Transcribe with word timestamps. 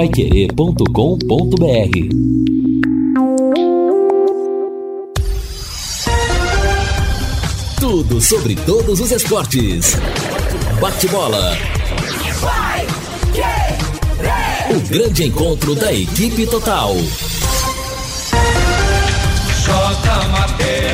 paiquerê.com.br 0.00 0.86
Tudo 7.78 8.18
sobre 8.18 8.56
todos 8.56 8.98
os 8.98 9.12
esportes. 9.12 9.98
Bate-bola. 10.80 11.54
O 14.70 14.80
grande 14.88 15.24
encontro 15.24 15.74
da 15.74 15.92
equipe 15.92 16.46
total. 16.46 16.96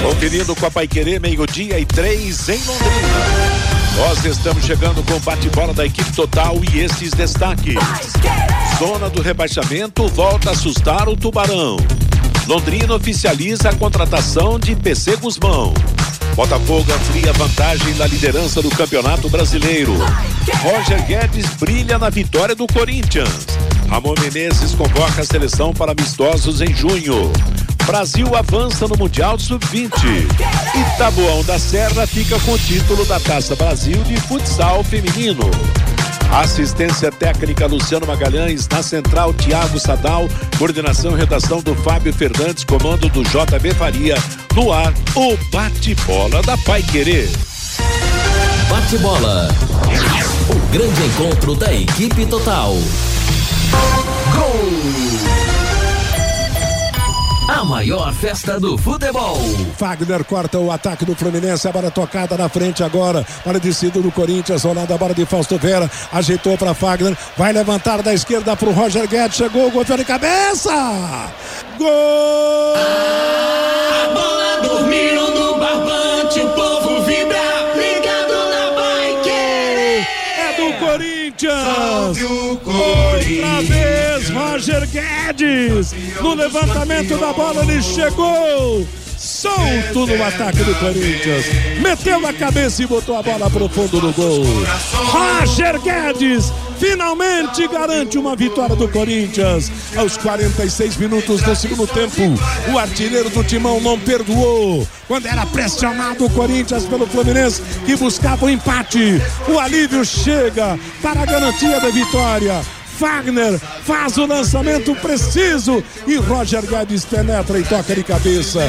Conferindo 0.03 0.57
com 0.57 0.67
a 0.67 0.71
Paiquerê, 0.73 1.21
meio-dia 1.21 1.79
e 1.79 1.87
três 1.87 2.49
em 2.49 2.59
Londrina. 2.59 3.76
Nós 3.97 4.23
estamos 4.27 4.63
chegando 4.65 5.03
com 5.05 5.15
o 5.15 5.21
bate-bola 5.21 5.73
da 5.73 5.87
equipe 5.87 6.13
total 6.13 6.61
e 6.71 6.81
esses 6.81 7.13
destaques. 7.13 7.77
Zona 8.79 9.09
do 9.09 9.23
rebaixamento 9.23 10.07
volta 10.09 10.51
a 10.51 10.53
assustar 10.53 11.09
o 11.09 11.17
Tubarão. 11.17 11.79
Londrina 12.47 12.95
oficializa 12.95 13.71
a 13.71 13.75
contratação 13.75 14.59
de 14.59 14.77
PC 14.77 15.17
Guzmão. 15.17 15.73
Botafogo 16.35 16.93
amplia 16.93 17.33
vantagem 17.33 17.95
na 17.95 18.07
liderança 18.07 18.61
do 18.61 18.69
Campeonato 18.69 19.31
Brasileiro. 19.31 19.95
Roger 20.63 21.03
Guedes 21.07 21.47
brilha 21.55 21.99
na 21.99 22.11
vitória 22.11 22.55
do 22.55 22.67
Corinthians. 22.67 23.47
Ramon 23.89 24.15
Menezes 24.21 24.75
convoca 24.75 25.23
a 25.23 25.25
seleção 25.25 25.73
para 25.73 25.93
amistosos 25.93 26.61
em 26.61 26.75
junho. 26.75 27.33
Brasil 27.87 28.35
avança 28.35 28.89
no 28.89 28.97
Mundial 28.97 29.39
Sub-20. 29.39 29.91
E 30.75 30.99
Taboão 30.99 31.45
da 31.45 31.57
Serra 31.57 32.05
fica 32.05 32.39
com 32.41 32.53
o 32.53 32.59
título 32.59 33.05
da 33.07 33.21
Taça 33.21 33.55
Brasil 33.55 34.03
de 34.03 34.17
futsal 34.23 34.83
feminino. 34.83 35.49
Assistência 36.33 37.13
técnica 37.13 37.67
Luciano 37.67 38.05
Magalhães, 38.05 38.69
na 38.69 38.83
central 38.83 39.33
Tiago 39.33 39.79
Sadal, 39.79 40.29
coordenação 40.59 41.13
e 41.13 41.21
redação 41.21 41.63
do 41.63 41.77
Fábio 41.77 42.13
Fernandes, 42.13 42.65
comando 42.65 43.09
do 43.09 43.23
JB 43.23 43.73
Faria, 43.75 44.17
no 44.55 44.73
ar, 44.73 44.93
o 45.15 45.37
bate-bola 45.53 46.43
da 46.43 46.59
Pai 46.59 46.83
Querer. 46.83 47.31
Bate-bola. 48.69 49.49
O 50.51 50.73
grande 50.73 51.03
encontro 51.05 51.55
da 51.55 51.73
equipe 51.73 52.27
total. 52.27 52.75
Gol! 54.35 55.66
A 57.49 57.65
maior 57.65 58.13
festa 58.13 58.59
do 58.59 58.77
futebol. 58.77 59.39
Fagner 59.77 60.25
corta 60.25 60.59
o 60.59 60.73
ataque 60.73 61.05
do 61.05 61.15
Fluminense. 61.15 61.69
A 61.69 61.73
bola 61.73 61.91
tocada 61.93 62.37
na 62.37 62.49
frente 62.49 62.83
agora. 62.83 63.25
Para 63.45 63.61
descido 63.61 64.03
do 64.03 64.11
Corinthians. 64.11 64.65
Rolando 64.65 64.93
a 64.93 64.99
bola 64.99 65.15
de 65.15 65.25
Fausto 65.25 65.57
Vera. 65.57 65.89
Ajeitou 66.13 66.59
para 66.59 66.75
Fagner. 66.75 67.17
Vai 67.37 67.53
levantar 67.53 68.03
da 68.03 68.13
esquerda 68.13 68.57
para 68.57 68.69
o 68.69 68.73
Roger 68.73 69.07
Guedes. 69.07 69.37
Chegou 69.37 69.69
o 69.69 69.71
gol 69.71 69.85
de 69.85 70.05
cabeça. 70.05 71.31
Gol! 71.79 72.75
A 72.75 74.09
bola 74.13 74.61
dormiu 74.63 75.31
no 75.31 75.59
barbante. 75.59 76.41
O 76.41 76.49
povo 76.51 77.03
vibra. 77.05 77.39
Ligado 77.77 78.35
na 78.51 78.71
bike. 78.75 79.31
É 79.31 80.57
do 80.57 80.73
Corinthians. 80.85 82.19
Outra 82.67 83.19
vez, 83.21 83.76
Roger 84.57 84.89
Guedes. 84.89 85.95
No 86.23 86.33
levantamento 86.33 87.19
da 87.19 87.31
bola, 87.31 87.63
ele 87.63 87.83
chegou. 87.83 88.89
Solto 89.19 90.07
no 90.07 90.25
ataque 90.25 90.65
do 90.65 90.75
Corinthians. 90.77 91.45
Meteu 91.83 92.19
na 92.23 92.33
cabeça 92.33 92.83
e 92.83 92.87
botou 92.87 93.19
a 93.19 93.23
bola 93.23 93.51
pro 93.51 93.69
fundo 93.69 94.01
do 94.01 94.13
gol. 94.15 94.43
Roger 94.95 95.79
Guedes 95.83 96.51
finalmente 96.79 97.69
garante 97.69 98.17
uma 98.17 98.35
vitória 98.35 98.75
do 98.75 98.89
Corinthians. 98.89 99.71
Aos 99.95 100.17
46 100.17 100.97
minutos 100.97 101.43
do 101.43 101.55
segundo 101.55 101.87
tempo, 101.87 102.23
o 102.73 102.79
artilheiro 102.79 103.29
do 103.29 103.45
timão 103.45 103.79
não 103.79 103.99
perdoou. 103.99 104.89
Quando 105.07 105.27
era 105.27 105.45
pressionado 105.45 106.25
o 106.25 106.31
Corinthians 106.31 106.87
pelo 106.87 107.07
Fluminense, 107.07 107.61
que 107.85 107.95
buscava 107.95 108.47
o 108.47 108.49
empate. 108.51 109.21
O 109.47 109.59
alívio 109.59 110.03
chega 110.03 110.79
para 111.03 111.25
a 111.25 111.27
garantia 111.27 111.79
da 111.79 111.91
vitória. 111.91 112.76
Fagner 112.99 113.59
faz 113.85 114.17
o 114.17 114.27
lançamento 114.27 114.95
preciso 114.97 115.85
e 116.07 116.17
Roger 116.17 116.63
Guedes 116.63 117.05
penetra 117.05 117.59
e 117.59 117.63
toca 117.63 117.95
de 117.95 118.03
cabeça. 118.03 118.61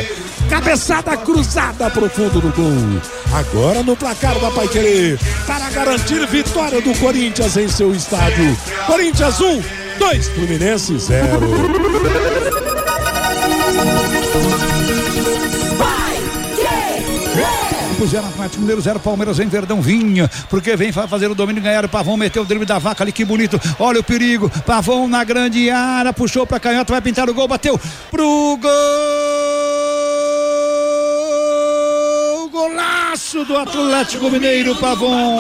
Cabeçada 0.50 1.16
cruzada 1.18 1.90
pro 1.90 2.10
fundo 2.10 2.42
do 2.42 2.50
gol. 2.54 3.02
Agora 3.34 3.84
no 3.84 3.96
placar 3.96 4.38
da 4.40 4.52
Paiquerê, 4.52 5.18
para 5.46 5.70
garantir 5.70 6.26
vitória 6.28 6.82
do 6.82 6.94
Corinthians 7.00 7.56
em 7.58 7.68
seu 7.68 7.94
estádio. 7.94 8.58
Corinthians 8.86 9.40
1, 9.40 9.62
2, 10.00 10.28
Fluminense 10.30 10.98
0. 11.00 12.57
Campos 18.08 18.12
0, 18.12 18.26
Atlético 18.28 18.62
Mineiro 18.62 18.82
0, 18.82 19.00
Palmeiras 19.00 19.40
em 19.40 19.48
Verdão 19.48 19.82
vinha, 19.82 20.30
porque 20.50 20.76
vem 20.76 20.92
fazer 20.92 21.30
o 21.30 21.36
domínio 21.36 21.62
ganhar 21.62 21.84
o 21.84 21.90
Pavão, 21.90 22.16
meteu 22.16 22.44
o 22.44 22.46
drible 22.46 22.66
da 22.66 22.80
vaca 22.80 23.04
ali, 23.04 23.12
que 23.12 23.26
bonito, 23.26 23.60
olha 23.80 24.00
o 24.00 24.04
perigo, 24.04 24.50
Pavão 24.66 25.08
na 25.08 25.24
grande 25.24 25.70
área, 25.70 26.14
puxou 26.14 26.48
pra 26.48 26.60
canhota, 26.60 26.94
vai 26.94 27.02
pintar 27.02 27.30
o 27.30 27.34
gol, 27.34 27.48
bateu 27.48 27.80
pro 28.10 28.58
gol, 28.62 28.70
golaço 32.50 33.44
do 33.44 33.58
Atlético 33.58 34.30
Mineiro, 34.30 34.76
Pavão. 34.76 35.38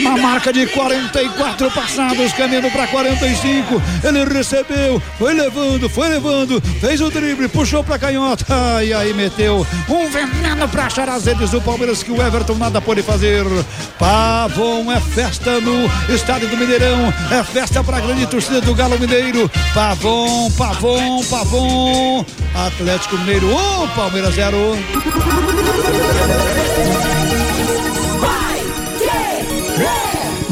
Na 0.00 0.16
marca 0.16 0.52
de 0.52 0.66
44 0.66 1.70
passados, 1.70 2.32
caminhando 2.32 2.70
para 2.70 2.86
45. 2.86 3.82
Ele 4.02 4.24
recebeu, 4.24 5.02
foi 5.18 5.34
levando, 5.34 5.88
foi 5.88 6.08
levando, 6.08 6.62
fez 6.80 7.00
o 7.00 7.10
drible, 7.10 7.48
puxou 7.48 7.84
para 7.84 7.98
canhota. 7.98 8.44
E 8.82 8.92
aí 8.92 9.12
meteu 9.12 9.66
um 9.88 10.08
veneno 10.08 10.68
para 10.68 10.86
achar 10.86 11.08
as 11.08 11.26
redes 11.26 11.50
do 11.50 11.60
Palmeiras 11.60 12.02
que 12.02 12.10
o 12.10 12.22
Everton 12.22 12.54
nada 12.54 12.80
pode 12.80 13.02
fazer. 13.02 13.44
Pavon 13.98 14.90
é 14.90 15.00
festa 15.00 15.60
no 15.60 15.90
estádio 16.12 16.48
do 16.48 16.56
Mineirão, 16.56 17.12
é 17.30 17.42
festa 17.44 17.84
para 17.84 17.98
a 17.98 18.00
grande 18.00 18.26
torcida 18.26 18.60
do 18.60 18.74
Galo 18.74 18.98
Mineiro. 18.98 19.50
Pavon, 19.74 20.50
Pavon, 20.52 21.22
Pavon. 21.24 22.24
Atlético 22.54 23.18
Mineiro 23.18 23.46
1, 23.46 23.82
um, 23.82 23.88
Palmeiras 23.88 24.34
0. 24.34 24.56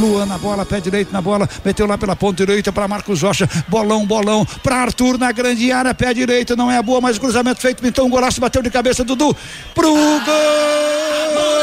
Luan 0.01 0.25
na 0.25 0.39
bola, 0.39 0.65
pé 0.65 0.81
direito 0.81 1.13
na 1.13 1.21
bola, 1.21 1.47
meteu 1.63 1.87
lá 1.87 1.99
pela 1.99 2.17
ponta 2.17 2.45
direita 2.47 2.73
para 2.73 2.89
Marcos 2.89 3.21
Rocha, 3.21 3.47
bolão, 3.69 4.07
bolão, 4.07 4.47
para 4.63 4.77
Arthur 4.77 5.19
na 5.19 5.31
grande 5.31 5.71
área, 5.71 5.95
pé 5.95 6.15
direito, 6.15 6.57
não 6.57 6.71
é 6.71 6.83
boa, 6.83 7.03
mas 7.03 7.19
cruzamento 7.19 7.61
feito, 7.61 7.83
pintou 7.83 8.07
um 8.07 8.11
golaço, 8.11 8.41
bateu 8.41 8.63
de 8.63 8.71
cabeça, 8.71 9.05
Dudu, 9.05 9.37
pro 9.75 9.93
gol! 9.93 11.60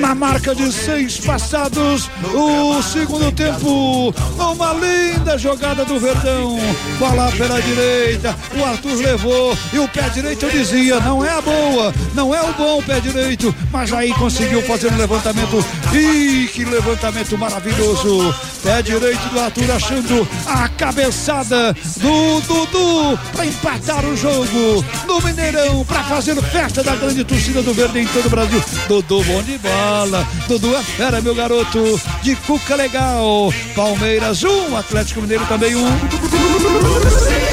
Na 0.00 0.14
marca 0.14 0.54
de 0.54 0.72
seis 0.72 1.18
passados, 1.18 2.08
o 2.32 2.82
segundo 2.82 3.30
tempo, 3.30 4.14
uma 4.38 4.72
linda 4.72 5.36
jogada 5.36 5.84
do 5.84 6.00
Verdão. 6.00 6.58
Bola 6.98 7.30
pela 7.32 7.60
direita, 7.60 8.34
o 8.56 8.64
Arthur 8.64 8.94
levou 8.94 9.56
e 9.72 9.78
o 9.78 9.86
pé 9.88 10.08
direito 10.08 10.46
eu 10.46 10.50
dizia, 10.50 10.98
não 11.00 11.22
é 11.22 11.30
a 11.30 11.42
boa, 11.42 11.94
não 12.14 12.34
é 12.34 12.40
o 12.40 12.52
bom 12.54 12.82
pé 12.82 13.00
direito, 13.00 13.54
mas 13.70 13.92
aí 13.92 14.14
conseguiu 14.14 14.62
fazer 14.62 14.90
um 14.92 14.96
levantamento. 14.96 15.62
E 15.92 16.48
que 16.48 16.64
levantamento 16.64 17.36
maravilhoso! 17.36 18.34
Pé 18.62 18.82
direito 18.82 19.26
do 19.30 19.40
Arthur 19.40 19.70
achando 19.70 20.28
a 20.46 20.68
cabeçada 20.68 21.74
do 21.96 22.40
Dudu 22.42 23.18
para 23.32 23.46
empatar 23.46 24.04
o 24.04 24.14
jogo 24.14 24.84
no 25.06 25.20
Mineirão 25.22 25.82
para 25.84 26.02
fazer 26.04 26.40
festa 26.42 26.82
da 26.82 26.94
grande 26.94 27.24
torcida 27.24 27.62
do 27.62 27.72
Verde 27.72 28.00
em 28.00 28.06
todo 28.06 28.26
o 28.26 28.30
Brasil. 28.30 28.62
Dudu 28.86 29.24
bom 29.24 29.42
de 29.50 29.58
bola. 29.58 30.26
Dudu 30.46 30.74
é 30.76 30.82
fera, 30.82 31.20
meu 31.20 31.34
garoto. 31.34 32.00
De 32.22 32.36
Cuca 32.36 32.76
legal. 32.76 33.52
Palmeiras 33.74 34.44
1, 34.44 34.48
um, 34.48 34.76
Atlético 34.76 35.22
Mineiro 35.22 35.44
também 35.46 35.74
1. 35.74 35.84
Um. 35.84 37.49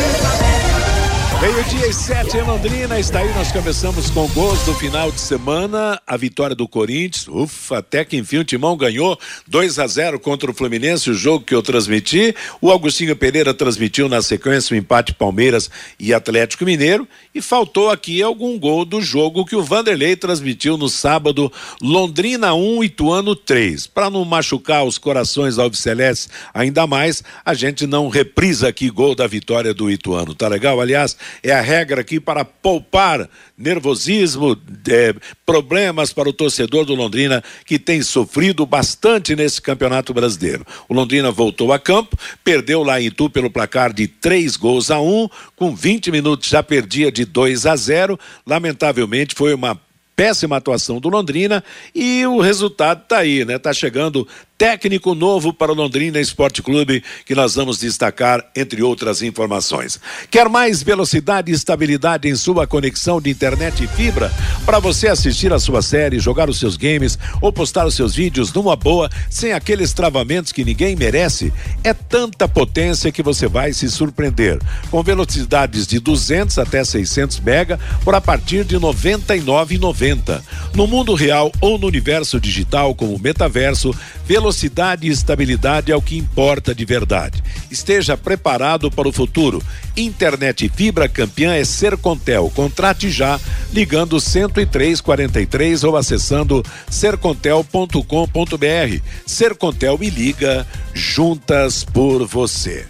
Meio-dia 1.40 1.88
e 1.88 1.94
sete 1.94 2.36
em 2.36 2.42
Londrina, 2.42 3.00
está 3.00 3.20
aí, 3.20 3.32
nós 3.36 3.52
começamos 3.52 4.10
com 4.10 4.28
gols 4.30 4.60
do 4.66 4.74
final 4.74 5.12
de 5.12 5.22
semana, 5.22 6.02
a 6.06 6.18
vitória 6.18 6.56
do 6.56 6.68
Corinthians, 6.68 7.28
ufa, 7.28 7.78
até 7.78 8.04
que 8.04 8.18
enfim 8.18 8.38
o 8.38 8.44
Timão 8.44 8.76
ganhou 8.76 9.20
2 9.48 9.78
a 9.78 9.86
0 9.86 10.20
contra 10.20 10.50
o 10.50 10.54
Fluminense, 10.54 11.12
o 11.12 11.14
jogo 11.14 11.46
que 11.46 11.54
eu 11.54 11.62
transmiti, 11.62 12.36
o 12.60 12.72
Augustinho 12.72 13.16
Pereira 13.16 13.54
transmitiu 13.54 14.10
na 14.10 14.20
sequência 14.24 14.74
o 14.74 14.78
empate 14.78 15.14
Palmeiras 15.14 15.70
e 16.00 16.12
Atlético 16.12 16.66
Mineiro, 16.66 17.08
e 17.36 17.42
faltou 17.42 17.92
aqui 17.92 18.20
algum 18.20 18.58
gol 18.58 18.84
do 18.84 19.00
jogo 19.00 19.46
que 19.46 19.56
o 19.56 19.62
Vanderlei 19.62 20.16
transmitiu 20.16 20.76
no 20.76 20.90
sábado, 20.90 21.54
Londrina 21.80 22.56
1, 22.56 22.84
Ituano 22.84 23.36
3. 23.36 23.86
Para 23.86 24.10
não 24.10 24.26
machucar 24.26 24.84
os 24.84 24.98
corações 24.98 25.60
alvicelestes 25.60 26.30
ainda 26.52 26.88
mais, 26.88 27.24
a 27.46 27.54
gente 27.54 27.86
não 27.86 28.10
reprisa 28.10 28.70
aqui 28.70 28.90
gol 28.90 29.14
da 29.14 29.28
vitória 29.28 29.72
do 29.72 29.92
Ituano, 29.92 30.34
tá 30.34 30.48
legal? 30.48 30.82
Aliás, 30.82 31.16
é 31.44 31.52
a 31.52 31.62
regra 31.62 32.02
aqui 32.02 32.20
para 32.20 32.46
poupar 32.46 33.30
nervosismo, 33.58 34.58
é, 34.90 35.16
problemas 35.46 36.14
para 36.14 36.30
o 36.30 36.34
torcedor 36.34 36.86
do 36.86 36.94
Londrina 36.94 37.44
que 37.66 37.80
tem 37.80 38.02
sofrido 38.02 38.66
bastante 38.66 39.36
nesse 39.36 39.62
campeonato 39.62 40.14
brasileiro. 40.14 40.66
O 40.88 40.94
Londrina 40.94 41.32
voltou 41.32 41.74
a 41.74 41.80
campo, 41.80 42.18
perdeu 42.44 42.84
lá 42.84 43.02
em 43.02 43.08
Itu 43.08 43.30
pelo 43.30 43.50
placar 43.50 43.94
de 43.94 44.08
três 44.08 44.56
gols 44.56 44.92
a 44.92 45.00
um, 45.00 45.30
com 45.56 45.76
20 45.76 46.12
minutos 46.12 46.50
já 46.50 46.62
perdia 46.62 47.12
de 47.12 47.26
2 47.26 47.66
a 47.66 47.76
0. 47.76 48.20
Lamentavelmente 48.46 49.34
foi 49.34 49.54
uma 49.54 49.80
péssima 50.18 50.58
atuação 50.58 51.00
do 51.00 51.10
Londrina 51.10 51.64
e 51.94 52.26
o 52.26 52.40
resultado 52.40 53.04
está 53.04 53.20
aí, 53.20 53.46
né? 53.46 53.60
Tá 53.60 53.72
chegando 53.72 54.28
técnico 54.58 55.14
novo 55.14 55.54
para 55.54 55.72
o 55.72 55.76
Londrina 55.76 56.20
Esporte 56.20 56.64
Clube, 56.64 57.04
que 57.26 57.36
nós 57.36 57.54
vamos 57.54 57.78
destacar, 57.78 58.44
entre 58.56 58.82
outras 58.82 59.22
informações. 59.22 60.00
Quer 60.32 60.50
mais 60.50 60.82
velocidade 60.82 61.52
e 61.52 61.56
estabilidade 61.56 62.28
em 62.28 62.36
sua 62.36 62.66
conexão 62.66 63.22
de 63.22 63.30
internet 63.30 63.84
e 63.84 63.88
fibra? 63.88 64.34
Para 64.66 64.80
você 64.80 65.10
assistir 65.10 65.54
a 65.54 65.60
sua 65.60 65.82
série, 65.84 66.20
jogar 66.20 66.50
os 66.50 66.58
seus 66.58 66.76
games 66.76 67.20
ou 67.40 67.54
postar 67.54 67.86
os 67.86 67.94
seus 67.94 68.16
vídeos 68.16 68.52
numa 68.52 68.76
boa, 68.76 69.10
sem 69.30 69.54
aqueles 69.54 69.94
travamentos 69.94 70.52
que 70.52 70.66
ninguém 70.66 70.96
merece? 70.96 71.54
É 71.84 71.94
tanta 71.94 72.48
potência 72.48 73.12
que 73.12 73.22
você 73.22 73.48
vai 73.48 73.74
se 73.74 73.90
surpreender. 73.92 74.60
Com 74.90 75.04
velocidades 75.04 75.86
de 75.86 76.00
200 76.00 76.58
até 76.58 76.84
600 76.84 77.40
mega 77.42 77.80
por 78.04 78.16
a 78.16 78.22
partir 78.22 78.66
de 78.66 78.80
99,90. 78.80 80.42
No 80.74 80.88
mundo 80.88 81.14
real 81.14 81.52
ou 81.62 81.78
no 81.78 81.86
universo 81.86 82.40
digital 82.40 82.96
como 82.96 83.20
metaverso, 83.20 83.94
velocidade 84.26 84.47
velocidade 84.48 85.06
e 85.06 85.12
estabilidade 85.12 85.92
é 85.92 85.96
o 85.96 86.02
que 86.02 86.18
importa 86.18 86.74
de 86.74 86.86
verdade. 86.86 87.44
Esteja 87.70 88.16
preparado 88.16 88.90
para 88.90 89.08
o 89.08 89.12
futuro. 89.12 89.62
Internet 89.96 90.72
fibra 90.74 91.10
campeã 91.10 91.54
é 91.54 91.66
Sercontel. 91.66 92.50
Contrate 92.56 93.10
já 93.10 93.40
ligando 93.74 94.22
10343 94.22 95.84
ou 95.84 95.98
acessando 95.98 96.64
sercontel.com.br. 96.90 99.02
Sercontel 99.26 100.00
e 100.02 100.10
liga 100.10 100.66
juntas 100.94 101.84
por 101.84 102.26
você. 102.26 102.86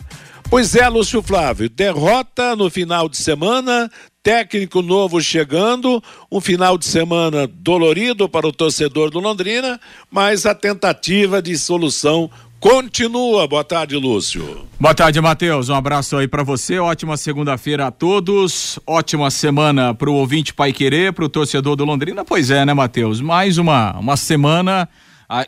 Pois 0.50 0.75
é, 0.75 0.88
Lúcio 0.88 1.24
Flávio, 1.24 1.69
derrota 1.69 2.56
no 2.56 2.69
final 2.69 3.09
de 3.09 3.18
semana, 3.18 3.92
técnico 4.27 4.81
novo 4.81 5.21
chegando, 5.21 6.03
um 6.29 6.41
final 6.41 6.77
de 6.77 6.83
semana 6.83 7.47
dolorido 7.47 8.27
para 8.27 8.45
o 8.45 8.51
torcedor 8.51 9.09
do 9.09 9.21
Londrina, 9.21 9.79
mas 10.12 10.45
a 10.45 10.53
tentativa 10.53 11.41
de 11.41 11.57
solução 11.57 12.29
continua. 12.59 13.47
Boa 13.47 13.63
tarde, 13.63 13.95
Lúcio. 13.95 14.68
Boa 14.77 14.94
tarde, 14.94 15.21
Matheus. 15.21 15.69
Um 15.69 15.75
abraço 15.75 16.18
aí 16.18 16.27
para 16.27 16.44
você. 16.44 16.77
Ótima 16.77 17.15
segunda-feira 17.15 17.88
a 17.88 17.91
todos. 17.91 18.77
Ótima 18.85 19.31
semana 19.31 19.94
para 19.94 20.09
o 20.09 20.15
ouvinte 20.15 20.53
Pai 20.53 20.73
Querer, 20.73 21.13
para 21.13 21.23
o 21.23 21.30
torcedor 21.30 21.77
do 21.77 21.85
Londrina. 21.85 22.25
Pois 22.25 22.51
é, 22.51 22.65
né, 22.65 22.73
Matheus? 22.73 23.21
Mais 23.21 23.57
uma, 23.57 23.97
uma 23.97 24.18
semana 24.18 24.89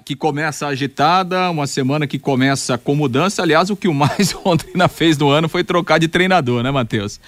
que 0.03 0.13
começa 0.13 0.67
agitada, 0.67 1.49
uma 1.49 1.65
semana 1.65 2.05
que 2.05 2.19
começa 2.19 2.77
com 2.77 2.95
mudança. 2.95 3.41
Aliás, 3.41 3.69
o 3.69 3.77
que 3.77 3.87
o 3.87 3.93
mais 3.93 4.35
Londrina 4.45 4.89
fez 4.89 5.17
no 5.17 5.29
ano 5.29 5.47
foi 5.47 5.63
trocar 5.63 5.99
de 5.99 6.09
treinador, 6.09 6.61
né, 6.61 6.69
Matheus? 6.69 7.19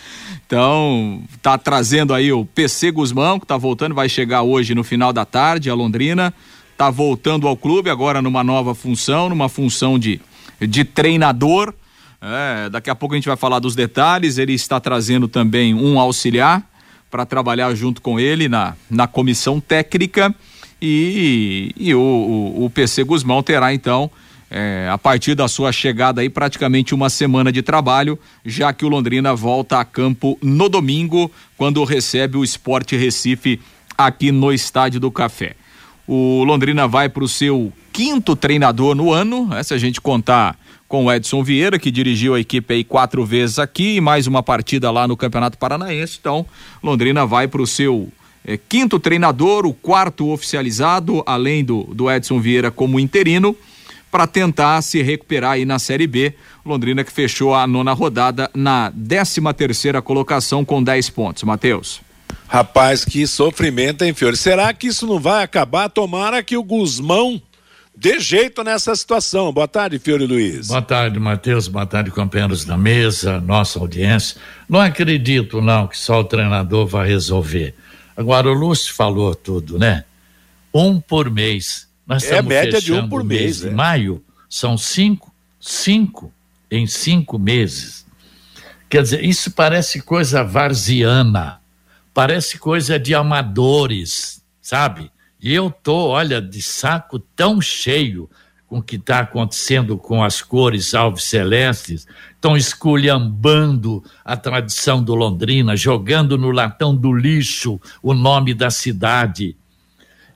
Então, 0.46 1.24
tá 1.42 1.58
trazendo 1.58 2.14
aí 2.14 2.32
o 2.34 2.44
PC 2.44 2.92
Guzmão, 2.92 3.40
que 3.40 3.46
tá 3.46 3.56
voltando, 3.56 3.96
vai 3.96 4.10
chegar 4.10 4.42
hoje 4.42 4.76
no 4.76 4.84
final 4.84 5.14
da 5.14 5.24
tarde 5.24 5.70
a 5.70 5.74
Londrina. 5.74 6.34
Tá 6.78 6.90
voltando 6.90 7.48
ao 7.48 7.56
clube 7.56 7.90
agora 7.90 8.22
numa 8.22 8.44
nova 8.44 8.76
função, 8.76 9.30
numa 9.30 9.48
função 9.48 9.98
de, 9.98 10.20
de 10.60 10.84
treinador. 10.84 11.74
É, 12.22 12.70
daqui 12.70 12.90
a 12.90 12.96
pouco 12.96 13.16
a 13.16 13.18
gente 13.18 13.28
vai 13.28 13.38
falar 13.38 13.60
dos 13.60 13.76
detalhes. 13.76 14.38
Ele 14.38 14.54
está 14.54 14.78
trazendo 14.78 15.28
também 15.28 15.74
um 15.74 15.98
auxiliar 15.98 16.62
para 17.10 17.26
trabalhar 17.26 17.74
junto 17.76 18.02
com 18.02 18.20
ele 18.20 18.50
na, 18.50 18.76
na 18.90 19.08
comissão 19.08 19.62
técnica 19.62 20.36
e, 20.82 21.72
e 21.78 21.94
o, 21.94 22.00
o, 22.00 22.66
o, 22.66 22.70
PC 22.70 23.04
Guzmão 23.04 23.44
terá 23.44 23.74
então, 23.74 24.10
é, 24.50 24.90
a 24.92 24.98
partir 24.98 25.36
da 25.36 25.48
sua 25.48 25.72
chegada 25.72 26.22
aí, 26.22 26.30
praticamente 26.30 26.96
uma 26.96 27.10
semana 27.10 27.52
de 27.52 27.62
trabalho, 27.62 28.18
já 28.46 28.74
que 28.74 28.84
o 28.84 28.90
Londrina 28.90 29.36
volta 29.36 29.80
a 29.80 29.86
campo 29.86 30.38
no 30.42 30.68
domingo, 30.68 31.32
quando 31.58 31.84
recebe 31.84 32.38
o 32.38 32.44
Esporte 32.44 32.96
Recife 32.96 33.60
aqui 33.98 34.32
no 34.32 34.52
Estádio 34.52 35.00
do 35.00 35.12
Café. 35.12 35.56
O 36.08 36.44
Londrina 36.44 36.88
vai 36.88 37.08
para 37.08 37.24
o 37.24 37.28
seu 37.28 37.72
quinto 37.94 38.36
treinador 38.36 38.96
no 38.96 39.14
ano, 39.14 39.48
né, 39.48 39.62
se 39.62 39.74
a 39.74 39.78
gente 39.78 40.02
contar 40.02 40.58
com 40.88 41.06
o 41.06 41.14
Edson 41.14 41.42
Vieira, 41.42 41.80
que 41.80 41.90
dirigiu 41.90 42.36
a 42.36 42.40
equipe 42.40 42.74
aí 42.74 42.84
quatro 42.84 43.24
vezes 43.24 43.60
aqui 43.60 43.96
e 43.96 44.02
mais 44.02 44.28
uma 44.28 44.44
partida 44.44 44.92
lá 44.92 45.08
no 45.08 45.16
Campeonato 45.16 45.58
Paranaense. 45.58 46.18
Então, 46.20 46.46
Londrina 46.84 47.26
vai 47.26 47.48
para 47.48 47.62
o 47.62 47.68
seu 47.68 48.12
é, 48.46 48.58
quinto 48.58 49.00
treinador, 49.00 49.66
o 49.66 49.74
quarto 49.74 50.30
oficializado, 50.30 51.24
além 51.26 51.64
do, 51.64 51.84
do 51.84 52.10
Edson 52.10 52.40
Vieira 52.40 52.72
como 52.72 53.00
interino, 53.00 53.56
para 54.12 54.28
tentar 54.28 54.82
se 54.82 55.02
recuperar 55.02 55.52
aí 55.52 55.66
na 55.66 55.80
Série 55.80 56.08
B. 56.08 56.34
Londrina 56.66 57.04
que 57.04 57.12
fechou 57.12 57.56
a 57.56 57.66
nona 57.66 57.94
rodada 57.94 58.50
na 58.54 58.92
13 58.92 59.42
terceira 59.56 60.02
colocação 60.02 60.66
com 60.66 60.84
10 60.84 61.10
pontos. 61.12 61.44
Matheus. 61.44 62.02
Rapaz, 62.48 63.06
que 63.06 63.26
sofrimento, 63.26 64.04
hein, 64.04 64.14
Fiore? 64.14 64.36
Será 64.36 64.74
que 64.74 64.88
isso 64.88 65.08
não 65.08 65.20
vai 65.20 65.44
acabar? 65.44 65.88
Tomara 65.88 66.44
que 66.44 66.58
o 66.58 66.64
Guzmão 66.64 67.42
dê 67.96 68.20
jeito 68.20 68.62
nessa 68.62 68.94
situação. 68.94 69.54
Boa 69.54 69.70
tarde, 69.70 69.98
Fiore 70.00 70.26
Luiz. 70.26 70.68
Boa 70.68 70.82
tarde, 70.82 71.18
Matheus. 71.18 71.70
Boa 71.70 71.86
tarde, 71.86 72.12
companheiros 72.12 72.66
da 72.66 72.78
mesa, 72.78 73.40
nossa 73.40 73.80
audiência. 73.80 74.36
Não 74.68 74.82
acredito, 74.82 75.62
não, 75.62 75.88
que 75.88 75.98
só 75.98 76.20
o 76.20 76.26
treinador 76.26 76.86
vai 76.86 77.08
resolver. 77.08 77.74
Agora, 78.22 78.48
o 78.48 78.54
Lúcio 78.54 78.94
falou 78.94 79.34
tudo, 79.34 79.80
né? 79.80 80.06
Um 80.72 81.02
por 81.02 81.30
mês. 81.30 81.88
Nós 82.06 82.24
é 82.24 82.40
média 82.40 82.80
de 82.80 82.94
um 82.94 83.10
por 83.10 83.24
mês. 83.24 83.62
mês 83.62 83.66
é. 83.66 83.70
maio, 83.72 84.24
são 84.48 84.78
cinco, 84.78 85.34
cinco 85.60 86.32
em 86.70 86.86
cinco 86.86 87.40
meses. 87.40 88.06
Quer 88.88 89.02
dizer, 89.02 89.26
isso 89.26 89.50
parece 89.52 90.04
coisa 90.04 90.44
varziana, 90.44 91.62
parece 92.14 92.60
coisa 92.60 93.00
de 93.00 93.16
amadores, 93.16 94.44
sabe? 94.62 95.12
E 95.42 95.52
eu 95.52 95.72
tô, 95.72 96.10
olha, 96.10 96.40
de 96.40 96.62
saco 96.62 97.18
tão 97.18 97.60
cheio 97.60 98.30
com 98.72 98.78
o 98.78 98.82
que 98.82 98.96
está 98.96 99.20
acontecendo 99.20 99.98
com 99.98 100.24
as 100.24 100.42
cores 100.42 100.94
alves 100.94 101.26
celestes, 101.26 102.08
estão 102.34 102.56
esculhambando 102.56 104.02
a 104.24 104.38
tradição 104.38 105.04
do 105.04 105.14
Londrina, 105.14 105.76
jogando 105.76 106.38
no 106.38 106.52
latão 106.52 106.96
do 106.96 107.12
lixo 107.12 107.82
o 108.02 108.14
nome 108.14 108.54
da 108.54 108.72
cidade. 108.72 109.58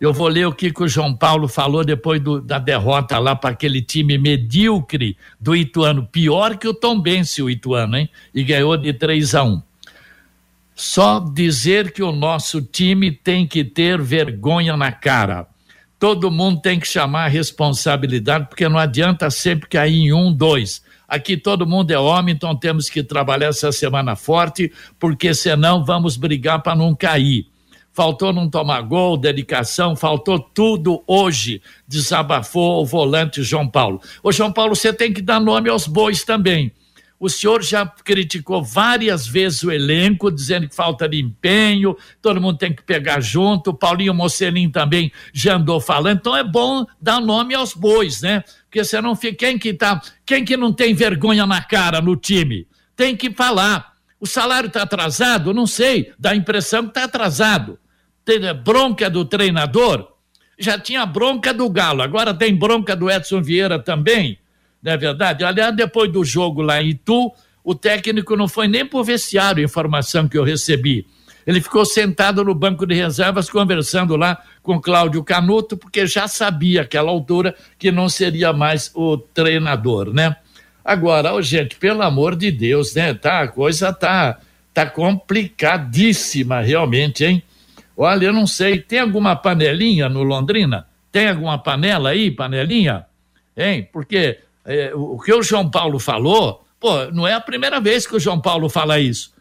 Eu 0.02 0.12
vou 0.12 0.28
ler 0.28 0.46
o 0.48 0.52
que, 0.52 0.70
que 0.70 0.84
o 0.84 0.88
João 0.88 1.16
Paulo 1.16 1.48
falou 1.48 1.86
depois 1.86 2.22
do, 2.22 2.42
da 2.42 2.60
derrota 2.60 3.18
lá 3.20 3.38
para 3.38 3.52
aquele 3.52 3.82
time 3.82 4.18
medíocre 4.18 5.16
do 5.40 5.56
Ituano, 5.56 6.06
pior 6.06 6.58
que 6.58 6.68
o 6.68 6.74
Tombense, 6.74 7.42
o 7.42 7.50
Ituano, 7.50 7.96
hein? 7.96 8.10
E 8.34 8.44
ganhou 8.44 8.76
de 8.76 8.92
3 8.92 9.34
a 9.34 9.44
1. 9.46 9.62
Só 10.76 11.22
dizer 11.22 11.94
que 11.94 12.04
o 12.04 12.12
nosso 12.12 12.62
time 12.62 13.14
tem 13.14 13.48
que 13.48 13.64
ter 13.64 14.02
vergonha 14.02 14.76
na 14.76 14.92
cara 14.92 15.48
todo 16.00 16.32
mundo 16.32 16.62
tem 16.62 16.80
que 16.80 16.88
chamar 16.88 17.26
a 17.26 17.30
responsabilidade, 17.30 18.48
porque 18.50 18.68
não 18.68 18.78
adianta 18.78 19.30
sempre 19.30 19.70
cair 19.70 19.96
em 19.96 20.14
um, 20.14 20.32
dois. 20.32 20.84
Aqui 21.08 21.38
todo 21.38 21.68
mundo 21.68 21.92
é 21.92 22.00
homem, 22.00 22.34
então 22.34 22.56
temos 22.56 22.90
que 22.90 23.04
trabalhar 23.04 23.48
essa 23.48 23.72
semana 23.72 24.16
forte, 24.16 24.72
porque 25.00 25.34
senão 25.34 25.86
vamos 25.86 26.18
brigar 26.18 26.62
para 26.62 26.76
não 26.76 26.96
cair. 26.96 27.48
Faltou 27.94 28.34
não 28.34 28.50
tomar 28.50 28.82
gol, 28.82 29.16
dedicação, 29.16 29.96
faltou 29.96 30.38
tudo 30.38 31.02
hoje. 31.08 31.62
Desabafou 31.88 32.82
o 32.82 32.86
volante 32.86 33.42
João 33.42 33.68
Paulo. 33.68 34.02
Ô, 34.22 34.34
João 34.34 34.52
Paulo, 34.52 34.76
você 34.76 34.92
tem 34.92 35.14
que 35.14 35.22
dar 35.22 35.40
nome 35.40 35.70
aos 35.70 35.88
bois 35.88 36.26
também. 36.26 36.74
O 37.18 37.30
senhor 37.30 37.64
já 37.64 37.86
criticou 37.86 38.62
várias 38.62 39.26
vezes 39.26 39.64
o 39.64 39.72
elenco, 39.72 40.30
dizendo 40.30 40.68
que 40.68 40.76
falta 40.76 41.08
de 41.08 41.20
empenho, 41.20 41.96
todo 42.22 42.42
mundo 42.42 42.58
tem 42.58 42.74
que 42.74 42.84
pegar 42.84 43.22
junto. 43.22 43.70
O 43.70 43.74
Paulinho 43.74 44.14
Mocelin 44.14 44.70
também 44.70 45.12
já 45.34 45.56
andou 45.56 45.80
falando. 45.80 46.18
Então 46.18 46.36
é 46.36 46.44
bom 46.44 46.86
dar 47.02 47.22
nome 47.22 47.56
aos 47.56 47.74
bois, 47.74 48.22
né? 48.22 48.44
Porque 48.66 48.84
você 48.84 49.00
não 49.00 49.16
fica. 49.16 49.38
Quem 49.38 49.58
que 49.58 49.74
tá. 49.74 50.02
Quem 50.26 50.44
que 50.44 50.58
não 50.58 50.74
tem 50.74 50.94
vergonha 50.94 51.46
na 51.46 51.64
cara 51.64 52.02
no 52.02 52.18
time? 52.18 52.68
Tem 52.96 53.16
que 53.16 53.32
falar. 53.32 53.94
O 54.20 54.28
salário 54.28 54.68
está 54.68 54.84
atrasado? 54.84 55.54
Não 55.54 55.66
sei. 55.66 56.12
Dá 56.20 56.32
a 56.32 56.36
impressão 56.36 56.84
que 56.84 56.90
está 56.90 57.06
atrasado. 57.06 57.80
Tem 58.26 58.40
bronca 58.54 59.10
do 59.10 59.24
treinador? 59.24 60.12
Já 60.60 60.78
tinha 60.78 61.06
bronca 61.06 61.54
do 61.54 61.70
Galo, 61.70 62.02
agora 62.02 62.34
tem 62.34 62.56
bronca 62.56 62.96
do 62.96 63.12
Edson 63.12 63.42
Vieira 63.42 63.78
também 63.78 64.40
não 64.86 64.92
é 64.92 64.98
verdade? 64.98 65.44
Aliás, 65.44 65.76
depois 65.76 66.12
do 66.12 66.24
jogo 66.24 66.62
lá 66.62 66.80
em 66.80 66.90
Itu, 66.90 67.32
o 67.64 67.74
técnico 67.74 68.36
não 68.36 68.48
foi 68.48 68.68
nem 68.68 68.86
pro 68.86 69.04
vestiário, 69.04 69.64
informação 69.64 70.28
que 70.28 70.38
eu 70.38 70.44
recebi. 70.44 71.08
Ele 71.48 71.60
ficou 71.60 71.84
sentado 71.84 72.44
no 72.44 72.54
banco 72.54 72.86
de 72.86 72.94
reservas 72.94 73.50
conversando 73.50 74.16
lá 74.16 74.40
com 74.62 74.80
Cláudio 74.80 75.24
Canuto, 75.24 75.76
porque 75.76 76.06
já 76.06 76.28
sabia 76.28 76.84
aquela 76.84 77.10
altura 77.10 77.56
que 77.80 77.92
não 77.92 78.08
seria 78.08 78.54
mais 78.54 78.92
o 78.94 79.18
treinador, 79.18 80.14
né? 80.14 80.36
Agora, 80.84 81.34
oh, 81.34 81.42
gente, 81.42 81.76
pelo 81.78 82.04
amor 82.04 82.36
de 82.36 82.52
Deus, 82.52 82.94
né? 82.94 83.12
Tá, 83.16 83.42
a 83.42 83.48
coisa 83.48 83.92
tá 83.92 84.38
tá 84.72 84.86
complicadíssima 84.86 86.62
realmente, 86.62 87.24
hein? 87.26 87.42
Olha, 87.98 88.26
eu 88.26 88.34
não 88.34 88.46
sei, 88.46 88.80
tem 88.80 89.00
alguma 89.00 89.36
panelinha 89.36 90.10
no 90.10 90.22
Londrina? 90.22 90.86
Tem 91.12 91.30
alguma 91.30 91.58
panela 91.58 92.10
aí, 92.10 92.30
panelinha? 92.30 93.06
Hein? 93.56 93.88
Porque 93.92 94.40
é, 94.66 94.92
o 94.96 95.20
que 95.20 95.34
o 95.34 95.44
João 95.44 95.70
Paulo 95.70 96.00
falou, 96.00 96.66
pô, 96.80 97.06
não 97.12 97.28
é 97.28 97.34
a 97.34 97.42
primeira 97.42 97.80
vez 97.80 98.08
que 98.08 98.16
o 98.16 98.20
João 98.20 98.40
Paulo 98.42 98.68
fala 98.68 99.00
isso. 99.00 99.34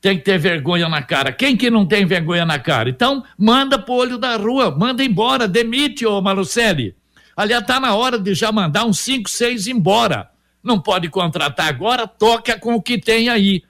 Tem 0.00 0.18
que 0.18 0.24
ter 0.24 0.38
vergonha 0.38 0.88
na 0.88 1.02
cara. 1.02 1.32
Quem 1.32 1.56
que 1.56 1.70
não 1.70 1.86
tem 1.86 2.04
vergonha 2.04 2.44
na 2.44 2.58
cara? 2.58 2.90
Então, 2.90 3.24
manda 3.38 3.78
pro 3.78 3.94
olho 3.94 4.18
da 4.18 4.36
rua, 4.36 4.70
manda 4.70 5.02
embora, 5.02 5.48
demite, 5.48 6.04
ô 6.04 6.20
Malucelli. 6.20 6.94
Aliás, 7.36 7.64
tá 7.64 7.80
na 7.80 7.94
hora 7.94 8.18
de 8.18 8.34
já 8.34 8.52
mandar 8.52 8.84
uns 8.84 8.98
5, 9.00 9.30
6 9.30 9.66
embora. 9.66 10.28
Não 10.62 10.80
pode 10.80 11.08
contratar 11.08 11.68
agora, 11.68 12.06
toca 12.06 12.58
com 12.58 12.74
o 12.74 12.82
que 12.82 12.98
tem 12.98 13.28
aí. 13.28 13.62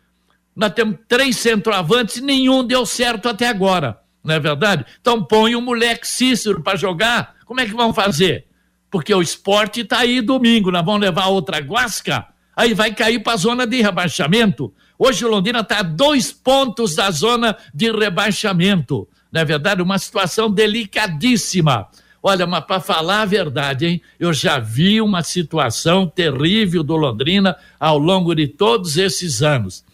Nós 0.54 0.72
temos 0.72 0.98
três 1.08 1.36
centroavantes, 1.36 2.20
nenhum 2.20 2.64
deu 2.64 2.86
certo 2.86 3.28
até 3.28 3.48
agora, 3.48 3.98
não 4.22 4.34
é 4.34 4.38
verdade? 4.38 4.84
Então 5.00 5.22
põe 5.22 5.56
o 5.56 5.60
moleque 5.60 6.06
Cícero 6.06 6.62
para 6.62 6.76
jogar, 6.76 7.34
como 7.44 7.60
é 7.60 7.66
que 7.66 7.74
vão 7.74 7.92
fazer? 7.92 8.46
Porque 8.94 9.12
o 9.12 9.20
esporte 9.20 9.80
está 9.80 9.98
aí 9.98 10.20
domingo, 10.20 10.70
nós 10.70 10.84
vamos 10.84 11.00
levar 11.00 11.26
outra 11.26 11.58
guasca, 11.58 12.28
aí 12.54 12.72
vai 12.74 12.94
cair 12.94 13.18
para 13.18 13.32
a 13.32 13.36
zona 13.36 13.66
de 13.66 13.82
rebaixamento. 13.82 14.72
Hoje 14.96 15.24
o 15.24 15.28
Londrina 15.28 15.62
está 15.62 15.80
a 15.80 15.82
dois 15.82 16.30
pontos 16.30 16.94
da 16.94 17.10
zona 17.10 17.56
de 17.74 17.90
rebaixamento, 17.90 19.08
não 19.32 19.40
é 19.40 19.44
verdade? 19.44 19.82
Uma 19.82 19.98
situação 19.98 20.48
delicadíssima. 20.48 21.88
Olha, 22.22 22.46
mas 22.46 22.64
para 22.66 22.78
falar 22.78 23.22
a 23.22 23.24
verdade, 23.24 23.84
hein? 23.84 24.02
Eu 24.16 24.32
já 24.32 24.60
vi 24.60 25.00
uma 25.00 25.24
situação 25.24 26.06
terrível 26.06 26.84
do 26.84 26.94
Londrina 26.94 27.56
ao 27.80 27.98
longo 27.98 28.32
de 28.32 28.46
todos 28.46 28.96
esses 28.96 29.42
anos. 29.42 29.84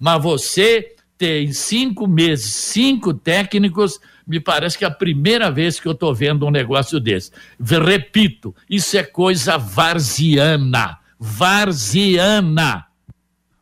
Mas 0.00 0.20
você 0.20 0.96
tem 1.18 1.52
cinco 1.52 2.06
meses, 2.06 2.46
cinco 2.46 3.12
técnicos, 3.12 4.00
me 4.26 4.38
parece 4.38 4.78
que 4.78 4.84
é 4.84 4.86
a 4.86 4.90
primeira 4.90 5.50
vez 5.50 5.80
que 5.80 5.88
eu 5.88 5.92
estou 5.92 6.14
vendo 6.14 6.46
um 6.46 6.50
negócio 6.50 7.00
desse. 7.00 7.32
Repito, 7.60 8.54
isso 8.70 8.96
é 8.96 9.02
coisa 9.02 9.58
varziana. 9.58 10.98
Varziana. 11.18 12.84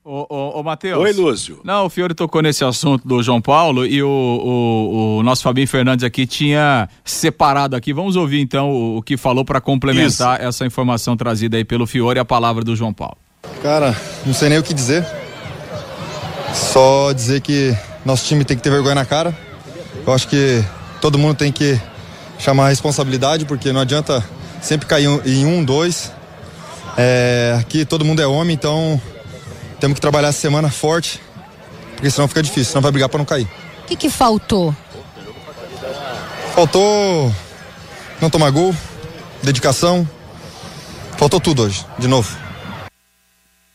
Ô, 0.04 0.26
ô, 0.28 0.60
ô 0.60 0.62
Matheus. 0.62 1.02
Oi, 1.02 1.12
Lúcio. 1.12 1.60
Não, 1.64 1.86
o 1.86 1.90
Fiore 1.90 2.14
tocou 2.14 2.40
nesse 2.40 2.64
assunto 2.64 3.08
do 3.08 3.20
João 3.22 3.40
Paulo 3.40 3.84
e 3.84 4.00
o, 4.02 4.08
o, 4.08 5.18
o 5.18 5.22
nosso 5.24 5.42
Fabinho 5.42 5.66
Fernandes 5.66 6.04
aqui 6.04 6.26
tinha 6.26 6.88
separado 7.04 7.74
aqui. 7.74 7.92
Vamos 7.92 8.14
ouvir 8.14 8.40
então 8.40 8.70
o, 8.70 8.98
o 8.98 9.02
que 9.02 9.16
falou 9.16 9.44
para 9.44 9.60
complementar 9.60 10.38
Isso. 10.38 10.48
essa 10.48 10.66
informação 10.66 11.16
trazida 11.16 11.56
aí 11.56 11.64
pelo 11.64 11.86
Fiore 11.88 12.18
e 12.18 12.20
a 12.20 12.24
palavra 12.24 12.62
do 12.62 12.76
João 12.76 12.92
Paulo. 12.92 13.16
Cara, 13.62 13.96
não 14.24 14.34
sei 14.34 14.50
nem 14.50 14.58
o 14.58 14.62
que 14.62 14.74
dizer. 14.74 15.04
Só 16.56 17.12
dizer 17.12 17.42
que 17.42 17.76
nosso 18.04 18.24
time 18.24 18.44
tem 18.44 18.56
que 18.56 18.62
ter 18.62 18.70
vergonha 18.70 18.94
na 18.94 19.04
cara. 19.04 19.36
Eu 20.06 20.12
acho 20.12 20.26
que 20.26 20.64
todo 21.00 21.18
mundo 21.18 21.36
tem 21.36 21.52
que 21.52 21.78
chamar 22.38 22.66
a 22.66 22.68
responsabilidade, 22.68 23.44
porque 23.44 23.72
não 23.72 23.80
adianta 23.80 24.24
sempre 24.62 24.86
cair 24.86 25.06
em 25.26 25.44
um, 25.44 25.62
dois. 25.62 26.10
É, 26.96 27.56
aqui 27.60 27.84
todo 27.84 28.04
mundo 28.04 28.22
é 28.22 28.26
homem, 28.26 28.54
então 28.54 29.00
temos 29.78 29.96
que 29.96 30.00
trabalhar 30.00 30.28
essa 30.28 30.40
semana 30.40 30.70
forte, 30.70 31.20
porque 31.94 32.10
senão 32.10 32.26
fica 32.26 32.42
difícil, 32.42 32.72
senão 32.72 32.82
vai 32.82 32.90
brigar 32.90 33.08
para 33.10 33.18
não 33.18 33.26
cair. 33.26 33.46
O 33.82 33.86
que, 33.86 33.94
que 33.94 34.08
faltou? 34.08 34.74
Faltou 36.54 37.34
não 38.20 38.30
tomar 38.30 38.50
gol, 38.50 38.74
dedicação. 39.42 40.08
Faltou 41.18 41.38
tudo 41.38 41.62
hoje, 41.64 41.84
de 41.98 42.08
novo. 42.08 42.45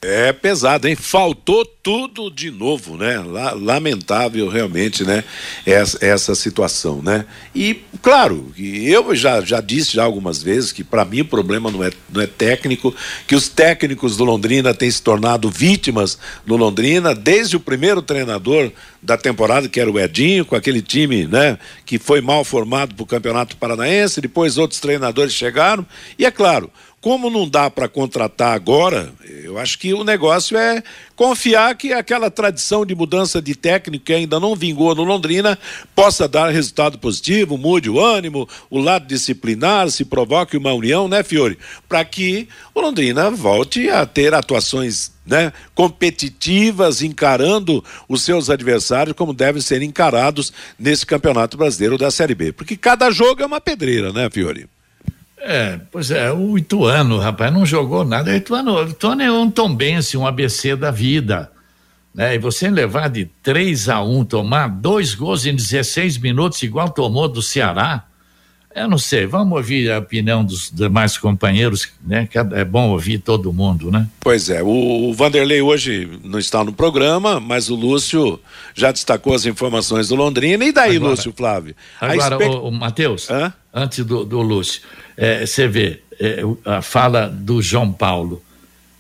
É 0.03 0.33
pesado, 0.33 0.87
hein? 0.87 0.95
Faltou 0.95 1.63
tudo 1.63 2.31
de 2.31 2.49
novo, 2.49 2.97
né? 2.97 3.19
Lamentável 3.53 4.49
realmente, 4.49 5.03
né? 5.03 5.23
Essa, 5.63 6.03
essa 6.03 6.33
situação, 6.33 7.03
né? 7.03 7.23
E, 7.53 7.83
claro, 8.01 8.51
eu 8.57 9.15
já, 9.15 9.41
já 9.41 9.61
disse 9.61 9.93
já 9.93 10.03
algumas 10.03 10.41
vezes 10.41 10.71
que 10.71 10.83
para 10.83 11.05
mim 11.05 11.21
o 11.21 11.25
problema 11.25 11.69
não 11.69 11.83
é, 11.83 11.91
não 12.11 12.19
é 12.19 12.25
técnico, 12.25 12.95
que 13.27 13.35
os 13.35 13.47
técnicos 13.47 14.17
do 14.17 14.23
Londrina 14.23 14.73
têm 14.73 14.89
se 14.89 15.03
tornado 15.03 15.51
vítimas 15.51 16.17
no 16.47 16.55
Londrina, 16.55 17.13
desde 17.13 17.55
o 17.55 17.59
primeiro 17.59 18.01
treinador 18.01 18.71
da 19.03 19.17
temporada, 19.17 19.69
que 19.69 19.79
era 19.79 19.91
o 19.91 19.99
Edinho, 19.99 20.45
com 20.45 20.55
aquele 20.55 20.81
time, 20.81 21.27
né? 21.27 21.59
Que 21.85 21.99
foi 21.99 22.21
mal 22.21 22.43
formado 22.43 22.95
para 22.95 23.03
o 23.03 23.07
Campeonato 23.07 23.55
Paranaense, 23.55 24.19
depois 24.19 24.57
outros 24.57 24.79
treinadores 24.79 25.31
chegaram, 25.31 25.85
e 26.17 26.25
é 26.25 26.31
claro, 26.31 26.71
como 27.01 27.31
não 27.31 27.49
dá 27.49 27.67
para 27.67 27.87
contratar 27.87 28.53
agora, 28.53 29.11
eu 29.43 29.57
acho 29.57 29.79
que 29.79 29.91
o 29.91 30.03
negócio 30.03 30.55
é 30.55 30.83
confiar 31.15 31.75
que 31.75 31.91
aquela 31.91 32.29
tradição 32.29 32.85
de 32.85 32.93
mudança 32.93 33.41
de 33.41 33.55
técnico 33.55 34.05
que 34.05 34.13
ainda 34.13 34.39
não 34.39 34.55
vingou 34.55 34.93
no 34.93 35.03
Londrina 35.03 35.57
possa 35.95 36.27
dar 36.27 36.51
resultado 36.51 36.99
positivo, 36.99 37.57
mude 37.57 37.89
o 37.89 37.99
ânimo, 37.99 38.47
o 38.69 38.79
lado 38.79 39.07
disciplinar, 39.07 39.89
se 39.89 40.05
provoque 40.05 40.55
uma 40.55 40.73
união, 40.73 41.07
né, 41.07 41.23
Fiore? 41.23 41.57
Para 41.89 42.05
que 42.05 42.47
o 42.73 42.79
Londrina 42.79 43.31
volte 43.31 43.89
a 43.89 44.05
ter 44.05 44.35
atuações 44.35 45.11
né, 45.25 45.51
competitivas, 45.73 47.01
encarando 47.01 47.83
os 48.07 48.21
seus 48.21 48.47
adversários 48.47 49.15
como 49.15 49.33
devem 49.33 49.61
ser 49.61 49.81
encarados 49.81 50.53
nesse 50.77 51.03
Campeonato 51.03 51.57
Brasileiro 51.57 51.97
da 51.97 52.11
Série 52.11 52.35
B. 52.35 52.51
Porque 52.51 52.77
cada 52.77 53.09
jogo 53.09 53.41
é 53.41 53.45
uma 53.45 53.59
pedreira, 53.59 54.13
né, 54.13 54.29
Fiore? 54.31 54.69
É, 55.43 55.79
pois 55.91 56.11
é, 56.11 56.31
o 56.31 56.55
Ituano, 56.57 57.17
rapaz, 57.17 57.51
não 57.51 57.65
jogou 57.65 58.05
nada. 58.05 58.31
O 58.31 58.35
Ituano, 58.35 58.75
o 58.75 58.89
Ituano 58.89 59.21
é 59.23 59.31
um 59.31 59.49
tombense, 59.49 60.15
um 60.15 60.27
ABC 60.27 60.75
da 60.75 60.91
vida. 60.91 61.51
Né? 62.13 62.35
E 62.35 62.37
você 62.37 62.69
levar 62.69 63.09
de 63.09 63.25
3 63.41 63.89
a 63.89 64.03
1, 64.03 64.25
tomar 64.25 64.67
dois 64.67 65.15
gols 65.15 65.45
em 65.45 65.55
16 65.55 66.19
minutos, 66.19 66.61
igual 66.61 66.89
tomou 66.89 67.27
do 67.27 67.41
Ceará, 67.41 68.05
eu 68.75 68.87
não 68.87 68.97
sei, 68.97 69.25
vamos 69.25 69.57
ouvir 69.57 69.91
a 69.91 69.99
opinião 69.99 70.43
dos 70.43 70.71
demais 70.71 71.17
companheiros, 71.17 71.89
né? 72.05 72.27
Que 72.27 72.37
é 72.37 72.65
bom 72.65 72.89
ouvir 72.89 73.19
todo 73.19 73.51
mundo, 73.51 73.91
né? 73.91 74.07
Pois 74.19 74.49
é, 74.49 74.63
o, 74.63 75.09
o 75.09 75.13
Vanderlei 75.13 75.61
hoje 75.61 76.09
não 76.23 76.39
está 76.39 76.63
no 76.63 76.73
programa, 76.73 77.39
mas 77.39 77.69
o 77.69 77.75
Lúcio 77.75 78.39
já 78.73 78.91
destacou 78.91 79.33
as 79.33 79.45
informações 79.45 80.07
do 80.07 80.15
Londrina. 80.15 80.63
E 80.65 80.71
daí, 80.71 80.97
agora, 80.97 81.11
Lúcio 81.11 81.33
Flávio? 81.35 81.75
Agora, 81.99 82.35
expect... 82.35 82.55
o, 82.55 82.67
o 82.67 82.71
Matheus, 82.71 83.27
antes 83.73 84.05
do, 84.05 84.23
do 84.23 84.41
Lúcio, 84.41 84.81
é, 85.17 85.45
você 85.45 85.67
vê 85.67 86.01
é, 86.19 86.41
a 86.65 86.81
fala 86.81 87.27
do 87.27 87.61
João 87.61 87.91
Paulo. 87.91 88.41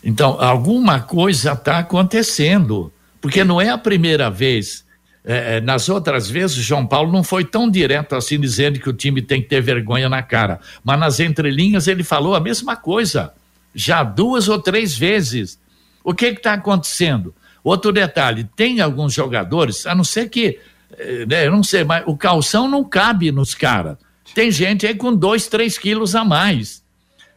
Então, 0.03 0.41
alguma 0.41 0.99
coisa 0.99 1.51
está 1.51 1.79
acontecendo, 1.79 2.91
porque 3.19 3.43
não 3.43 3.61
é 3.61 3.69
a 3.69 3.77
primeira 3.77 4.29
vez 4.29 4.83
é, 5.23 5.57
é, 5.57 5.61
nas 5.61 5.87
outras 5.87 6.29
vezes, 6.29 6.55
João 6.55 6.85
Paulo 6.85 7.11
não 7.11 7.23
foi 7.23 7.45
tão 7.45 7.69
direto 7.69 8.15
assim, 8.15 8.39
dizendo 8.39 8.79
que 8.79 8.89
o 8.89 8.93
time 8.93 9.21
tem 9.21 9.41
que 9.41 9.47
ter 9.47 9.61
vergonha 9.61 10.09
na 10.09 10.23
cara. 10.23 10.59
Mas 10.83 10.99
nas 10.99 11.19
entrelinhas 11.19 11.87
ele 11.87 12.03
falou 12.03 12.33
a 12.33 12.39
mesma 12.39 12.75
coisa, 12.75 13.31
já 13.73 14.03
duas 14.03 14.49
ou 14.49 14.59
três 14.59 14.97
vezes. 14.97 15.59
O 16.03 16.13
que 16.13 16.25
está 16.25 16.53
acontecendo? 16.53 17.33
Outro 17.63 17.91
detalhe: 17.91 18.49
tem 18.55 18.81
alguns 18.81 19.13
jogadores, 19.13 19.85
a 19.85 19.93
não 19.93 20.03
ser 20.03 20.29
que, 20.29 20.59
é, 20.97 21.25
né, 21.25 21.45
eu 21.45 21.51
não 21.51 21.63
sei, 21.63 21.83
mas 21.83 22.03
o 22.07 22.17
calção 22.17 22.67
não 22.67 22.83
cabe 22.83 23.31
nos 23.31 23.53
caras. 23.53 23.97
Tem 24.33 24.49
gente 24.49 24.87
aí 24.87 24.95
com 24.95 25.15
dois, 25.15 25.47
três 25.47 25.77
quilos 25.77 26.15
a 26.15 26.23
mais. 26.23 26.81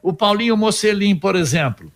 O 0.02 0.12
Paulinho 0.12 0.56
Mocelin, 0.56 1.16
por 1.16 1.34
exemplo, 1.34 1.92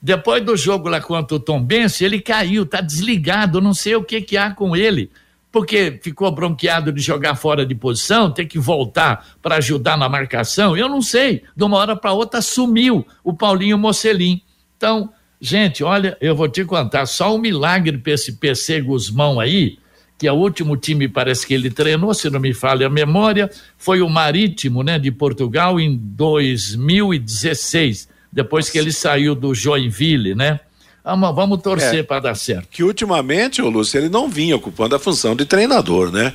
depois 0.00 0.44
do 0.44 0.56
jogo 0.56 0.88
lá 0.88 1.00
contra 1.00 1.36
o 1.36 1.40
Tom 1.40 1.60
Bense, 1.60 2.04
ele 2.04 2.20
caiu, 2.20 2.64
tá 2.64 2.80
desligado, 2.80 3.60
não 3.60 3.74
sei 3.74 3.96
o 3.96 4.04
que 4.04 4.20
que 4.20 4.36
há 4.36 4.52
com 4.52 4.76
ele, 4.76 5.10
porque 5.50 5.98
ficou 6.00 6.30
bronqueado 6.30 6.92
de 6.92 7.00
jogar 7.00 7.34
fora 7.34 7.66
de 7.66 7.74
posição, 7.74 8.30
ter 8.30 8.46
que 8.46 8.60
voltar 8.60 9.26
para 9.42 9.56
ajudar 9.56 9.98
na 9.98 10.08
marcação, 10.08 10.76
eu 10.76 10.88
não 10.88 11.02
sei. 11.02 11.42
De 11.56 11.64
uma 11.64 11.78
hora 11.78 11.96
para 11.96 12.12
outra 12.12 12.40
sumiu 12.40 13.04
o 13.24 13.34
Paulinho 13.34 13.76
Mocelin. 13.76 14.40
Então, 14.76 15.12
gente, 15.40 15.82
olha, 15.82 16.16
eu 16.20 16.36
vou 16.36 16.48
te 16.48 16.64
contar, 16.64 17.04
só 17.06 17.34
um 17.34 17.38
milagre 17.38 17.98
para 17.98 18.12
esse 18.12 18.34
PC 18.34 18.80
Guzmão 18.82 19.40
aí, 19.40 19.78
que 20.16 20.28
é 20.28 20.32
o 20.32 20.36
último 20.36 20.76
time, 20.76 21.08
parece 21.08 21.44
que 21.44 21.54
ele 21.54 21.70
treinou, 21.70 22.14
se 22.14 22.30
não 22.30 22.38
me 22.38 22.54
falha 22.54 22.86
a 22.86 22.90
memória, 22.90 23.50
foi 23.76 24.00
o 24.00 24.08
Marítimo, 24.08 24.84
né, 24.84 24.96
de 24.98 25.10
Portugal 25.10 25.80
em 25.80 25.96
2016 25.96 28.16
depois 28.32 28.70
que 28.70 28.78
ele 28.78 28.92
saiu 28.92 29.34
do 29.34 29.54
Joinville, 29.54 30.34
né? 30.34 30.60
Vamos, 31.04 31.34
vamos 31.34 31.62
torcer 31.62 32.00
é, 32.00 32.02
para 32.02 32.20
dar 32.20 32.34
certo. 32.34 32.68
Que 32.70 32.82
ultimamente, 32.82 33.62
o 33.62 33.70
Lúcio, 33.70 33.98
ele 33.98 34.08
não 34.08 34.28
vinha 34.28 34.54
ocupando 34.54 34.94
a 34.94 34.98
função 34.98 35.34
de 35.34 35.46
treinador, 35.46 36.12
né? 36.12 36.34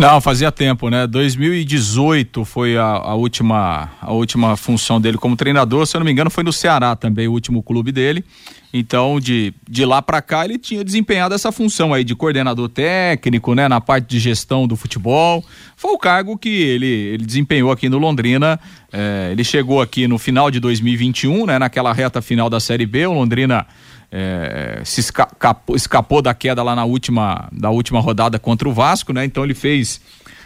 Não, 0.00 0.18
fazia 0.18 0.50
tempo, 0.50 0.88
né? 0.88 1.06
2018 1.06 2.42
foi 2.46 2.74
a, 2.74 2.84
a, 2.86 3.14
última 3.14 3.90
a 4.00 4.10
última 4.10 4.56
função 4.56 4.98
dele 4.98 5.18
como 5.18 5.36
treinador, 5.36 5.86
se 5.86 5.94
eu 5.94 5.98
não 5.98 6.06
me 6.06 6.10
engano, 6.10 6.30
foi 6.30 6.42
no 6.42 6.54
Ceará 6.54 6.96
também, 6.96 7.28
o 7.28 7.32
último 7.32 7.62
clube 7.62 7.92
dele. 7.92 8.24
Então, 8.72 9.20
de, 9.20 9.52
de 9.68 9.84
lá 9.84 10.00
para 10.00 10.22
cá, 10.22 10.42
ele 10.46 10.56
tinha 10.56 10.82
desempenhado 10.82 11.34
essa 11.34 11.52
função 11.52 11.92
aí 11.92 12.02
de 12.02 12.14
coordenador 12.14 12.70
técnico, 12.70 13.54
né, 13.54 13.68
na 13.68 13.78
parte 13.78 14.06
de 14.06 14.18
gestão 14.18 14.66
do 14.66 14.74
futebol. 14.74 15.44
Foi 15.76 15.92
o 15.92 15.98
cargo 15.98 16.38
que 16.38 16.48
ele, 16.48 16.86
ele 16.86 17.26
desempenhou 17.26 17.70
aqui 17.70 17.90
no 17.90 17.98
Londrina. 17.98 18.58
É, 18.90 19.28
ele 19.32 19.44
chegou 19.44 19.82
aqui 19.82 20.08
no 20.08 20.16
final 20.16 20.50
de 20.50 20.60
2021, 20.60 21.44
né, 21.44 21.58
naquela 21.58 21.92
reta 21.92 22.22
final 22.22 22.48
da 22.48 22.58
Série 22.58 22.86
B. 22.86 23.06
O 23.06 23.12
Londrina 23.12 23.66
é, 24.10 24.82
se 24.84 25.00
escapou, 25.00 25.76
escapou 25.76 26.20
da 26.20 26.34
queda 26.34 26.62
lá 26.62 26.74
na 26.74 26.84
última, 26.84 27.48
da 27.52 27.70
última 27.70 28.00
rodada 28.00 28.38
contra 28.38 28.68
o 28.68 28.72
Vasco, 28.72 29.12
né? 29.12 29.24
Então 29.24 29.44
ele 29.44 29.54
fez 29.54 30.00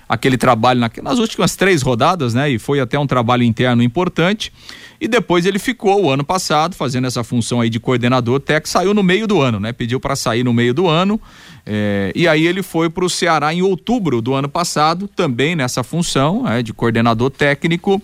aquele 0.09 0.37
trabalho 0.37 0.81
na, 0.81 0.91
nas 1.03 1.19
últimas 1.19 1.57
três 1.57 1.83
rodadas, 1.83 2.35
né? 2.35 2.51
E 2.51 2.59
foi 2.59 2.81
até 2.81 2.99
um 2.99 3.07
trabalho 3.07 3.43
interno 3.43 3.83
importante. 3.83 4.53
E 5.01 5.09
depois 5.09 5.45
ele 5.45 5.59
ficou 5.59 6.05
o 6.05 6.11
ano 6.11 6.25
passado 6.25 6.75
fazendo 6.75 7.07
essa 7.07 7.25
função 7.25 7.61
aí 7.61 7.69
de 7.69 7.81
coordenador 7.81 8.39
técnico, 8.41 8.69
saiu 8.69 8.95
no 8.95 9.03
meio 9.03 9.27
do 9.27 9.41
ano, 9.41 9.59
né? 9.59 9.73
Pediu 9.73 9.99
para 9.99 10.15
sair 10.15 10.45
no 10.45 10.53
meio 10.53 10.73
do 10.73 10.87
ano. 10.87 11.21
É, 11.67 12.13
e 12.15 12.29
aí 12.29 12.47
ele 12.47 12.63
foi 12.63 12.91
para 12.91 13.05
o 13.05 13.11
Ceará 13.11 13.53
em 13.53 13.63
outubro 13.63 14.21
do 14.21 14.35
ano 14.35 14.49
passado, 14.49 15.09
também 15.09 15.57
nessa 15.57 15.83
função 15.83 16.47
é, 16.47 16.63
de 16.63 16.73
coordenador 16.73 17.31
técnico 17.31 18.01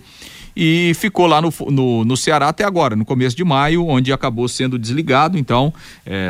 e 0.56 0.92
ficou 0.94 1.26
lá 1.26 1.40
no, 1.40 1.52
no, 1.70 2.04
no, 2.04 2.16
Ceará 2.16 2.48
até 2.48 2.64
agora, 2.64 2.96
no 2.96 3.04
começo 3.04 3.36
de 3.36 3.44
maio, 3.44 3.86
onde 3.86 4.12
acabou 4.12 4.48
sendo 4.48 4.78
desligado. 4.78 5.38
Então, 5.38 5.72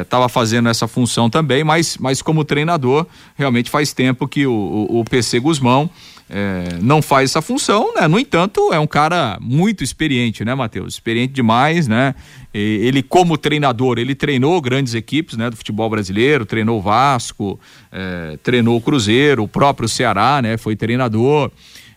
estava 0.03 0.27
é, 0.27 0.29
fazendo 0.29 0.69
essa 0.69 0.87
função 0.87 1.31
também, 1.31 1.65
mas, 1.65 1.97
mas 1.99 2.23
como 2.23 2.45
treinador, 2.45 3.07
realmente 3.37 3.71
faz 3.71 3.93
tempo 3.93 4.29
que 4.29 4.47
o, 4.47 4.53
o, 4.53 5.01
o 5.01 5.05
PC 5.05 5.41
Guzmão 5.41 5.91
é, 6.31 6.79
não 6.81 7.03
faz 7.03 7.31
essa 7.31 7.43
função, 7.43 7.93
né? 7.95 8.07
No 8.07 8.19
entanto, 8.19 8.73
é 8.73 8.79
um 8.79 8.87
cara 8.87 9.37
muito 9.41 9.83
experiente, 9.83 10.45
né, 10.45 10.55
Matheus? 10.55 10.95
Experiente 10.95 11.33
demais, 11.33 11.89
né? 11.89 12.15
E 12.55 12.59
ele, 12.59 13.03
como 13.03 13.37
treinador, 13.37 13.99
ele 13.99 14.15
treinou 14.15 14.61
grandes 14.61 14.95
equipes, 14.95 15.37
né, 15.37 15.51
do 15.51 15.57
futebol 15.57 15.91
brasileiro, 15.91 16.47
treinou 16.47 16.79
o 16.79 16.83
Vasco, 16.83 17.59
é, 17.91 18.39
treinou 18.43 18.77
o 18.77 18.81
Cruzeiro, 18.81 19.43
o 19.43 19.49
próprio 19.49 19.89
Ceará, 19.89 20.41
né? 20.41 20.57
Foi 20.57 20.77
treinador. 20.77 21.51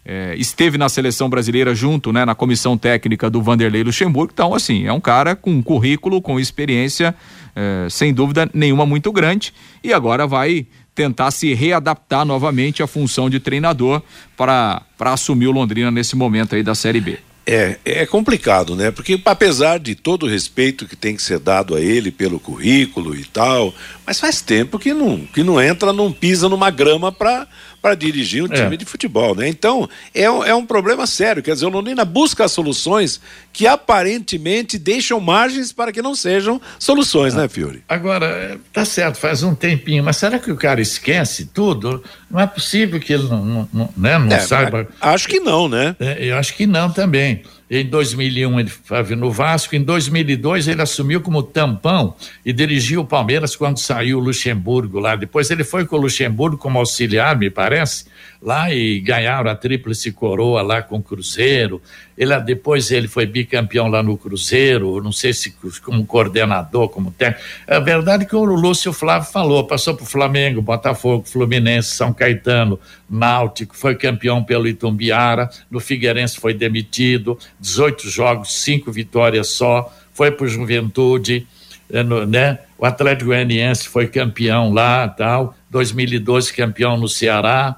É, 0.05 0.35
esteve 0.37 0.77
na 0.77 0.89
seleção 0.89 1.29
brasileira 1.29 1.73
junto, 1.73 2.11
né, 2.11 2.25
na 2.25 2.35
comissão 2.35 2.77
técnica 2.77 3.29
do 3.29 3.41
Vanderlei 3.41 3.83
Luxemburgo. 3.83 4.31
Então, 4.33 4.53
assim, 4.53 4.85
é 4.85 4.91
um 4.91 4.99
cara 4.99 5.35
com 5.35 5.63
currículo, 5.63 6.21
com 6.21 6.39
experiência, 6.39 7.15
é, 7.55 7.87
sem 7.89 8.13
dúvida 8.13 8.49
nenhuma, 8.53 8.85
muito 8.85 9.11
grande. 9.11 9.53
E 9.83 9.93
agora 9.93 10.27
vai 10.27 10.67
tentar 10.93 11.31
se 11.31 11.53
readaptar 11.53 12.25
novamente 12.25 12.83
à 12.83 12.87
função 12.87 13.29
de 13.29 13.39
treinador 13.39 14.01
para 14.37 14.83
assumir 14.99 15.47
o 15.47 15.51
Londrina 15.51 15.89
nesse 15.89 16.15
momento 16.15 16.55
aí 16.55 16.63
da 16.63 16.75
Série 16.75 16.99
B. 16.99 17.17
É, 17.45 17.77
é 17.83 18.05
complicado, 18.05 18.73
né? 18.73 18.89
Porque 18.89 19.19
apesar 19.25 19.77
de 19.77 19.95
todo 19.95 20.25
o 20.25 20.29
respeito 20.29 20.87
que 20.87 20.95
tem 20.95 21.13
que 21.13 21.21
ser 21.21 21.39
dado 21.39 21.75
a 21.75 21.81
ele 21.81 22.09
pelo 22.09 22.39
currículo 22.39 23.13
e 23.13 23.25
tal, 23.25 23.73
mas 24.05 24.17
faz 24.17 24.41
tempo 24.41 24.79
que 24.79 24.93
não, 24.93 25.25
que 25.25 25.43
não 25.43 25.61
entra, 25.61 25.91
não 25.91 26.09
pisa 26.11 26.47
numa 26.47 26.69
grama 26.69 27.11
para 27.11 27.45
para 27.83 27.95
dirigir 27.95 28.41
um 28.41 28.47
time 28.47 28.75
é. 28.75 28.77
de 28.77 28.85
futebol, 28.85 29.35
né? 29.35 29.45
Então, 29.49 29.89
é, 30.15 30.23
é 30.23 30.55
um 30.55 30.65
problema 30.65 31.05
sério, 31.05 31.43
quer 31.43 31.51
dizer, 31.51 31.65
o 31.65 31.69
Londrina 31.69 32.05
busca 32.05 32.47
soluções 32.47 33.19
que 33.51 33.67
aparentemente 33.67 34.79
deixam 34.79 35.19
margens 35.19 35.73
para 35.73 35.91
que 35.91 36.01
não 36.01 36.15
sejam 36.15 36.61
soluções, 36.79 37.33
né, 37.33 37.45
Fiore? 37.49 37.83
Agora, 37.89 38.57
tá 38.71 38.85
certo, 38.85 39.17
faz 39.17 39.43
um 39.43 39.53
tempinho, 39.53 40.01
mas 40.01 40.15
será 40.15 40.39
que 40.39 40.49
o 40.49 40.55
cara 40.55 40.79
esquece 40.79 41.47
tudo? 41.47 42.01
Não 42.31 42.39
é 42.39 42.47
possível 42.47 43.01
que 43.01 43.11
ele 43.11 43.23
não, 43.23 43.43
não, 43.43 43.69
não, 43.73 43.89
né, 43.97 44.17
não 44.17 44.33
é, 44.33 44.39
saiba. 44.39 44.87
Acho 45.01 45.27
que 45.27 45.41
não, 45.41 45.67
né? 45.67 45.93
É, 45.99 46.25
eu 46.25 46.37
acho 46.37 46.55
que 46.55 46.65
não 46.65 46.89
também. 46.89 47.43
Em 47.69 47.85
2001 47.85 48.59
ele 48.59 48.69
estava 48.69 49.15
no 49.15 49.31
Vasco, 49.31 49.75
em 49.75 49.81
2002 49.81 50.67
ele 50.67 50.81
assumiu 50.81 51.21
como 51.21 51.41
tampão 51.41 52.15
e 52.45 52.51
dirigiu 52.51 53.01
o 53.01 53.05
Palmeiras 53.05 53.55
quando 53.55 53.77
saiu 53.79 54.17
o 54.17 54.21
Luxemburgo 54.21 54.99
lá. 54.99 55.15
Depois 55.15 55.49
ele 55.49 55.63
foi 55.63 55.85
com 55.85 55.95
o 55.95 56.01
Luxemburgo 56.01 56.57
como 56.57 56.77
auxiliar, 56.77 57.37
me 57.37 57.49
parece, 57.49 58.05
lá 58.41 58.73
e 58.73 58.99
ganharam 58.99 59.49
a 59.49 59.55
tríplice 59.55 60.11
coroa 60.11 60.61
lá 60.61 60.81
com 60.81 60.97
o 60.97 61.01
Cruzeiro. 61.01 61.81
Ele, 62.17 62.39
depois 62.41 62.91
ele 62.91 63.07
foi 63.07 63.25
bicampeão 63.25 63.87
lá 63.87 64.03
no 64.03 64.17
Cruzeiro, 64.17 65.01
não 65.01 65.11
sei 65.11 65.33
se 65.33 65.55
como 65.83 66.05
coordenador, 66.05 66.89
como 66.89 67.11
técnico. 67.11 67.43
É 67.65 67.79
verdade 67.79 68.25
que 68.25 68.35
o 68.35 68.43
Lúcio 68.43 68.93
Flávio 68.93 69.29
falou, 69.31 69.65
passou 69.65 69.95
para 69.95 70.03
o 70.03 70.07
Flamengo, 70.07 70.61
Botafogo, 70.61 71.25
Fluminense, 71.25 71.89
São 71.89 72.13
Caetano, 72.13 72.79
Náutico, 73.09 73.75
foi 73.75 73.95
campeão 73.95 74.43
pelo 74.43 74.67
Itumbiara, 74.67 75.49
no 75.69 75.79
Figueirense 75.79 76.39
foi 76.39 76.53
demitido, 76.53 77.37
18 77.59 78.09
jogos, 78.09 78.53
5 78.61 78.91
vitórias 78.91 79.49
só, 79.49 79.91
foi 80.13 80.31
para 80.31 80.47
Juventude, 80.47 81.47
é, 81.91 82.03
né? 82.03 82.59
O 82.77 82.85
Atlético 82.85 83.27
Goianiense 83.27 83.87
foi 83.87 84.07
campeão 84.07 84.73
lá, 84.73 85.07
tal, 85.07 85.55
2012 85.69 86.53
campeão 86.53 86.97
no 86.97 87.07
Ceará, 87.07 87.77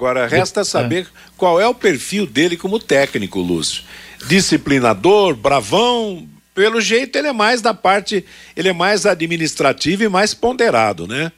Agora, 0.00 0.26
resta 0.26 0.64
saber 0.64 1.06
qual 1.36 1.60
é 1.60 1.68
o 1.68 1.74
perfil 1.74 2.26
dele 2.26 2.56
como 2.56 2.78
técnico, 2.78 3.38
Lúcio. 3.38 3.82
Disciplinador, 4.26 5.34
bravão, 5.36 6.26
pelo 6.54 6.80
jeito 6.80 7.16
ele 7.16 7.28
é 7.28 7.32
mais 7.34 7.60
da 7.60 7.74
parte, 7.74 8.24
ele 8.56 8.70
é 8.70 8.72
mais 8.72 9.04
administrativo 9.04 10.02
e 10.02 10.08
mais 10.08 10.32
ponderado, 10.32 11.06
né? 11.06 11.30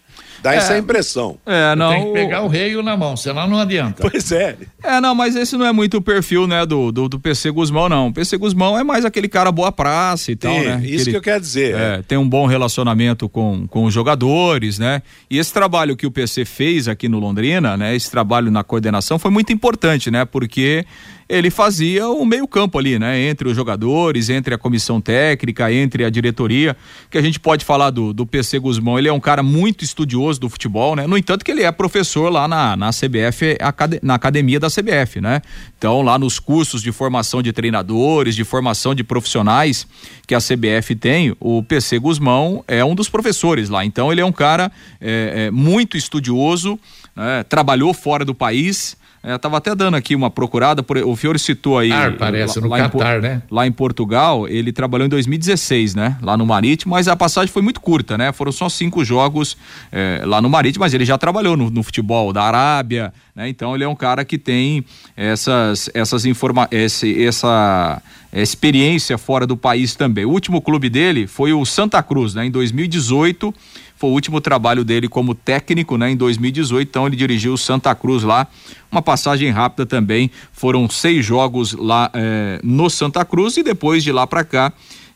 Dá 0.42 0.54
é, 0.54 0.56
essa 0.56 0.76
impressão. 0.76 1.38
É, 1.46 1.74
não. 1.76 1.90
Tem 1.90 2.06
que 2.06 2.12
pegar 2.12 2.42
o 2.42 2.48
rei 2.48 2.80
na 2.82 2.96
mão, 2.96 3.16
senão 3.16 3.46
não 3.46 3.58
adianta. 3.58 4.08
Pois 4.10 4.32
é. 4.32 4.56
É, 4.82 5.00
não, 5.00 5.14
mas 5.14 5.36
esse 5.36 5.56
não 5.56 5.64
é 5.64 5.72
muito 5.72 5.98
o 5.98 6.02
perfil, 6.02 6.46
né, 6.46 6.66
do, 6.66 6.90
do, 6.90 7.08
do 7.08 7.20
PC 7.20 7.50
Guzmão, 7.50 7.88
não. 7.88 8.08
O 8.08 8.12
PC 8.12 8.36
Guzmão 8.36 8.76
é 8.78 8.82
mais 8.82 9.04
aquele 9.04 9.28
cara 9.28 9.52
boa 9.52 9.70
praça 9.70 10.32
e 10.32 10.36
tal, 10.36 10.52
né? 10.52 10.82
Isso 10.84 11.08
que 11.08 11.16
eu 11.16 11.22
quero 11.22 11.40
dizer. 11.40 11.74
É, 11.74 11.94
é, 11.94 12.02
tem 12.02 12.18
um 12.18 12.28
bom 12.28 12.46
relacionamento 12.46 13.28
com, 13.28 13.66
com 13.68 13.84
os 13.84 13.94
jogadores, 13.94 14.78
né? 14.78 15.02
E 15.30 15.38
esse 15.38 15.52
trabalho 15.52 15.96
que 15.96 16.06
o 16.06 16.10
PC 16.10 16.44
fez 16.44 16.88
aqui 16.88 17.08
no 17.08 17.20
Londrina, 17.20 17.76
né? 17.76 17.94
Esse 17.94 18.10
trabalho 18.10 18.50
na 18.50 18.64
coordenação 18.64 19.18
foi 19.18 19.30
muito 19.30 19.52
importante, 19.52 20.10
né? 20.10 20.24
Porque 20.24 20.84
ele 21.32 21.50
fazia 21.50 22.06
o 22.10 22.26
meio-campo 22.26 22.78
ali, 22.78 22.98
né? 22.98 23.18
Entre 23.18 23.48
os 23.48 23.56
jogadores, 23.56 24.28
entre 24.28 24.54
a 24.54 24.58
comissão 24.58 25.00
técnica, 25.00 25.72
entre 25.72 26.04
a 26.04 26.10
diretoria. 26.10 26.76
Que 27.10 27.16
a 27.16 27.22
gente 27.22 27.40
pode 27.40 27.64
falar 27.64 27.88
do, 27.88 28.12
do 28.12 28.26
PC 28.26 28.58
Guzmão. 28.58 28.98
Ele 28.98 29.08
é 29.08 29.12
um 29.12 29.18
cara 29.18 29.42
muito 29.42 29.82
estudioso 29.82 30.38
do 30.38 30.50
futebol, 30.50 30.94
né? 30.94 31.06
No 31.06 31.16
entanto, 31.16 31.42
que 31.42 31.50
ele 31.50 31.62
é 31.62 31.72
professor 31.72 32.30
lá 32.30 32.46
na, 32.46 32.76
na 32.76 32.90
CBF, 32.90 33.56
na 34.02 34.14
academia 34.14 34.60
da 34.60 34.68
CBF, 34.68 35.22
né? 35.22 35.40
Então, 35.78 36.02
lá 36.02 36.18
nos 36.18 36.38
cursos 36.38 36.82
de 36.82 36.92
formação 36.92 37.40
de 37.40 37.50
treinadores, 37.50 38.34
de 38.34 38.44
formação 38.44 38.94
de 38.94 39.02
profissionais 39.02 39.86
que 40.26 40.34
a 40.34 40.38
CBF 40.38 40.94
tem, 40.94 41.34
o 41.40 41.62
PC 41.62 41.98
Guzmão 41.98 42.62
é 42.68 42.84
um 42.84 42.94
dos 42.94 43.08
professores 43.08 43.70
lá. 43.70 43.86
Então, 43.86 44.12
ele 44.12 44.20
é 44.20 44.24
um 44.24 44.32
cara 44.32 44.70
é, 45.00 45.46
é, 45.46 45.50
muito 45.50 45.96
estudioso, 45.96 46.78
né? 47.16 47.42
trabalhou 47.48 47.94
fora 47.94 48.22
do 48.22 48.34
país 48.34 49.00
é, 49.22 49.38
tava 49.38 49.58
até 49.58 49.72
dando 49.72 49.96
aqui 49.96 50.16
uma 50.16 50.30
procurada, 50.30 50.82
por, 50.82 50.96
o 50.98 51.14
Fiore 51.14 51.38
citou 51.38 51.78
aí. 51.78 51.92
Ah, 51.92 52.12
parece, 52.18 52.58
lá, 52.58 52.64
no 52.64 52.70
lá 52.70 52.78
Catar, 52.88 53.18
em, 53.18 53.20
né? 53.20 53.42
Lá 53.48 53.66
em 53.66 53.70
Portugal, 53.70 54.48
ele 54.48 54.72
trabalhou 54.72 55.06
em 55.06 55.08
2016, 55.08 55.94
né? 55.94 56.18
Lá 56.20 56.36
no 56.36 56.44
Marítimo, 56.44 56.92
mas 56.92 57.06
a 57.06 57.14
passagem 57.14 57.52
foi 57.52 57.62
muito 57.62 57.80
curta, 57.80 58.18
né? 58.18 58.32
Foram 58.32 58.50
só 58.50 58.68
cinco 58.68 59.04
jogos 59.04 59.56
é, 59.92 60.22
lá 60.24 60.42
no 60.42 60.50
Marítimo, 60.50 60.84
mas 60.84 60.92
ele 60.92 61.04
já 61.04 61.16
trabalhou 61.16 61.56
no, 61.56 61.70
no 61.70 61.84
futebol 61.84 62.32
da 62.32 62.42
Arábia, 62.42 63.12
né? 63.34 63.48
Então 63.48 63.76
ele 63.76 63.84
é 63.84 63.88
um 63.88 63.94
cara 63.94 64.24
que 64.24 64.36
tem 64.36 64.84
essas, 65.16 65.88
essas 65.94 66.24
informa 66.26 66.66
esse, 66.72 67.24
essa 67.24 68.02
experiência 68.32 69.16
fora 69.18 69.46
do 69.46 69.56
país 69.56 69.94
também. 69.94 70.24
O 70.24 70.30
último 70.30 70.60
clube 70.60 70.90
dele 70.90 71.28
foi 71.28 71.52
o 71.52 71.64
Santa 71.64 72.02
Cruz, 72.02 72.34
né? 72.34 72.46
Em 72.46 72.50
2018 72.50 73.54
foi 74.02 74.10
o 74.10 74.14
último 74.14 74.40
trabalho 74.40 74.84
dele 74.84 75.08
como 75.08 75.32
técnico, 75.32 75.96
né? 75.96 76.10
Em 76.10 76.16
2018, 76.16 76.88
então 76.88 77.06
ele 77.06 77.14
dirigiu 77.14 77.52
o 77.52 77.56
Santa 77.56 77.94
Cruz 77.94 78.24
lá. 78.24 78.48
Uma 78.90 79.00
passagem 79.00 79.48
rápida 79.50 79.86
também. 79.86 80.28
Foram 80.52 80.90
seis 80.90 81.24
jogos 81.24 81.72
lá 81.72 82.10
eh, 82.12 82.58
no 82.64 82.90
Santa 82.90 83.24
Cruz 83.24 83.56
e 83.58 83.62
depois 83.62 84.02
de 84.02 84.10
lá 84.10 84.26
para 84.26 84.42
cá 84.42 84.72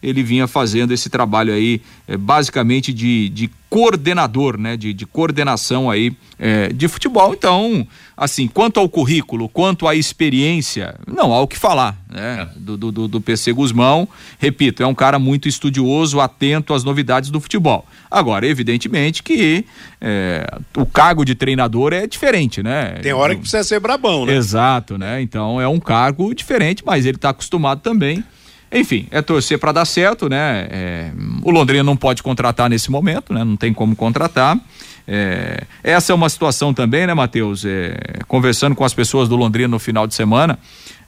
ele 0.06 0.22
vinha 0.22 0.46
fazendo 0.46 0.94
esse 0.94 1.10
trabalho 1.10 1.52
aí, 1.52 1.82
é, 2.06 2.16
basicamente 2.16 2.92
de, 2.92 3.28
de 3.28 3.50
coordenador, 3.68 4.56
né? 4.56 4.76
De, 4.76 4.94
de 4.94 5.04
coordenação 5.04 5.90
aí 5.90 6.16
é, 6.38 6.68
de 6.68 6.86
futebol. 6.86 7.34
Então, 7.34 7.84
assim, 8.16 8.46
quanto 8.46 8.78
ao 8.78 8.88
currículo, 8.88 9.48
quanto 9.48 9.88
à 9.88 9.96
experiência, 9.96 10.94
não 11.04 11.34
há 11.34 11.40
o 11.40 11.48
que 11.48 11.58
falar, 11.58 11.98
né? 12.08 12.48
É. 12.54 12.58
Do, 12.58 12.76
do, 12.76 13.08
do 13.08 13.20
PC 13.20 13.52
Guzmão, 13.52 14.08
repito, 14.38 14.80
é 14.80 14.86
um 14.86 14.94
cara 14.94 15.18
muito 15.18 15.48
estudioso, 15.48 16.20
atento 16.20 16.72
às 16.72 16.84
novidades 16.84 17.28
do 17.28 17.40
futebol. 17.40 17.84
Agora, 18.08 18.46
evidentemente 18.46 19.24
que 19.24 19.64
é, 20.00 20.46
o 20.76 20.86
cargo 20.86 21.24
de 21.24 21.34
treinador 21.34 21.92
é 21.92 22.06
diferente, 22.06 22.62
né? 22.62 23.00
Tem 23.02 23.12
hora 23.12 23.34
que 23.34 23.40
precisa 23.40 23.64
ser 23.64 23.80
brabão, 23.80 24.24
né? 24.24 24.36
Exato, 24.36 24.96
né? 24.96 25.20
Então 25.20 25.60
é 25.60 25.66
um 25.66 25.80
cargo 25.80 26.32
diferente, 26.32 26.84
mas 26.86 27.04
ele 27.04 27.16
está 27.16 27.30
acostumado 27.30 27.80
também 27.80 28.22
enfim, 28.72 29.06
é 29.10 29.22
torcer 29.22 29.58
para 29.58 29.72
dar 29.72 29.84
certo, 29.84 30.28
né? 30.28 30.66
É, 30.70 31.12
o 31.42 31.50
Londrina 31.50 31.84
não 31.84 31.96
pode 31.96 32.22
contratar 32.22 32.68
nesse 32.68 32.90
momento, 32.90 33.32
né? 33.32 33.44
Não 33.44 33.56
tem 33.56 33.72
como 33.72 33.94
contratar. 33.94 34.58
É, 35.06 35.64
essa 35.84 36.12
é 36.12 36.14
uma 36.14 36.28
situação 36.28 36.74
também, 36.74 37.06
né, 37.06 37.14
Matheus? 37.14 37.64
É, 37.64 37.96
conversando 38.26 38.74
com 38.74 38.84
as 38.84 38.92
pessoas 38.92 39.28
do 39.28 39.36
Londrina 39.36 39.68
no 39.68 39.78
final 39.78 40.06
de 40.06 40.14
semana, 40.14 40.58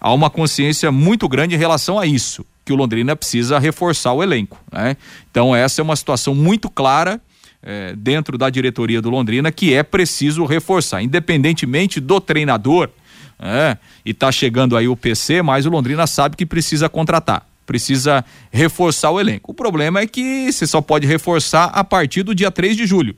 há 0.01 0.13
uma 0.13 0.31
consciência 0.31 0.93
muito 0.93 1.29
grande 1.29 1.57
em 1.57 1.59
relação 1.59 1.99
a 1.99 2.07
isso, 2.07 2.47
que 2.65 2.73
o 2.73 2.77
Londrina 2.77 3.17
precisa 3.17 3.59
reforçar 3.59 4.13
o 4.13 4.23
elenco, 4.23 4.59
né? 4.73 4.97
Então 5.31 5.55
essa 5.55 5.81
é 5.81 5.83
uma 5.83 5.97
situação 5.97 6.35
muito 6.35 6.71
clara 6.71 7.21
é, 7.61 7.93
dentro 7.97 8.39
da 8.39 8.49
diretoria 8.49 9.03
do 9.03 9.11
Londrina 9.11 9.51
que 9.51 9.75
é 9.75 9.83
preciso 9.83 10.45
reforçar, 10.45 11.03
independentemente 11.03 11.99
do 11.99 12.21
treinador. 12.21 12.89
É, 13.41 13.77
e 14.05 14.13
tá 14.13 14.33
chegando 14.33 14.77
aí 14.77 14.89
o 14.89 14.97
PC, 14.97 15.43
mas 15.43 15.65
o 15.65 15.71
Londrina 15.71 16.09
sabe 16.09 16.37
que 16.37 16.45
precisa 16.45 16.89
contratar 16.89 17.48
precisa 17.69 18.25
reforçar 18.51 19.11
o 19.11 19.21
elenco. 19.21 19.53
O 19.53 19.55
problema 19.55 20.01
é 20.01 20.07
que 20.07 20.51
você 20.51 20.67
só 20.67 20.81
pode 20.81 21.07
reforçar 21.07 21.67
a 21.67 21.85
partir 21.85 22.23
do 22.23 22.35
dia 22.35 22.51
3 22.51 22.75
de 22.75 22.87
julho. 22.87 23.15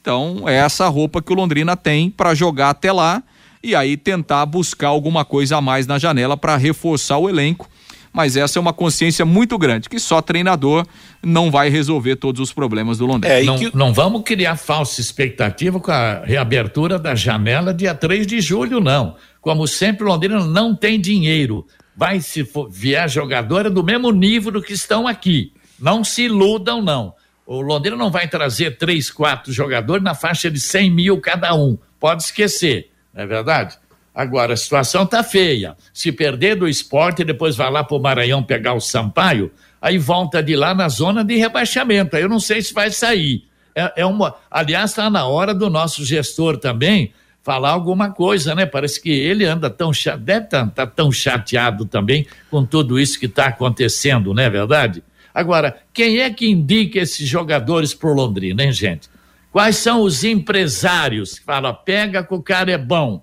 Então, 0.00 0.48
é 0.48 0.54
essa 0.54 0.88
roupa 0.88 1.20
que 1.20 1.30
o 1.30 1.36
Londrina 1.36 1.76
tem 1.76 2.08
para 2.08 2.34
jogar 2.34 2.70
até 2.70 2.90
lá 2.90 3.22
e 3.62 3.74
aí 3.74 3.98
tentar 3.98 4.46
buscar 4.46 4.88
alguma 4.88 5.22
coisa 5.22 5.58
a 5.58 5.60
mais 5.60 5.86
na 5.86 5.98
janela 5.98 6.34
para 6.34 6.56
reforçar 6.56 7.18
o 7.18 7.28
elenco. 7.28 7.68
Mas 8.10 8.36
essa 8.36 8.58
é 8.58 8.60
uma 8.60 8.72
consciência 8.72 9.24
muito 9.24 9.56
grande, 9.58 9.88
que 9.88 10.00
só 10.00 10.20
treinador 10.20 10.84
não 11.22 11.50
vai 11.50 11.68
resolver 11.68 12.16
todos 12.16 12.40
os 12.40 12.52
problemas 12.52 12.98
do 12.98 13.06
Londrina. 13.06 13.34
É, 13.36 13.44
não, 13.44 13.58
que... 13.58 13.76
não 13.76 13.92
vamos 13.92 14.22
criar 14.22 14.56
falsa 14.56 15.00
expectativa 15.00 15.78
com 15.78 15.92
a 15.92 16.24
reabertura 16.24 16.98
da 16.98 17.14
janela 17.14 17.72
dia 17.72 17.94
3 17.94 18.26
de 18.26 18.40
julho, 18.40 18.80
não. 18.80 19.14
Como 19.40 19.68
sempre, 19.68 20.04
o 20.04 20.08
Londrina 20.08 20.44
não 20.44 20.74
tem 20.74 20.98
dinheiro. 20.98 21.66
Vai 21.96 22.20
se 22.20 22.44
for, 22.44 22.70
vier 22.70 23.08
jogador 23.08 23.66
é 23.66 23.70
do 23.70 23.82
mesmo 23.82 24.10
nível 24.10 24.52
do 24.52 24.62
que 24.62 24.72
estão 24.72 25.06
aqui. 25.06 25.52
Não 25.78 26.04
se 26.04 26.22
iludam, 26.22 26.82
não. 26.82 27.14
O 27.46 27.60
Londrina 27.60 27.96
não 27.96 28.10
vai 28.10 28.28
trazer 28.28 28.76
três, 28.78 29.10
quatro 29.10 29.52
jogadores 29.52 30.04
na 30.04 30.14
faixa 30.14 30.50
de 30.50 30.60
100 30.60 30.90
mil 30.90 31.20
cada 31.20 31.54
um. 31.54 31.76
Pode 31.98 32.22
esquecer, 32.22 32.90
não 33.12 33.24
é 33.24 33.26
verdade? 33.26 33.76
Agora, 34.14 34.54
a 34.54 34.56
situação 34.56 35.06
tá 35.06 35.22
feia. 35.22 35.76
Se 35.92 36.12
perder 36.12 36.56
do 36.56 36.68
esporte, 36.68 37.24
depois 37.24 37.56
vai 37.56 37.70
lá 37.70 37.82
pro 37.82 38.00
Maranhão 38.00 38.42
pegar 38.42 38.74
o 38.74 38.80
Sampaio, 38.80 39.50
aí 39.80 39.98
volta 39.98 40.42
de 40.42 40.54
lá 40.56 40.74
na 40.74 40.88
zona 40.88 41.24
de 41.24 41.36
rebaixamento. 41.36 42.16
Aí 42.16 42.22
eu 42.22 42.28
não 42.28 42.40
sei 42.40 42.60
se 42.60 42.74
vai 42.74 42.90
sair. 42.90 43.44
É, 43.74 44.02
é 44.02 44.06
uma. 44.06 44.36
Aliás, 44.50 44.90
está 44.90 45.08
na 45.08 45.26
hora 45.26 45.54
do 45.54 45.70
nosso 45.70 46.04
gestor 46.04 46.58
também 46.58 47.12
falar 47.42 47.70
alguma 47.70 48.10
coisa, 48.10 48.54
né? 48.54 48.66
Parece 48.66 49.00
que 49.00 49.10
ele 49.10 49.44
anda 49.44 49.70
tão 49.70 49.92
chateado, 49.92 50.24
deve 50.24 50.44
estar 50.44 50.66
tá, 50.66 50.86
tá 50.86 50.86
tão 50.86 51.10
chateado 51.10 51.84
também 51.84 52.26
com 52.50 52.64
tudo 52.64 52.98
isso 52.98 53.18
que 53.18 53.26
está 53.26 53.46
acontecendo, 53.46 54.34
não 54.34 54.42
é 54.42 54.50
verdade? 54.50 55.02
Agora, 55.32 55.78
quem 55.92 56.18
é 56.18 56.30
que 56.30 56.48
indica 56.48 56.98
esses 56.98 57.26
jogadores 57.26 57.94
pro 57.94 58.12
Londrina, 58.12 58.64
hein, 58.64 58.72
gente? 58.72 59.08
Quais 59.52 59.76
são 59.76 60.02
os 60.02 60.22
empresários 60.22 61.38
que 61.38 61.44
falam, 61.44 61.76
pega 61.84 62.22
que 62.22 62.34
o 62.34 62.42
cara 62.42 62.70
é 62.70 62.78
bom? 62.78 63.22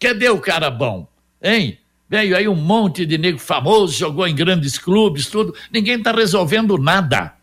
Cadê 0.00 0.28
o 0.28 0.38
cara 0.38 0.70
bom? 0.70 1.08
Hein? 1.42 1.78
Veio 2.08 2.36
aí 2.36 2.48
um 2.48 2.54
monte 2.54 3.06
de 3.06 3.18
nego 3.18 3.38
famoso, 3.38 3.96
jogou 3.96 4.26
em 4.26 4.34
grandes 4.34 4.78
clubes, 4.78 5.26
tudo. 5.26 5.54
Ninguém 5.72 5.98
está 5.98 6.12
resolvendo 6.12 6.76
nada. 6.76 7.34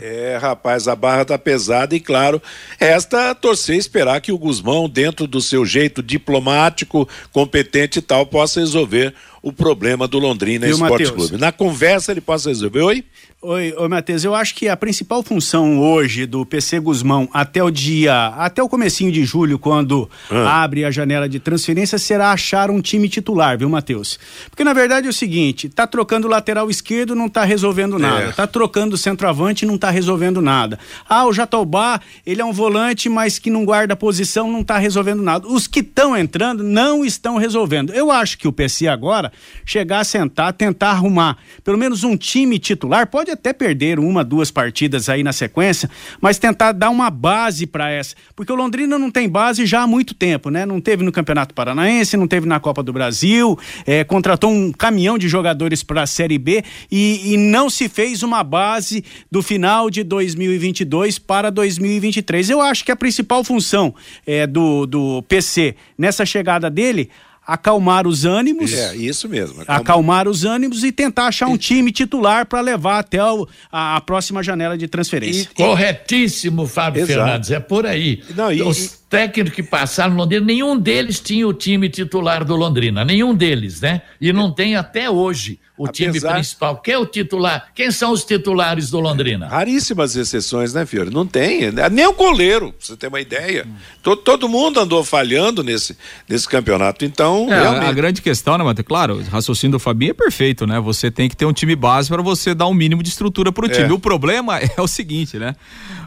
É, 0.00 0.38
rapaz, 0.40 0.88
a 0.88 0.96
barra 0.96 1.24
tá 1.24 1.38
pesada 1.38 1.94
e, 1.94 2.00
claro, 2.00 2.40
esta 2.78 3.34
torcer 3.34 3.76
esperar 3.76 4.20
que 4.20 4.32
o 4.32 4.38
Guzmão, 4.38 4.88
dentro 4.88 5.26
do 5.26 5.40
seu 5.40 5.64
jeito 5.66 6.02
diplomático, 6.02 7.08
competente 7.32 7.98
e 7.98 8.02
tal, 8.02 8.24
possa 8.24 8.60
resolver 8.60 9.14
o 9.42 9.52
problema 9.52 10.06
do 10.06 10.18
Londrina 10.18 10.66
Esporte 10.68 11.12
Clube. 11.12 11.38
Na 11.38 11.52
conversa 11.52 12.12
ele 12.12 12.20
possa 12.20 12.48
resolver. 12.48 12.80
Oi? 12.80 13.04
Oi, 13.42 13.72
oi 13.74 13.88
Matheus, 13.88 14.22
eu 14.22 14.34
acho 14.34 14.54
que 14.54 14.68
a 14.68 14.76
principal 14.76 15.22
função 15.22 15.80
hoje 15.80 16.26
do 16.26 16.44
PC 16.44 16.78
Guzmão 16.78 17.26
até 17.32 17.64
o 17.64 17.70
dia, 17.70 18.26
até 18.36 18.62
o 18.62 18.68
comecinho 18.68 19.10
de 19.10 19.24
julho, 19.24 19.58
quando 19.58 20.10
ah. 20.30 20.62
abre 20.62 20.84
a 20.84 20.90
janela 20.90 21.26
de 21.26 21.40
transferência, 21.40 21.96
será 21.96 22.32
achar 22.32 22.70
um 22.70 22.82
time 22.82 23.08
titular, 23.08 23.56
viu, 23.56 23.66
Matheus? 23.70 24.18
Porque 24.50 24.62
na 24.62 24.74
verdade 24.74 25.06
é 25.06 25.10
o 25.10 25.12
seguinte, 25.12 25.70
tá 25.70 25.86
trocando 25.86 26.28
lateral 26.28 26.68
esquerdo, 26.68 27.14
não 27.14 27.30
tá 27.30 27.42
resolvendo 27.42 27.98
nada. 27.98 28.24
É. 28.24 28.32
Tá 28.32 28.46
trocando 28.46 28.98
centroavante, 28.98 29.64
não 29.64 29.78
tá 29.78 29.88
resolvendo 29.88 30.42
nada. 30.42 30.78
Ah, 31.08 31.24
o 31.24 31.32
Jatobá, 31.32 31.98
ele 32.26 32.42
é 32.42 32.44
um 32.44 32.52
volante, 32.52 33.08
mas 33.08 33.38
que 33.38 33.48
não 33.48 33.64
guarda 33.64 33.96
posição, 33.96 34.52
não 34.52 34.62
tá 34.62 34.76
resolvendo 34.76 35.22
nada. 35.22 35.48
Os 35.48 35.66
que 35.66 35.80
estão 35.80 36.14
entrando 36.14 36.62
não 36.62 37.06
estão 37.06 37.38
resolvendo. 37.38 37.94
Eu 37.94 38.10
acho 38.10 38.36
que 38.36 38.46
o 38.46 38.52
PC 38.52 38.86
agora 38.86 39.32
chegar 39.64 40.00
a 40.00 40.04
sentar, 40.04 40.52
tentar 40.52 40.90
arrumar 40.90 41.38
pelo 41.64 41.78
menos 41.78 42.04
um 42.04 42.18
time 42.18 42.58
titular, 42.58 43.06
pode 43.06 43.29
até 43.30 43.52
perder 43.52 43.98
uma, 43.98 44.24
duas 44.24 44.50
partidas 44.50 45.08
aí 45.08 45.22
na 45.22 45.32
sequência, 45.32 45.90
mas 46.20 46.38
tentar 46.38 46.72
dar 46.72 46.90
uma 46.90 47.10
base 47.10 47.66
para 47.66 47.90
essa, 47.90 48.14
porque 48.34 48.52
o 48.52 48.56
Londrina 48.56 48.98
não 48.98 49.10
tem 49.10 49.28
base 49.28 49.66
já 49.66 49.82
há 49.82 49.86
muito 49.86 50.14
tempo, 50.14 50.50
né? 50.50 50.66
Não 50.66 50.80
teve 50.80 51.02
no 51.02 51.12
Campeonato 51.12 51.54
Paranaense, 51.54 52.16
não 52.16 52.26
teve 52.26 52.46
na 52.46 52.60
Copa 52.60 52.82
do 52.82 52.92
Brasil, 52.92 53.58
é, 53.86 54.04
contratou 54.04 54.50
um 54.50 54.72
caminhão 54.72 55.18
de 55.18 55.28
jogadores 55.28 55.82
para 55.82 56.02
a 56.02 56.06
Série 56.06 56.38
B 56.38 56.62
e, 56.90 57.34
e 57.34 57.36
não 57.36 57.70
se 57.70 57.88
fez 57.88 58.22
uma 58.22 58.42
base 58.42 59.04
do 59.30 59.42
final 59.42 59.90
de 59.90 60.02
2022 60.02 61.18
para 61.18 61.50
2023. 61.50 62.50
Eu 62.50 62.60
acho 62.60 62.84
que 62.84 62.92
a 62.92 62.96
principal 62.96 63.44
função 63.44 63.94
é, 64.26 64.46
do, 64.46 64.86
do 64.86 65.22
PC 65.22 65.74
nessa 65.96 66.24
chegada 66.24 66.70
dele 66.70 67.10
acalmar 67.46 68.06
os 68.06 68.24
ânimos. 68.24 68.72
É, 68.72 68.94
isso 68.96 69.28
mesmo. 69.28 69.62
Acalmar, 69.62 69.80
acalmar 69.80 70.28
os 70.28 70.44
ânimos 70.44 70.84
e 70.84 70.92
tentar 70.92 71.26
achar 71.26 71.48
um 71.48 71.56
time 71.56 71.90
titular 71.90 72.46
para 72.46 72.60
levar 72.60 72.98
até 72.98 73.22
o, 73.22 73.48
a, 73.70 73.96
a, 73.96 74.00
próxima 74.00 74.42
janela 74.42 74.76
de 74.78 74.86
transferência. 74.86 75.48
E, 75.50 75.54
Corretíssimo, 75.54 76.66
Fábio 76.66 77.02
Exato. 77.02 77.18
Fernandes, 77.18 77.50
é 77.50 77.60
por 77.60 77.86
aí. 77.86 78.22
Não, 78.36 78.52
e, 78.52 78.62
Os 78.62 78.99
técnicos 79.10 79.56
que 79.56 79.62
passaram 79.62 80.12
no 80.14 80.20
Londrina, 80.20 80.46
nenhum 80.46 80.78
deles 80.78 81.18
tinha 81.18 81.46
o 81.46 81.52
time 81.52 81.88
titular 81.88 82.44
do 82.44 82.54
Londrina, 82.54 83.04
nenhum 83.04 83.34
deles, 83.34 83.80
né? 83.80 84.02
E 84.20 84.32
não 84.32 84.52
tem 84.52 84.76
até 84.76 85.10
hoje 85.10 85.58
o 85.80 85.86
Apesar... 85.86 86.10
time 86.10 86.32
principal. 86.34 86.76
Quem 86.76 86.92
é 86.92 86.98
o 86.98 87.06
titular? 87.06 87.68
Quem 87.74 87.90
são 87.90 88.12
os 88.12 88.22
titulares 88.22 88.90
do 88.90 89.00
Londrina? 89.00 89.48
Raríssimas 89.48 90.14
exceções, 90.14 90.74
né, 90.74 90.84
Fiore? 90.84 91.08
Não 91.08 91.26
tem, 91.26 91.72
né? 91.72 91.88
nem 91.88 92.06
o 92.06 92.12
goleiro, 92.12 92.70
pra 92.72 92.86
você 92.86 92.96
ter 92.98 93.06
uma 93.06 93.18
ideia. 93.18 93.66
Hum. 93.66 93.74
Todo, 94.02 94.20
todo 94.20 94.46
mundo 94.46 94.78
andou 94.78 95.02
falhando 95.02 95.64
nesse, 95.64 95.96
nesse 96.28 96.46
campeonato, 96.46 97.02
então... 97.02 97.50
É, 97.50 97.62
realmente... 97.62 97.86
A 97.86 97.92
grande 97.92 98.20
questão, 98.20 98.58
né, 98.58 98.62
Matheus? 98.62 98.86
Claro, 98.86 99.16
o 99.16 99.22
raciocínio 99.22 99.72
do 99.72 99.80
Fabinho 99.80 100.10
é 100.10 100.14
perfeito, 100.14 100.66
né? 100.66 100.78
Você 100.80 101.10
tem 101.10 101.30
que 101.30 101.36
ter 101.36 101.46
um 101.46 101.52
time 101.52 101.74
base 101.74 102.10
para 102.10 102.20
você 102.20 102.54
dar 102.54 102.66
um 102.66 102.74
mínimo 102.74 103.02
de 103.02 103.08
estrutura 103.08 103.50
pro 103.50 103.66
time. 103.66 103.88
É. 103.88 103.92
O 103.92 103.98
problema 103.98 104.58
é 104.60 104.80
o 104.82 104.86
seguinte, 104.86 105.38
né? 105.38 105.56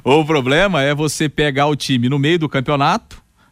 O 0.04 0.24
problema 0.24 0.84
é 0.84 0.94
você 0.94 1.28
pegar 1.28 1.66
o 1.66 1.76
time 1.76 2.10
no 2.10 2.20
meio 2.20 2.38
do 2.38 2.48
campeonato, 2.48 2.93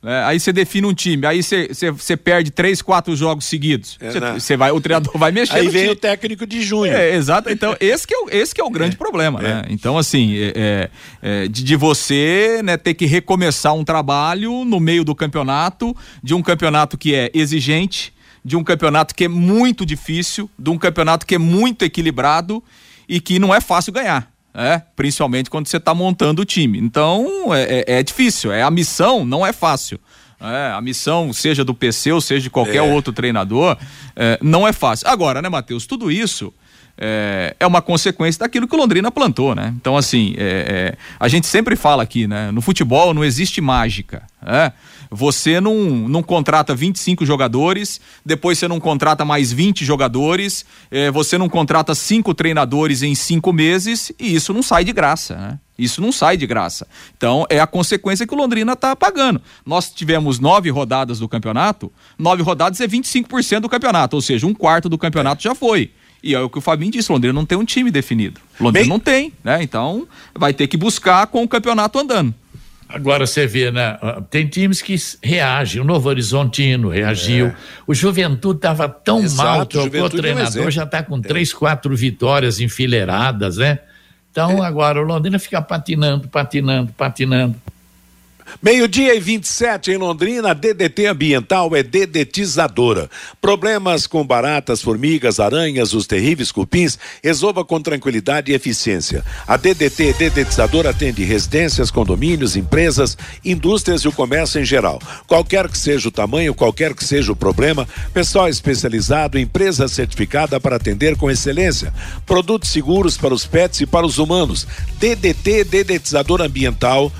é, 0.03 0.23
aí 0.23 0.39
você 0.39 0.51
define 0.51 0.87
um 0.87 0.93
time, 0.95 1.27
aí 1.27 1.41
você 1.43 2.17
perde 2.17 2.49
três, 2.49 2.81
quatro 2.81 3.15
jogos 3.15 3.45
seguidos. 3.45 3.99
Você 4.33 4.53
é, 4.53 4.57
vai, 4.57 4.71
o 4.71 4.81
treinador 4.81 5.15
vai 5.15 5.31
mexer. 5.31 5.57
Aí 5.57 5.69
vem 5.69 5.83
time. 5.83 5.93
o 5.93 5.95
técnico 5.95 6.47
de 6.47 6.59
junho. 6.63 6.91
É, 6.91 7.15
exato. 7.15 7.51
Então, 7.51 7.75
esse 7.79 8.07
que 8.07 8.15
é 8.15 8.17
o, 8.17 8.29
esse 8.31 8.53
que 8.53 8.59
é 8.59 8.63
o 8.63 8.69
grande 8.69 8.95
é, 8.95 8.97
problema, 8.97 9.39
né? 9.39 9.63
É. 9.67 9.71
Então, 9.71 9.99
assim, 9.99 10.35
é, 10.55 10.89
é, 11.21 11.47
de, 11.47 11.63
de, 11.63 11.75
você 11.75 12.61
né, 12.63 12.77
ter 12.77 12.95
que 12.95 13.05
recomeçar 13.05 13.75
um 13.75 13.83
trabalho 13.83 14.65
no 14.65 14.79
meio 14.79 15.03
do 15.03 15.13
campeonato, 15.13 15.95
de 16.23 16.33
um 16.33 16.41
campeonato 16.41 16.97
que 16.97 17.13
é 17.13 17.29
exigente, 17.31 18.11
de 18.43 18.57
um 18.57 18.63
campeonato 18.63 19.13
que 19.13 19.25
é 19.25 19.27
muito 19.27 19.85
difícil, 19.85 20.49
de 20.57 20.71
um 20.71 20.79
campeonato 20.79 21.27
que 21.27 21.35
é 21.35 21.37
muito 21.39 21.85
equilibrado 21.85 22.63
e 23.07 23.21
que 23.21 23.37
não 23.37 23.53
é 23.53 23.61
fácil 23.61 23.93
ganhar 23.93 24.30
é, 24.53 24.81
principalmente 24.95 25.49
quando 25.49 25.67
você 25.67 25.77
está 25.77 25.93
montando 25.93 26.41
o 26.41 26.45
time. 26.45 26.79
Então 26.79 27.53
é, 27.53 27.85
é, 27.87 27.99
é, 27.99 28.03
difícil, 28.03 28.51
é 28.51 28.61
a 28.61 28.71
missão 28.71 29.25
não 29.25 29.45
é 29.45 29.53
fácil. 29.53 29.99
É, 30.39 30.71
a 30.73 30.81
missão, 30.81 31.31
seja 31.31 31.63
do 31.63 31.73
PC 31.73 32.11
ou 32.11 32.19
seja 32.19 32.41
de 32.41 32.49
qualquer 32.49 32.77
é. 32.77 32.81
outro 32.81 33.13
treinador, 33.13 33.77
é, 34.15 34.39
não 34.41 34.67
é 34.67 34.73
fácil. 34.73 35.07
Agora, 35.07 35.39
né, 35.39 35.47
Matheus, 35.47 35.85
tudo 35.85 36.11
isso 36.11 36.51
é, 36.97 37.55
é, 37.59 37.67
uma 37.67 37.81
consequência 37.81 38.39
daquilo 38.39 38.67
que 38.67 38.75
o 38.75 38.77
Londrina 38.77 39.11
plantou, 39.11 39.55
né? 39.55 39.73
Então, 39.75 39.97
assim, 39.97 40.33
é, 40.37 40.93
é, 40.93 40.97
a 41.19 41.27
gente 41.27 41.47
sempre 41.47 41.75
fala 41.75 42.03
aqui, 42.03 42.27
né? 42.27 42.51
No 42.51 42.61
futebol 42.61 43.13
não 43.13 43.23
existe 43.23 43.59
mágica, 43.61 44.23
né? 44.41 44.73
Você 45.13 45.59
não, 45.59 45.75
não 46.07 46.23
contrata 46.23 46.73
25 46.73 47.25
jogadores, 47.25 47.99
depois 48.25 48.57
você 48.57 48.67
não 48.67 48.79
contrata 48.79 49.25
mais 49.25 49.51
20 49.51 49.83
jogadores, 49.83 50.65
é, 50.89 51.11
você 51.11 51.37
não 51.37 51.49
contrata 51.49 51.93
cinco 51.93 52.33
treinadores 52.33 53.03
em 53.03 53.13
cinco 53.13 53.51
meses 53.51 54.13
e 54.17 54.33
isso 54.33 54.53
não 54.53 54.63
sai 54.63 54.85
de 54.85 54.93
graça, 54.93 55.35
né? 55.35 55.59
Isso 55.77 55.99
não 55.99 56.11
sai 56.11 56.37
de 56.37 56.45
graça. 56.45 56.87
Então, 57.17 57.45
é 57.49 57.59
a 57.59 57.67
consequência 57.67 58.25
que 58.27 58.33
o 58.33 58.37
Londrina 58.37 58.73
está 58.73 58.95
pagando. 58.95 59.41
Nós 59.65 59.89
tivemos 59.89 60.39
nove 60.39 60.69
rodadas 60.69 61.19
do 61.19 61.27
campeonato, 61.27 61.91
nove 62.17 62.43
rodadas 62.43 62.79
é 62.79 62.87
25% 62.87 63.61
do 63.61 63.69
campeonato, 63.69 64.15
ou 64.15 64.21
seja, 64.21 64.45
um 64.45 64.53
quarto 64.53 64.87
do 64.87 64.97
campeonato 64.97 65.41
já 65.41 65.55
foi. 65.55 65.91
E 66.23 66.35
é 66.35 66.39
o 66.39 66.49
que 66.49 66.59
o 66.59 66.61
Fabinho 66.61 66.91
disse, 66.91 67.11
Londrina 67.11 67.33
não 67.33 67.45
tem 67.45 67.57
um 67.57 67.65
time 67.65 67.89
definido. 67.89 68.39
Londrina 68.59 68.83
Bem... 68.83 68.89
não 68.89 68.99
tem, 68.99 69.33
né? 69.43 69.63
Então, 69.63 70.07
vai 70.35 70.53
ter 70.53 70.67
que 70.67 70.77
buscar 70.77 71.27
com 71.27 71.43
o 71.43 71.47
campeonato 71.47 71.97
andando. 71.97 72.33
Agora 72.93 73.25
você 73.25 73.47
vê, 73.47 73.71
né? 73.71 73.97
Tem 74.29 74.45
times 74.45 74.81
que 74.81 74.95
reagem. 75.23 75.81
O 75.81 75.85
Novo 75.85 76.09
Horizontino 76.09 76.89
reagiu. 76.89 77.47
É. 77.47 77.55
O 77.87 77.93
Juventude 77.93 78.57
estava 78.57 78.87
tão 78.89 79.23
Exato, 79.23 79.49
mal, 79.49 79.65
trocou 79.65 80.03
o 80.03 80.09
treinador, 80.09 80.67
é 80.67 80.71
já 80.71 80.83
está 80.83 81.01
com 81.01 81.17
é. 81.17 81.21
três, 81.21 81.53
quatro 81.53 81.95
vitórias 81.95 82.59
enfileiradas, 82.59 83.57
né? 83.57 83.79
Então 84.29 84.63
é. 84.63 84.67
agora 84.67 85.01
o 85.01 85.03
Londrina 85.03 85.39
fica 85.39 85.61
patinando, 85.61 86.27
patinando, 86.27 86.91
patinando. 86.93 87.55
Meio-dia 88.59 89.15
e 89.15 89.19
27 89.19 89.91
em 89.91 89.97
Londrina, 89.97 90.53
DDT 90.53 91.05
Ambiental 91.05 91.75
é 91.75 91.83
dedetizadora. 91.83 93.09
Problemas 93.39 94.07
com 94.07 94.25
baratas, 94.25 94.81
formigas, 94.81 95.39
aranhas, 95.39 95.93
os 95.93 96.07
terríveis 96.07 96.51
cupins, 96.51 96.97
resolva 97.23 97.63
com 97.63 97.81
tranquilidade 97.81 98.51
e 98.51 98.55
eficiência. 98.55 99.23
A 99.47 99.57
DDT 99.57 100.13
Dedetizadora 100.13 100.89
atende 100.89 101.23
residências, 101.23 101.91
condomínios, 101.91 102.55
empresas, 102.55 103.17
indústrias 103.43 104.01
e 104.01 104.07
o 104.07 104.11
comércio 104.11 104.59
em 104.59 104.65
geral. 104.65 104.99
Qualquer 105.27 105.67
que 105.67 105.77
seja 105.77 106.09
o 106.09 106.11
tamanho, 106.11 106.53
qualquer 106.53 106.93
que 106.93 107.03
seja 107.03 107.31
o 107.31 107.35
problema, 107.35 107.87
pessoal 108.13 108.47
especializado, 108.47 109.39
empresa 109.39 109.87
certificada 109.87 110.59
para 110.59 110.75
atender 110.75 111.15
com 111.15 111.29
excelência. 111.29 111.93
Produtos 112.25 112.69
seguros 112.69 113.17
para 113.17 113.33
os 113.33 113.45
pets 113.45 113.81
e 113.81 113.85
para 113.85 114.05
os 114.05 114.17
humanos. 114.17 114.67
DDT 114.99 115.63
Dedetizador 115.63 116.41
Ambiental 116.41 117.11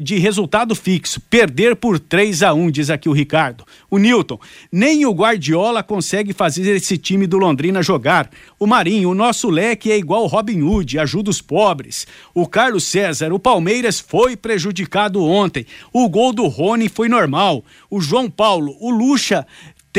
de 0.00 0.18
resultado 0.18 0.74
fixo, 0.74 1.20
perder 1.22 1.74
por 1.74 1.98
3 1.98 2.42
a 2.42 2.52
1 2.52 2.70
diz 2.70 2.90
aqui 2.90 3.08
o 3.08 3.12
Ricardo. 3.12 3.64
O 3.90 3.96
Newton, 3.96 4.38
nem 4.70 5.06
o 5.06 5.12
Guardiola 5.12 5.82
consegue 5.82 6.34
fazer 6.34 6.70
esse 6.76 6.98
time 6.98 7.26
do 7.26 7.38
Londrina 7.38 7.82
jogar. 7.82 8.30
O 8.58 8.66
Marinho, 8.66 9.10
o 9.10 9.14
nosso 9.14 9.48
leque 9.48 9.90
é 9.90 9.96
igual 9.96 10.26
Robin 10.26 10.60
Hood, 10.60 10.98
ajuda 10.98 11.30
os 11.30 11.40
pobres. 11.40 12.06
O 12.34 12.46
Carlos 12.46 12.84
César, 12.84 13.32
o 13.32 13.38
Palmeiras 13.38 13.98
foi 13.98 14.36
prejudicado 14.36 15.24
ontem. 15.24 15.64
O 15.92 16.08
gol 16.08 16.34
do 16.34 16.46
Rony 16.46 16.88
foi 16.88 17.08
normal. 17.08 17.64
O 17.90 18.00
João 18.00 18.28
Paulo, 18.28 18.76
o 18.80 18.90
Lucha 18.90 19.46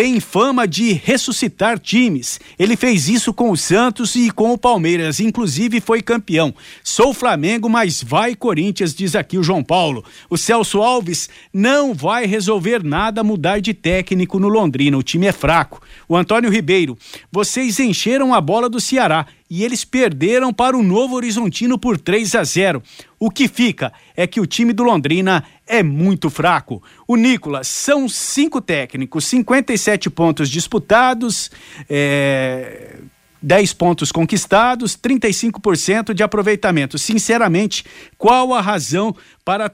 tem 0.01 0.21
fama 0.21 0.65
de 0.65 0.93
ressuscitar 0.93 1.77
times. 1.77 2.39
Ele 2.57 2.77
fez 2.77 3.09
isso 3.09 3.33
com 3.33 3.51
o 3.51 3.57
Santos 3.57 4.15
e 4.15 4.31
com 4.31 4.53
o 4.53 4.57
Palmeiras, 4.57 5.19
inclusive 5.19 5.81
foi 5.81 6.01
campeão. 6.01 6.55
Sou 6.81 7.13
Flamengo, 7.13 7.67
mas 7.67 8.01
vai 8.01 8.33
Corinthians, 8.33 8.95
diz 8.95 9.13
aqui 9.13 9.37
o 9.37 9.43
João 9.43 9.61
Paulo. 9.61 10.05
O 10.29 10.37
Celso 10.37 10.81
Alves 10.81 11.27
não 11.51 11.93
vai 11.93 12.25
resolver 12.25 12.81
nada 12.81 13.25
mudar 13.25 13.59
de 13.59 13.73
técnico 13.73 14.39
no 14.39 14.47
Londrina, 14.47 14.97
o 14.97 15.03
time 15.03 15.27
é 15.27 15.33
fraco. 15.33 15.81
O 16.07 16.15
Antônio 16.15 16.49
Ribeiro, 16.49 16.97
vocês 17.29 17.77
encheram 17.77 18.33
a 18.33 18.39
bola 18.39 18.69
do 18.69 18.79
Ceará 18.79 19.25
e 19.49 19.63
eles 19.63 19.83
perderam 19.83 20.53
para 20.53 20.77
o 20.77 20.83
Novo 20.83 21.15
Horizontino 21.15 21.77
por 21.77 21.97
3 21.97 22.35
a 22.35 22.43
0. 22.43 22.83
O 23.19 23.31
que 23.31 23.47
fica 23.47 23.91
é 24.15 24.27
que 24.27 24.39
o 24.39 24.45
time 24.45 24.71
do 24.71 24.83
Londrina 24.83 25.43
é 25.69 25.83
muito 25.83 26.31
fraco. 26.31 26.81
O 27.07 27.15
Nicolas, 27.15 27.67
são 27.67 28.09
cinco 28.09 28.59
técnicos, 28.59 29.23
57 29.25 30.09
pontos 30.09 30.49
disputados, 30.49 31.51
é, 31.87 32.97
10 33.41 33.73
pontos 33.73 34.11
conquistados, 34.11 34.97
35% 34.97 36.13
de 36.13 36.23
aproveitamento. 36.23 36.97
Sinceramente, 36.97 37.85
qual 38.17 38.53
a 38.53 38.59
razão 38.59 39.15
para 39.45 39.71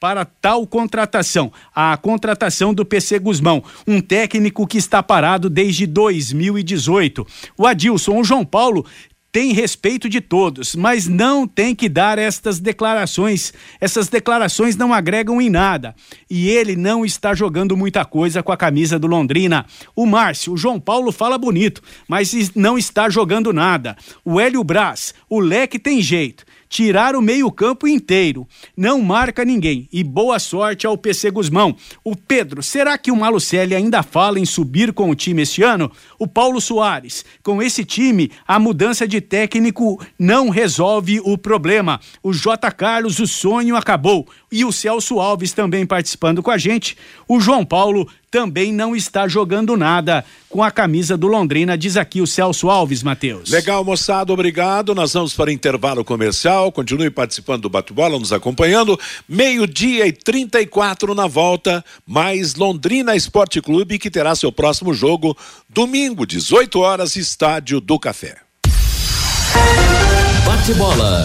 para 0.00 0.24
tal 0.24 0.66
contratação, 0.66 1.52
a 1.72 1.96
contratação 1.96 2.74
do 2.74 2.84
PC 2.84 3.20
Guzmão, 3.20 3.62
um 3.86 4.00
técnico 4.00 4.66
que 4.66 4.76
está 4.76 5.00
parado 5.00 5.48
desde 5.48 5.86
2018. 5.86 7.24
O 7.56 7.68
Adilson, 7.68 8.18
o 8.18 8.24
João 8.24 8.44
Paulo 8.44 8.84
tem 9.32 9.54
respeito 9.54 10.10
de 10.10 10.20
todos, 10.20 10.76
mas 10.76 11.08
não 11.08 11.48
tem 11.48 11.74
que 11.74 11.88
dar 11.88 12.18
estas 12.18 12.60
declarações. 12.60 13.54
Essas 13.80 14.08
declarações 14.08 14.76
não 14.76 14.92
agregam 14.92 15.40
em 15.40 15.48
nada. 15.48 15.96
E 16.28 16.50
ele 16.50 16.76
não 16.76 17.02
está 17.02 17.34
jogando 17.34 17.74
muita 17.74 18.04
coisa 18.04 18.42
com 18.42 18.52
a 18.52 18.56
camisa 18.58 18.98
do 18.98 19.06
Londrina. 19.06 19.64
O 19.96 20.04
Márcio, 20.04 20.52
o 20.52 20.56
João 20.56 20.78
Paulo 20.78 21.10
fala 21.10 21.38
bonito, 21.38 21.82
mas 22.06 22.54
não 22.54 22.76
está 22.76 23.08
jogando 23.08 23.54
nada. 23.54 23.96
O 24.22 24.38
Hélio 24.38 24.62
Braz, 24.62 25.14
o 25.30 25.40
leque 25.40 25.78
tem 25.78 26.02
jeito 26.02 26.44
tirar 26.72 27.14
o 27.14 27.20
meio-campo 27.20 27.86
inteiro. 27.86 28.48
Não 28.74 29.02
marca 29.02 29.44
ninguém. 29.44 29.86
E 29.92 30.02
boa 30.02 30.38
sorte 30.38 30.86
ao 30.86 30.96
PC 30.96 31.30
Guzmão. 31.30 31.76
O 32.02 32.16
Pedro, 32.16 32.62
será 32.62 32.96
que 32.96 33.10
o 33.10 33.16
Malucelli 33.16 33.74
ainda 33.74 34.02
fala 34.02 34.40
em 34.40 34.46
subir 34.46 34.90
com 34.94 35.10
o 35.10 35.14
time 35.14 35.42
este 35.42 35.62
ano? 35.62 35.92
O 36.18 36.26
Paulo 36.26 36.62
Soares, 36.62 37.26
com 37.42 37.62
esse 37.62 37.84
time, 37.84 38.30
a 38.48 38.58
mudança 38.58 39.06
de 39.06 39.20
técnico 39.20 40.02
não 40.18 40.48
resolve 40.48 41.20
o 41.22 41.36
problema. 41.36 42.00
O 42.22 42.32
J. 42.32 42.70
Carlos, 42.72 43.18
o 43.18 43.26
sonho 43.26 43.76
acabou. 43.76 44.26
E 44.52 44.66
o 44.66 44.70
Celso 44.70 45.18
Alves 45.18 45.52
também 45.52 45.86
participando 45.86 46.42
com 46.42 46.50
a 46.50 46.58
gente. 46.58 46.94
O 47.26 47.40
João 47.40 47.64
Paulo 47.64 48.06
também 48.30 48.72
não 48.72 48.94
está 48.94 49.26
jogando 49.26 49.76
nada 49.76 50.22
com 50.48 50.62
a 50.62 50.70
camisa 50.70 51.16
do 51.16 51.26
Londrina, 51.26 51.76
diz 51.76 51.96
aqui 51.96 52.20
o 52.20 52.26
Celso 52.26 52.68
Alves, 52.68 53.02
Matheus. 53.02 53.50
Legal, 53.50 53.82
moçada, 53.82 54.32
obrigado. 54.32 54.94
Nós 54.94 55.14
vamos 55.14 55.32
para 55.32 55.50
intervalo 55.50 56.04
comercial. 56.04 56.70
Continue 56.70 57.10
participando 57.10 57.62
do 57.62 57.70
bate-bola, 57.70 58.18
nos 58.18 58.32
acompanhando. 58.32 58.98
Meio-dia 59.26 60.06
e 60.06 60.12
34 60.12 61.14
na 61.14 61.26
volta, 61.26 61.82
mais 62.06 62.54
Londrina 62.54 63.16
Esporte 63.16 63.60
Clube, 63.62 63.98
que 63.98 64.10
terá 64.10 64.34
seu 64.34 64.52
próximo 64.52 64.92
jogo 64.92 65.36
domingo, 65.68 66.26
18 66.26 66.78
horas, 66.78 67.16
Estádio 67.16 67.80
do 67.80 67.98
Café. 67.98 68.36
Bate-bola. 70.44 71.24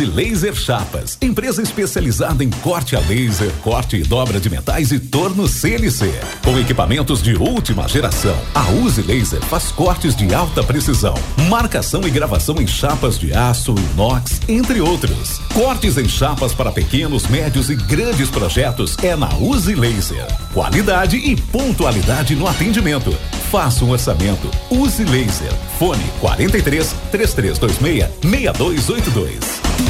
Use 0.00 0.06
Laser 0.06 0.54
Chapas, 0.54 1.18
empresa 1.20 1.60
especializada 1.60 2.42
em 2.42 2.48
corte 2.48 2.96
a 2.96 3.00
laser, 3.00 3.50
corte 3.62 3.96
e 3.96 4.02
dobra 4.02 4.40
de 4.40 4.48
metais 4.48 4.92
e 4.92 4.98
torno 4.98 5.46
CNC. 5.46 6.10
Com 6.42 6.58
equipamentos 6.58 7.22
de 7.22 7.34
última 7.34 7.86
geração, 7.86 8.34
a 8.54 8.66
Use 8.70 9.02
Laser 9.02 9.42
faz 9.42 9.70
cortes 9.70 10.16
de 10.16 10.34
alta 10.34 10.62
precisão, 10.62 11.12
marcação 11.50 12.00
e 12.06 12.10
gravação 12.10 12.56
em 12.62 12.66
chapas 12.66 13.18
de 13.18 13.34
aço, 13.34 13.74
inox, 13.92 14.40
entre 14.48 14.80
outros. 14.80 15.38
Cortes 15.52 15.98
em 15.98 16.08
chapas 16.08 16.54
para 16.54 16.72
pequenos, 16.72 17.26
médios 17.26 17.68
e 17.68 17.74
grandes 17.74 18.30
projetos 18.30 18.96
é 19.02 19.14
na 19.14 19.28
Use 19.36 19.74
Laser. 19.74 20.26
Qualidade 20.54 21.18
e 21.18 21.36
pontualidade 21.36 22.34
no 22.34 22.46
atendimento. 22.46 23.14
Faça 23.50 23.84
um 23.84 23.90
orçamento. 23.90 24.50
Use 24.70 25.04
Laser. 25.04 25.52
Fone 25.78 26.04
43 26.20 26.94
3326 27.10 28.08
6282. 28.22 29.89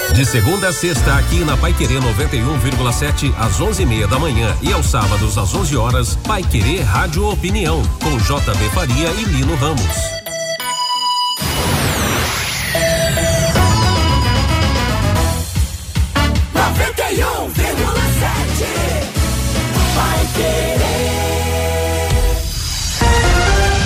De 0.13 0.25
segunda 0.25 0.67
a 0.67 0.73
sexta, 0.73 1.15
aqui 1.15 1.39
na 1.45 1.55
Pai 1.55 1.73
Querer 1.73 2.01
91,7 2.01 3.33
às 3.39 3.59
11:30 3.61 4.07
da 4.07 4.19
manhã 4.19 4.55
e 4.61 4.71
aos 4.73 4.87
sábados 4.87 5.37
às 5.37 5.53
11 5.53 5.77
horas, 5.77 6.17
Pai 6.27 6.43
Querer 6.43 6.81
Rádio 6.81 7.29
Opinião 7.29 7.81
com 8.03 8.17
JB 8.17 8.69
Faria 8.73 9.09
e 9.11 9.23
Lino 9.23 9.55
Ramos. 9.55 10.21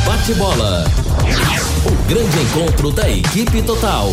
Bate 0.06 0.34
bola. 0.34 0.86
O 1.86 2.10
grande 2.10 2.40
encontro 2.42 2.92
da 2.92 3.08
equipe 3.10 3.62
total. 3.62 4.10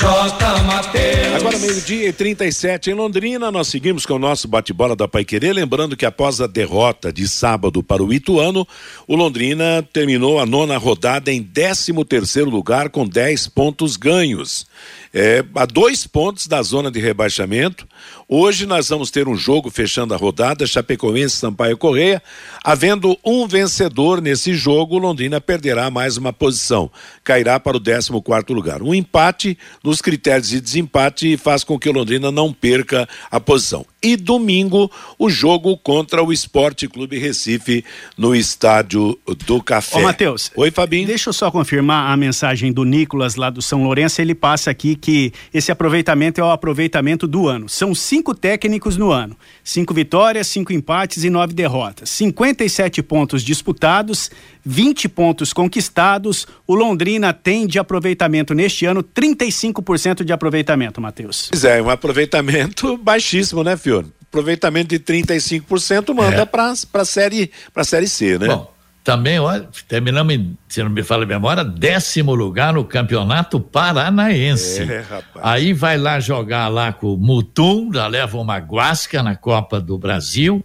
J. 0.00 0.62
Mateus. 0.62 1.34
Agora, 1.36 1.58
meio-dia 1.58 2.08
e 2.08 2.12
37 2.12 2.90
em 2.90 2.94
Londrina, 2.94 3.50
nós 3.50 3.68
seguimos 3.68 4.06
com 4.06 4.14
o 4.14 4.18
nosso 4.18 4.48
bate-bola 4.48 4.96
da 4.96 5.06
Paiquerê. 5.06 5.52
Lembrando 5.52 5.94
que 5.94 6.06
após 6.06 6.40
a 6.40 6.46
derrota 6.46 7.12
de 7.12 7.28
sábado 7.28 7.82
para 7.82 8.02
o 8.02 8.10
Ituano, 8.10 8.66
o 9.06 9.14
Londrina 9.14 9.86
terminou 9.92 10.40
a 10.40 10.46
nona 10.46 10.78
rodada 10.78 11.30
em 11.30 11.42
13 11.42 11.92
terceiro 12.08 12.48
lugar 12.48 12.88
com 12.88 13.06
10 13.06 13.48
pontos 13.48 13.98
ganhos. 13.98 14.66
É, 15.12 15.44
a 15.56 15.66
dois 15.66 16.06
pontos 16.06 16.46
da 16.46 16.62
zona 16.62 16.90
de 16.90 17.00
rebaixamento. 17.00 17.86
Hoje 18.28 18.64
nós 18.64 18.88
vamos 18.88 19.10
ter 19.10 19.26
um 19.26 19.34
jogo 19.34 19.68
fechando 19.68 20.14
a 20.14 20.16
rodada, 20.16 20.64
Chapecoense 20.64 21.36
Sampaio 21.36 21.76
Correia. 21.76 22.22
Havendo 22.62 23.18
um 23.24 23.48
vencedor 23.48 24.22
nesse 24.22 24.54
jogo, 24.54 24.98
Londrina 24.98 25.40
perderá 25.40 25.90
mais 25.90 26.16
uma 26.16 26.32
posição, 26.32 26.88
cairá 27.24 27.58
para 27.58 27.76
o 27.76 27.80
14 27.80 28.10
quarto 28.22 28.52
lugar. 28.52 28.82
Um 28.82 28.94
empate 28.94 29.58
nos 29.82 30.00
critérios 30.00 30.50
de 30.50 30.60
desempate 30.60 31.36
faz 31.36 31.64
com 31.64 31.76
que 31.76 31.90
Londrina 31.90 32.30
não 32.30 32.52
perca 32.52 33.08
a 33.30 33.40
posição. 33.40 33.84
E 34.02 34.16
domingo, 34.16 34.90
o 35.18 35.28
jogo 35.28 35.76
contra 35.76 36.22
o 36.22 36.32
Esporte 36.32 36.88
Clube 36.88 37.18
Recife 37.18 37.84
no 38.16 38.34
Estádio 38.34 39.18
do 39.46 39.62
Café. 39.62 39.98
Ô, 39.98 40.02
Matheus. 40.02 40.50
Oi, 40.56 40.70
Fabinho. 40.70 41.06
Deixa 41.06 41.28
eu 41.28 41.34
só 41.34 41.50
confirmar 41.50 42.10
a 42.10 42.16
mensagem 42.16 42.72
do 42.72 42.84
Nicolas 42.84 43.34
lá 43.34 43.50
do 43.50 43.60
São 43.60 43.84
Lourenço. 43.84 44.22
Ele 44.22 44.34
passa 44.34 44.70
aqui 44.70 44.96
que 45.00 45.32
esse 45.52 45.72
aproveitamento 45.72 46.40
é 46.40 46.44
o 46.44 46.50
aproveitamento 46.50 47.26
do 47.26 47.48
ano. 47.48 47.68
São 47.68 47.94
cinco 47.94 48.34
técnicos 48.34 48.96
no 48.96 49.10
ano: 49.10 49.36
cinco 49.64 49.94
vitórias, 49.94 50.46
cinco 50.46 50.72
empates 50.72 51.24
e 51.24 51.30
nove 51.30 51.54
derrotas. 51.54 52.10
57 52.10 53.02
pontos 53.02 53.42
disputados, 53.42 54.30
20 54.64 55.08
pontos 55.08 55.52
conquistados. 55.52 56.46
O 56.66 56.74
Londrina 56.74 57.32
tem 57.32 57.66
de 57.66 57.78
aproveitamento 57.78 58.54
neste 58.54 58.84
ano 58.86 59.02
35% 59.02 60.22
de 60.24 60.32
aproveitamento, 60.32 61.00
Matheus. 61.00 61.48
Pois 61.50 61.64
é, 61.64 61.80
um 61.82 61.90
aproveitamento 61.90 62.96
baixíssimo, 63.02 63.62
né, 63.64 63.76
Fiore? 63.76 64.06
Aproveitamento 64.28 64.88
de 64.88 65.00
35% 65.00 66.14
manda 66.14 66.42
É. 66.42 66.44
para 66.44 66.72
a 66.94 67.04
série, 67.04 67.50
pra 67.74 67.82
série 67.82 68.06
C, 68.06 68.38
né? 68.38 68.46
Bom, 68.46 68.70
também, 69.02 69.38
olha, 69.40 69.66
terminamos, 69.88 70.34
em, 70.34 70.56
se 70.68 70.82
não 70.82 70.90
me 70.90 71.02
fala 71.02 71.24
a 71.24 71.26
memória, 71.26 71.64
décimo 71.64 72.34
lugar 72.34 72.74
no 72.74 72.84
Campeonato 72.84 73.58
Paranaense. 73.58 74.82
É, 74.82 75.00
rapaz. 75.00 75.24
Aí 75.44 75.72
vai 75.72 75.96
lá 75.96 76.20
jogar 76.20 76.68
lá 76.68 76.92
com 76.92 77.14
o 77.14 77.16
Mutum, 77.16 77.90
já 77.92 78.06
leva 78.06 78.36
uma 78.38 78.58
guasca 78.58 79.22
na 79.22 79.34
Copa 79.34 79.80
do 79.80 79.96
Brasil. 79.98 80.64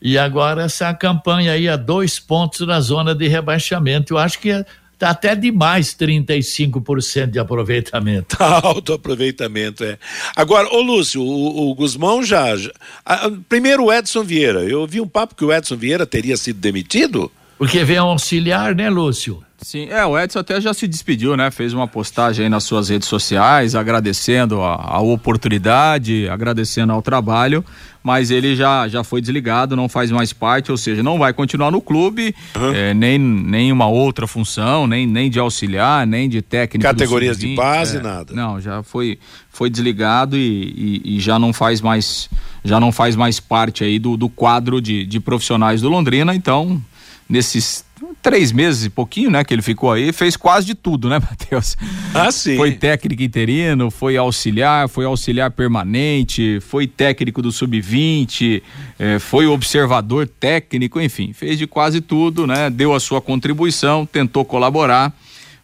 E 0.00 0.16
agora 0.18 0.62
essa 0.64 0.92
campanha 0.94 1.52
aí 1.52 1.68
a 1.68 1.76
dois 1.76 2.18
pontos 2.20 2.66
na 2.66 2.80
zona 2.80 3.14
de 3.14 3.26
rebaixamento. 3.26 4.14
Eu 4.14 4.18
acho 4.18 4.38
que 4.38 4.50
é- 4.50 4.64
tá 4.98 5.10
até 5.10 5.34
demais 5.34 5.94
35% 5.94 7.30
de 7.32 7.38
aproveitamento. 7.38 8.36
Tá 8.36 8.60
alto 8.62 8.92
aproveitamento, 8.92 9.82
é. 9.84 9.98
Agora, 10.36 10.68
ô 10.72 10.80
Lúcio, 10.80 11.20
o, 11.22 11.70
o 11.70 11.74
Guzmão 11.74 12.22
já. 12.22 12.56
já- 12.56 12.70
ah, 13.04 13.30
primeiro 13.48 13.84
o 13.86 13.92
Edson 13.92 14.22
Vieira. 14.22 14.60
Eu 14.64 14.86
vi 14.86 15.00
um 15.00 15.08
papo 15.08 15.34
que 15.34 15.44
o 15.44 15.52
Edson 15.52 15.76
Vieira 15.76 16.06
teria 16.06 16.36
sido 16.36 16.60
demitido. 16.60 17.30
Porque 17.58 17.82
vem 17.84 17.98
um 18.00 18.04
auxiliar, 18.04 18.74
né, 18.74 18.90
Lúcio? 18.90 19.42
Sim, 19.62 19.86
é, 19.88 20.04
o 20.04 20.18
Edson 20.18 20.40
até 20.40 20.60
já 20.60 20.74
se 20.74 20.86
despediu, 20.86 21.34
né? 21.34 21.50
Fez 21.50 21.72
uma 21.72 21.88
postagem 21.88 22.44
aí 22.44 22.48
nas 22.50 22.64
suas 22.64 22.90
redes 22.90 23.08
sociais, 23.08 23.74
agradecendo 23.74 24.60
a, 24.60 24.74
a 24.74 25.00
oportunidade, 25.00 26.28
agradecendo 26.28 26.92
ao 26.92 27.00
trabalho, 27.00 27.64
mas 28.02 28.30
ele 28.30 28.54
já, 28.54 28.86
já 28.86 29.02
foi 29.02 29.20
desligado, 29.22 29.74
não 29.74 29.88
faz 29.88 30.10
mais 30.10 30.32
parte, 30.32 30.70
ou 30.70 30.76
seja, 30.76 31.02
não 31.02 31.18
vai 31.18 31.32
continuar 31.32 31.70
no 31.70 31.80
clube, 31.80 32.34
eh, 32.74 32.92
nem, 32.92 33.18
nem 33.18 33.72
uma 33.72 33.86
outra 33.88 34.26
função, 34.26 34.86
nem, 34.86 35.06
nem 35.06 35.30
de 35.30 35.38
auxiliar, 35.38 36.06
nem 36.06 36.28
de 36.28 36.42
técnico. 36.42 36.82
Categorias 36.82 37.38
de 37.38 37.46
sub-20, 37.46 37.56
base, 37.56 37.96
é, 37.96 38.02
nada. 38.02 38.34
Não, 38.34 38.60
já 38.60 38.82
foi, 38.82 39.18
foi 39.50 39.70
desligado 39.70 40.36
e, 40.36 41.00
e- 41.04 41.16
e 41.16 41.20
já 41.20 41.38
não 41.38 41.52
faz 41.54 41.80
mais, 41.80 42.28
já 42.62 42.78
não 42.78 42.92
faz 42.92 43.16
mais 43.16 43.40
parte 43.40 43.82
aí 43.82 43.98
do, 43.98 44.16
do 44.18 44.28
quadro 44.28 44.80
de, 44.82 45.06
de 45.06 45.18
profissionais 45.18 45.80
do 45.80 45.88
Londrina, 45.88 46.34
então 46.34 46.80
nesses 47.28 47.84
três 48.22 48.52
meses 48.52 48.84
e 48.84 48.90
pouquinho, 48.90 49.30
né, 49.30 49.42
que 49.42 49.54
ele 49.54 49.62
ficou 49.62 49.90
aí, 49.90 50.12
fez 50.12 50.36
quase 50.36 50.66
de 50.66 50.74
tudo, 50.74 51.08
né, 51.08 51.18
Matheus? 51.22 51.76
Ah, 52.14 52.30
sim. 52.30 52.56
Foi 52.56 52.72
técnico 52.72 53.22
interino, 53.22 53.90
foi 53.90 54.16
auxiliar, 54.16 54.88
foi 54.88 55.04
auxiliar 55.04 55.50
permanente, 55.50 56.60
foi 56.60 56.86
técnico 56.86 57.40
do 57.40 57.50
sub-20, 57.50 58.62
eh, 58.98 59.18
foi 59.18 59.46
observador 59.46 60.26
técnico, 60.26 61.00
enfim, 61.00 61.32
fez 61.32 61.58
de 61.58 61.66
quase 61.66 62.00
tudo, 62.00 62.46
né? 62.46 62.68
Deu 62.68 62.94
a 62.94 63.00
sua 63.00 63.20
contribuição, 63.20 64.04
tentou 64.04 64.44
colaborar 64.44 65.16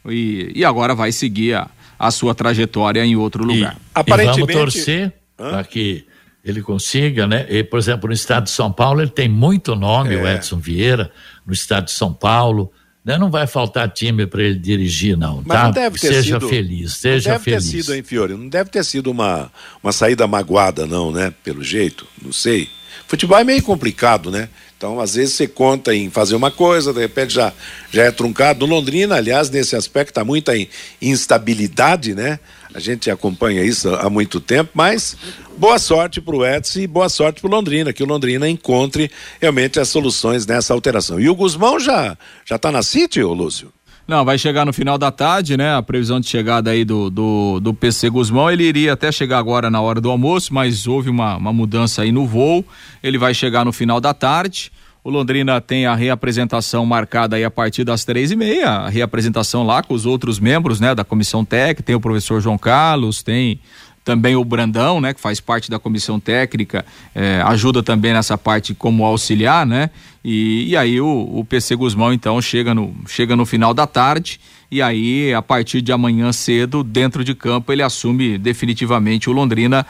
e, 0.09 0.53
e 0.55 0.65
agora 0.65 0.95
vai 0.95 1.13
seguir 1.13 1.55
a, 1.55 1.69
a 1.99 2.11
sua 2.11 2.35
trajetória 2.35 3.05
em 3.05 3.17
outro 3.17 3.45
lugar. 3.45 3.77
E 3.97 4.27
vamos 4.27 4.53
torcer 4.53 5.13
para 5.37 5.65
que 5.65 6.05
ele 6.45 6.61
consiga, 6.63 7.27
né? 7.27 7.47
E, 7.49 7.63
por 7.63 7.79
exemplo, 7.79 8.09
no 8.09 8.15
estado 8.15 8.45
de 8.45 8.51
São 8.51 8.73
Paulo, 8.73 9.01
ele 9.01 9.11
tem 9.11 9.29
muito 9.29 9.75
nome, 9.77 10.17
o 10.17 10.27
É. 10.27 10.35
Edson 10.35 10.59
Vieira, 10.59 11.11
no 11.47 11.53
estado 11.53 11.85
de 11.87 11.93
São 11.93 12.13
Paulo. 12.13 12.73
Né? 13.05 13.19
Não 13.19 13.31
vai 13.33 13.49
faltar 13.49 13.89
time 13.91 14.27
para 14.29 14.43
ele 14.45 14.59
dirigir, 14.59 15.17
não, 15.17 15.43
Mas 15.45 15.59
tá? 15.59 15.65
não 15.65 15.71
deve 15.73 15.99
ter 15.99 16.07
seja 16.09 16.35
sido. 16.39 16.49
feliz, 16.49 16.93
seja 16.95 17.31
não 17.31 17.37
deve 17.37 17.45
feliz. 17.51 17.65
ter 17.71 17.83
sido, 17.83 17.95
hein, 17.97 18.03
Fiore? 18.05 18.35
Não 18.35 18.49
deve 18.49 18.71
ter 18.71 18.85
sido 18.85 19.11
uma, 19.11 19.51
uma 19.83 19.91
saída 19.93 20.25
magoada, 20.29 20.87
não, 20.87 21.11
né? 21.11 21.33
Pelo 21.43 21.65
jeito, 21.65 22.07
não 22.23 22.33
sei. 22.33 22.69
Futebol 23.09 23.37
é 23.39 23.43
meio 23.45 23.61
complicado, 23.63 24.31
né? 24.31 24.49
Então, 24.79 25.01
às 25.01 25.15
vezes 25.15 25.35
você 25.35 25.47
conta 25.49 25.93
em 25.95 26.11
fazer 26.11 26.35
uma 26.37 26.51
coisa, 26.51 26.93
de 26.93 27.01
repente 27.01 27.35
já, 27.35 27.53
já 27.93 28.05
é 28.05 28.11
truncado. 28.13 28.67
No 28.67 28.75
Londrina, 28.75 29.17
aliás, 29.17 29.51
nesse 29.51 29.75
aspecto, 29.77 30.19
há 30.19 30.25
muita 30.25 30.57
in- 30.57 30.69
instabilidade, 31.01 32.15
né? 32.15 32.39
A 32.75 32.81
gente 32.81 33.11
acompanha 33.11 33.63
isso 33.63 33.95
há 33.95 34.09
muito 34.09 34.41
tempo, 34.41 34.71
mas 34.75 35.17
boa 35.57 35.79
sorte 35.79 36.21
para 36.21 36.37
o 36.37 36.45
Edson 36.45 36.81
e 36.81 36.87
boa 36.87 37.09
sorte 37.09 37.41
para 37.41 37.49
o 37.49 37.51
Londrina, 37.51 37.93
que 37.93 38.03
o 38.03 38.07
Londrina 38.07 38.49
encontre 38.49 39.11
realmente 39.41 39.79
as 39.79 39.89
soluções 39.89 40.47
nessa 40.47 40.73
alteração. 40.73 41.21
E 41.21 41.29
o 41.29 41.35
Guzmão 41.35 41.79
já 41.79 42.17
já 42.45 42.57
está 42.57 42.73
na 42.73 42.83
City, 42.83 43.23
ô 43.23 43.33
Lúcio? 43.33 43.73
Não, 44.07 44.25
vai 44.25 44.37
chegar 44.37 44.67
no 44.67 44.73
final 44.73 44.99
da 44.99 45.13
tarde, 45.13 45.57
né? 45.57 45.75
A 45.75 45.83
previsão 45.83 46.19
de 46.19 46.29
chegada 46.29 46.71
aí 46.71 46.85
do, 46.85 47.09
do, 47.09 47.61
do 47.61 47.73
PC 47.73 48.11
Guzmão, 48.11 48.51
ele 48.51 48.65
iria 48.65 48.93
até 48.93 49.13
chegar 49.13 49.39
agora 49.39 49.71
na 49.71 49.81
hora 49.81 50.01
do 50.01 50.11
almoço, 50.11 50.53
mas 50.53 50.87
houve 50.87 51.09
uma, 51.09 51.37
uma 51.37 51.53
mudança 51.53 52.03
aí 52.03 52.11
no 52.11 52.27
voo. 52.27 52.65
Ele 53.03 53.17
vai 53.17 53.33
chegar 53.33 53.65
no 53.65 53.73
final 53.73 54.01
da 54.01 54.13
tarde. 54.13 54.73
O 55.05 55.11
Londrina 55.11 55.61
tem 55.61 55.85
a 55.85 55.97
reapresentação 55.97 56.87
marcada 56.87 57.35
aí 57.35 57.43
a 57.43 57.51
partir 57.51 57.83
das 57.83 58.05
três 58.05 58.31
e 58.31 58.37
meia, 58.37 58.69
a 58.69 58.89
reapresentação 58.89 59.65
lá 59.65 59.83
com 59.83 59.95
os 59.95 60.07
outros 60.07 60.39
membros, 60.39 60.79
né, 60.79 60.95
da 60.95 61.03
comissão 61.03 61.45
técnica, 61.45 61.83
tem 61.83 61.97
o 61.97 62.01
professor 62.01 62.41
João 62.41 62.57
Carlos, 62.57 63.21
tem 63.21 63.59
também 64.05 64.37
o 64.37 64.45
Brandão, 64.45 65.01
né, 65.01 65.13
que 65.13 65.21
faz 65.21 65.41
parte 65.41 65.69
da 65.69 65.79
comissão 65.81 66.21
técnica, 66.21 66.85
eh, 67.17 67.43
ajuda 67.47 67.83
também 67.83 68.13
nessa 68.13 68.39
parte 68.39 68.75
como 68.75 69.05
auxiliar, 69.05 69.67
né, 69.67 69.91
e, 70.25 70.69
e 70.69 70.77
aí 70.77 71.01
o, 71.01 71.29
o 71.35 71.45
PC 71.45 71.75
Guzmão 71.75 72.13
então 72.13 72.41
chega 72.41 72.73
no, 72.73 72.95
chega 73.09 73.35
no 73.35 73.45
final 73.45 73.75
da 73.75 73.89
tarde. 73.89 74.39
E 74.71 74.81
aí 74.81 75.35
a 75.35 75.43
partir 75.43 75.83
de 75.83 75.93
amanhã 75.93 76.33
cedo, 76.33 76.83
dentro 76.83 77.23
de 77.23 77.35
campo, 77.35 77.71
ele 77.71 77.83
assume 77.83 78.39
definitivamente 78.39 79.29
o 79.29 79.33
Londrina 79.33 79.85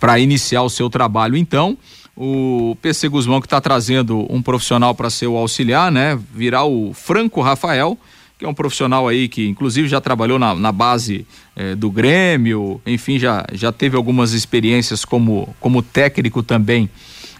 para 0.00 0.18
iniciar 0.18 0.62
o 0.62 0.70
seu 0.70 0.88
trabalho. 0.88 1.36
Então, 1.36 1.76
o 2.16 2.76
PC 2.80 3.08
Guzmão 3.08 3.40
que 3.40 3.46
está 3.46 3.60
trazendo 3.60 4.26
um 4.30 4.40
profissional 4.40 4.94
para 4.94 5.10
ser 5.10 5.26
o 5.26 5.36
auxiliar, 5.36 5.92
né, 5.92 6.18
virar 6.34 6.64
o 6.64 6.94
Franco 6.94 7.42
Rafael, 7.42 7.98
que 8.38 8.44
é 8.44 8.48
um 8.48 8.54
profissional 8.54 9.06
aí 9.06 9.28
que 9.28 9.46
inclusive 9.46 9.86
já 9.88 10.00
trabalhou 10.00 10.38
na, 10.38 10.54
na 10.54 10.72
base 10.72 11.26
eh, 11.54 11.74
do 11.74 11.90
Grêmio, 11.90 12.80
enfim, 12.86 13.18
já, 13.18 13.44
já 13.52 13.70
teve 13.70 13.96
algumas 13.96 14.32
experiências 14.32 15.04
como, 15.04 15.54
como 15.60 15.82
técnico 15.82 16.42
também 16.42 16.88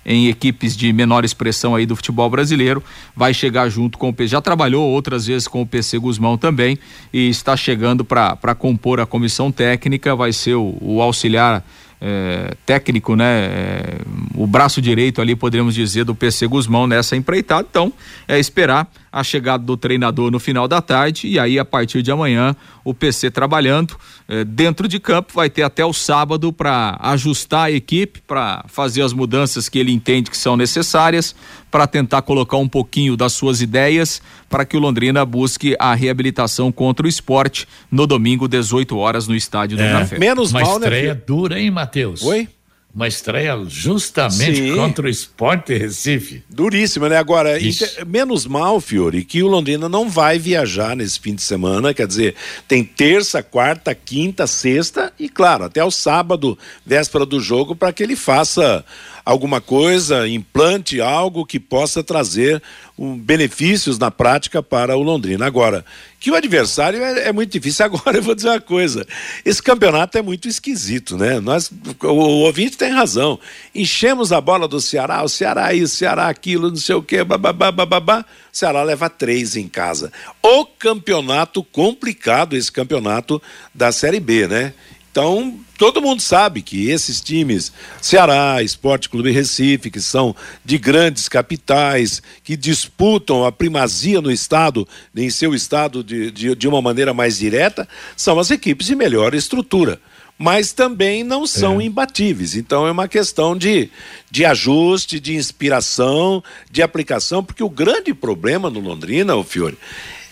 em 0.06 0.28
equipes 0.28 0.76
de 0.76 0.92
menor 0.92 1.24
expressão 1.24 1.74
aí 1.74 1.84
do 1.84 1.96
futebol 1.96 2.30
brasileiro, 2.30 2.82
vai 3.14 3.34
chegar 3.34 3.68
junto 3.68 3.98
com 3.98 4.08
o 4.08 4.12
PC, 4.12 4.28
já 4.28 4.40
trabalhou 4.40 4.88
outras 4.88 5.26
vezes 5.26 5.48
com 5.48 5.62
o 5.62 5.66
PC 5.66 5.98
Guzmão 5.98 6.38
também 6.38 6.78
e 7.12 7.28
está 7.28 7.56
chegando 7.56 8.04
para 8.04 8.54
compor 8.54 9.00
a 9.00 9.06
comissão 9.06 9.50
técnica, 9.50 10.14
vai 10.14 10.32
ser 10.32 10.54
o, 10.54 10.78
o 10.80 11.02
auxiliar 11.02 11.64
eh, 12.00 12.54
técnico, 12.64 13.16
né? 13.16 13.24
eh, 13.24 13.98
o 14.34 14.46
braço 14.46 14.80
direito 14.80 15.20
ali, 15.20 15.34
poderíamos 15.34 15.74
dizer, 15.74 16.04
do 16.04 16.14
PC 16.14 16.46
Guzmão 16.46 16.86
nessa 16.86 17.16
empreitada. 17.16 17.66
Então, 17.68 17.92
é 18.28 18.38
esperar 18.38 18.88
a 19.10 19.24
chegada 19.24 19.64
do 19.64 19.76
treinador 19.76 20.30
no 20.30 20.38
final 20.38 20.68
da 20.68 20.82
tarde 20.82 21.26
e 21.26 21.38
aí, 21.38 21.58
a 21.58 21.64
partir 21.64 22.02
de 22.02 22.10
amanhã, 22.10 22.54
o 22.84 22.92
PC 22.92 23.30
trabalhando 23.30 23.96
dentro 24.46 24.88
de 24.88 24.98
campo. 24.98 25.32
Vai 25.34 25.48
ter 25.48 25.62
até 25.62 25.84
o 25.84 25.92
sábado 25.92 26.52
para 26.52 26.96
ajustar 27.00 27.66
a 27.66 27.70
equipe, 27.70 28.20
para 28.26 28.64
fazer 28.68 29.02
as 29.02 29.12
mudanças 29.12 29.68
que 29.68 29.78
ele 29.78 29.92
entende 29.92 30.30
que 30.30 30.36
são 30.36 30.56
necessárias, 30.56 31.34
para 31.70 31.86
tentar 31.86 32.22
colocar 32.22 32.56
um 32.56 32.68
pouquinho 32.68 33.16
das 33.16 33.32
suas 33.32 33.60
ideias 33.60 34.22
para 34.48 34.64
que 34.64 34.76
o 34.76 34.80
Londrina 34.80 35.24
busque 35.24 35.76
a 35.78 35.94
reabilitação 35.94 36.70
contra 36.70 37.06
o 37.06 37.08
esporte 37.08 37.66
no 37.90 38.06
domingo, 38.06 38.48
18 38.48 38.96
horas, 38.96 39.26
no 39.28 39.34
estádio 39.34 39.76
do 39.76 39.82
Café. 39.82 40.16
Uma 40.50 40.62
estreia 40.62 41.14
dura, 41.14 41.60
hein, 41.60 41.70
Matheus? 41.70 42.22
Oi? 42.22 42.48
Uma 42.96 43.06
estreia 43.06 43.54
justamente 43.68 44.56
Sim. 44.56 44.74
contra 44.74 45.04
o 45.06 45.10
Sport 45.10 45.68
Recife. 45.68 46.42
Duríssima, 46.48 47.10
né? 47.10 47.18
Agora, 47.18 47.58
Isso. 47.58 47.84
inte- 47.84 48.04
menos 48.06 48.46
mal, 48.46 48.80
Fiore, 48.80 49.22
que 49.22 49.42
o 49.42 49.46
Londrina 49.48 49.86
não 49.86 50.08
vai 50.08 50.38
viajar 50.38 50.96
nesse 50.96 51.20
fim 51.20 51.34
de 51.34 51.42
semana. 51.42 51.92
Quer 51.92 52.06
dizer, 52.06 52.34
tem 52.66 52.82
terça, 52.82 53.42
quarta, 53.42 53.94
quinta, 53.94 54.46
sexta 54.46 55.12
e, 55.18 55.28
claro, 55.28 55.64
até 55.64 55.84
o 55.84 55.90
sábado, 55.90 56.58
véspera 56.86 57.26
do 57.26 57.38
jogo, 57.38 57.76
para 57.76 57.92
que 57.92 58.02
ele 58.02 58.16
faça 58.16 58.82
alguma 59.26 59.60
coisa, 59.60 60.28
implante 60.28 61.00
algo 61.00 61.44
que 61.44 61.58
possa 61.58 62.00
trazer 62.00 62.62
um, 62.96 63.18
benefícios 63.18 63.98
na 63.98 64.08
prática 64.08 64.62
para 64.62 64.96
o 64.96 65.02
Londrina. 65.02 65.44
Agora, 65.44 65.84
que 66.20 66.30
o 66.30 66.36
adversário 66.36 67.02
é, 67.02 67.28
é 67.28 67.32
muito 67.32 67.50
difícil. 67.50 67.84
Agora 67.86 68.18
eu 68.18 68.22
vou 68.22 68.36
dizer 68.36 68.50
uma 68.50 68.60
coisa: 68.60 69.04
esse 69.44 69.60
campeonato 69.60 70.16
é 70.16 70.22
muito 70.22 70.46
esquisito, 70.46 71.16
né? 71.16 71.40
Nós, 71.40 71.72
o, 72.00 72.06
o 72.06 72.40
ouvinte 72.44 72.78
tem 72.78 72.92
razão. 72.92 73.36
Enchemos 73.74 74.32
a 74.32 74.40
bola 74.40 74.68
do 74.68 74.80
Ceará, 74.80 75.24
o 75.24 75.28
Ceará 75.28 75.74
isso, 75.74 75.96
Ceará 75.96 76.28
aquilo, 76.28 76.70
não 76.70 76.76
sei 76.76 76.94
o 76.94 77.02
quê, 77.02 77.24
bababá, 77.24 77.72
bababá. 77.72 78.24
O 78.52 78.56
Ceará 78.56 78.84
leva 78.84 79.10
três 79.10 79.56
em 79.56 79.66
casa. 79.66 80.12
O 80.40 80.64
campeonato 80.64 81.64
complicado, 81.64 82.56
esse 82.56 82.70
campeonato 82.70 83.42
da 83.74 83.90
Série 83.90 84.20
B, 84.20 84.46
né? 84.46 84.72
Então, 85.16 85.58
todo 85.78 86.02
mundo 86.02 86.20
sabe 86.20 86.60
que 86.60 86.90
esses 86.90 87.22
times, 87.22 87.72
Ceará, 88.02 88.62
Esporte 88.62 89.08
Clube 89.08 89.30
Recife, 89.30 89.90
que 89.90 89.98
são 89.98 90.36
de 90.62 90.76
grandes 90.76 91.26
capitais, 91.26 92.22
que 92.44 92.54
disputam 92.54 93.42
a 93.42 93.50
primazia 93.50 94.20
no 94.20 94.30
estado, 94.30 94.86
em 95.16 95.30
seu 95.30 95.54
estado 95.54 96.04
de, 96.04 96.30
de, 96.30 96.54
de 96.54 96.68
uma 96.68 96.82
maneira 96.82 97.14
mais 97.14 97.38
direta, 97.38 97.88
são 98.14 98.38
as 98.38 98.50
equipes 98.50 98.88
de 98.88 98.94
melhor 98.94 99.34
estrutura. 99.34 99.98
Mas 100.38 100.74
também 100.74 101.24
não 101.24 101.46
são 101.46 101.80
imbatíveis. 101.80 102.54
Então 102.54 102.86
é 102.86 102.90
uma 102.90 103.08
questão 103.08 103.56
de, 103.56 103.88
de 104.30 104.44
ajuste, 104.44 105.18
de 105.18 105.34
inspiração, 105.34 106.44
de 106.70 106.82
aplicação, 106.82 107.42
porque 107.42 107.62
o 107.62 107.70
grande 107.70 108.12
problema 108.12 108.68
no 108.68 108.80
Londrina, 108.80 109.34
o 109.34 109.42
Fiore, 109.42 109.78
é, 109.78 110.25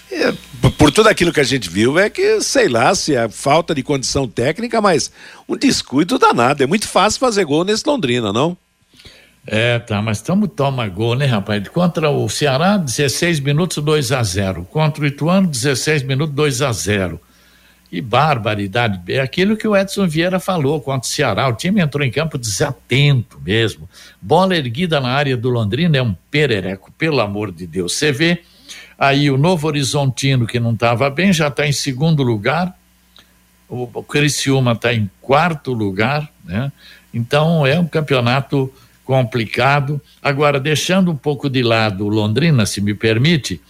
por 0.78 0.90
tudo 0.90 1.08
aquilo 1.08 1.32
que 1.32 1.40
a 1.40 1.44
gente 1.44 1.68
viu, 1.68 1.98
é 1.98 2.08
que, 2.08 2.40
sei 2.40 2.68
lá, 2.68 2.94
se 2.94 3.14
é 3.14 3.28
falta 3.28 3.74
de 3.74 3.82
condição 3.82 4.26
técnica, 4.28 4.80
mas 4.80 5.10
um 5.48 5.56
descuido 5.56 6.18
danado. 6.18 6.62
É 6.62 6.66
muito 6.66 6.88
fácil 6.88 7.20
fazer 7.20 7.44
gol 7.44 7.64
nesse 7.64 7.86
Londrina, 7.86 8.32
não? 8.32 8.56
É, 9.46 9.78
tá, 9.78 10.00
mas 10.00 10.18
estamos 10.18 10.48
toma 10.56 10.88
gol, 10.88 11.14
né, 11.14 11.26
rapaz? 11.26 11.68
Contra 11.68 12.10
o 12.10 12.28
Ceará, 12.28 12.78
16 12.78 13.40
minutos, 13.40 13.82
2 13.82 14.12
a 14.12 14.22
0 14.22 14.66
Contra 14.70 15.02
o 15.02 15.06
Ituano, 15.06 15.46
16 15.46 16.02
minutos, 16.02 16.34
2 16.34 16.62
a 16.62 16.72
0 16.72 17.20
Que 17.90 18.00
barbaridade. 18.00 19.00
É 19.12 19.20
aquilo 19.20 19.54
que 19.54 19.68
o 19.68 19.76
Edson 19.76 20.06
Vieira 20.06 20.40
falou 20.40 20.80
contra 20.80 21.06
o 21.06 21.12
Ceará. 21.12 21.46
O 21.46 21.52
time 21.52 21.82
entrou 21.82 22.02
em 22.02 22.10
campo 22.10 22.38
desatento 22.38 23.38
mesmo. 23.44 23.88
Bola 24.20 24.56
erguida 24.56 24.98
na 24.98 25.10
área 25.10 25.36
do 25.36 25.50
Londrina 25.50 25.98
é 25.98 26.02
um 26.02 26.14
perereco, 26.30 26.90
pelo 26.96 27.20
amor 27.20 27.52
de 27.52 27.66
Deus. 27.66 27.92
Você 27.92 28.12
vê 28.12 28.40
aí 29.06 29.30
o 29.30 29.36
Novo 29.38 29.66
Horizontino, 29.66 30.46
que 30.46 30.60
não 30.60 30.72
estava 30.72 31.08
bem, 31.10 31.32
já 31.32 31.48
está 31.48 31.66
em 31.66 31.72
segundo 31.72 32.22
lugar. 32.22 32.76
O, 33.68 33.88
o 33.92 34.02
Criciúma 34.02 34.72
está 34.72 34.92
em 34.92 35.10
quarto 35.20 35.72
lugar, 35.72 36.28
né? 36.44 36.70
Então 37.12 37.66
é 37.66 37.78
um 37.78 37.86
campeonato 37.86 38.72
complicado. 39.04 40.00
Agora, 40.22 40.58
deixando 40.58 41.10
um 41.10 41.16
pouco 41.16 41.48
de 41.48 41.62
lado 41.62 42.08
Londrina, 42.08 42.66
se 42.66 42.80
me 42.80 42.94
permite, 42.94 43.60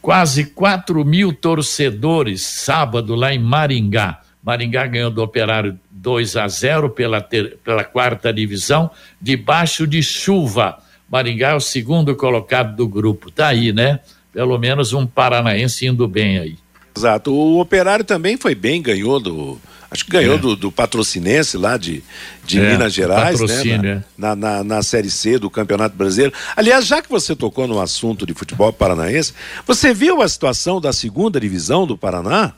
quase 0.00 0.46
4 0.46 1.04
mil 1.04 1.32
torcedores 1.32 2.42
sábado 2.42 3.14
lá 3.14 3.34
em 3.34 3.38
Maringá. 3.38 4.20
Maringá 4.42 4.86
ganhou 4.86 5.10
do 5.10 5.22
Operário 5.22 5.78
2 5.90 6.36
a 6.36 6.48
0 6.48 6.90
pela, 6.90 7.20
ter- 7.20 7.58
pela 7.64 7.84
quarta 7.84 8.32
divisão, 8.32 8.90
debaixo 9.20 9.86
de 9.86 10.02
chuva. 10.02 10.78
Maringá 11.10 11.50
é 11.50 11.54
o 11.54 11.60
segundo 11.60 12.14
colocado 12.16 12.74
do 12.76 12.88
grupo. 12.88 13.30
Tá 13.30 13.48
aí, 13.48 13.72
né? 13.72 14.00
Pelo 14.32 14.58
menos 14.58 14.92
um 14.92 15.06
paranaense 15.06 15.86
indo 15.86 16.06
bem 16.08 16.38
aí. 16.38 16.56
Exato. 16.96 17.32
O 17.32 17.60
Operário 17.60 18.04
também 18.04 18.36
foi 18.36 18.54
bem, 18.54 18.80
ganhou 18.82 19.18
do. 19.20 19.58
Acho 19.90 20.06
que 20.06 20.10
ganhou 20.10 20.36
É. 20.36 20.38
do, 20.38 20.56
do 20.56 20.72
patrocinense 20.72 21.58
lá 21.58 21.76
de, 21.76 22.02
de 22.46 22.58
É, 22.58 22.70
Minas 22.72 22.94
Gerais, 22.94 23.38
né? 23.40 23.76
é. 23.98 24.02
Na, 24.16 24.34
na, 24.34 24.36
na, 24.36 24.64
na 24.64 24.82
Série 24.82 25.10
C 25.10 25.38
do 25.38 25.50
Campeonato 25.50 25.94
Brasileiro. 25.94 26.32
Aliás, 26.56 26.86
já 26.86 27.02
que 27.02 27.10
você 27.10 27.36
tocou 27.36 27.66
no 27.66 27.78
assunto 27.78 28.24
de 28.24 28.32
futebol 28.32 28.72
paranaense, 28.72 29.34
você 29.66 29.92
viu 29.92 30.22
a 30.22 30.28
situação 30.28 30.80
da 30.80 30.94
segunda 30.94 31.38
divisão 31.38 31.86
do 31.86 31.96
Paraná? 31.98 32.54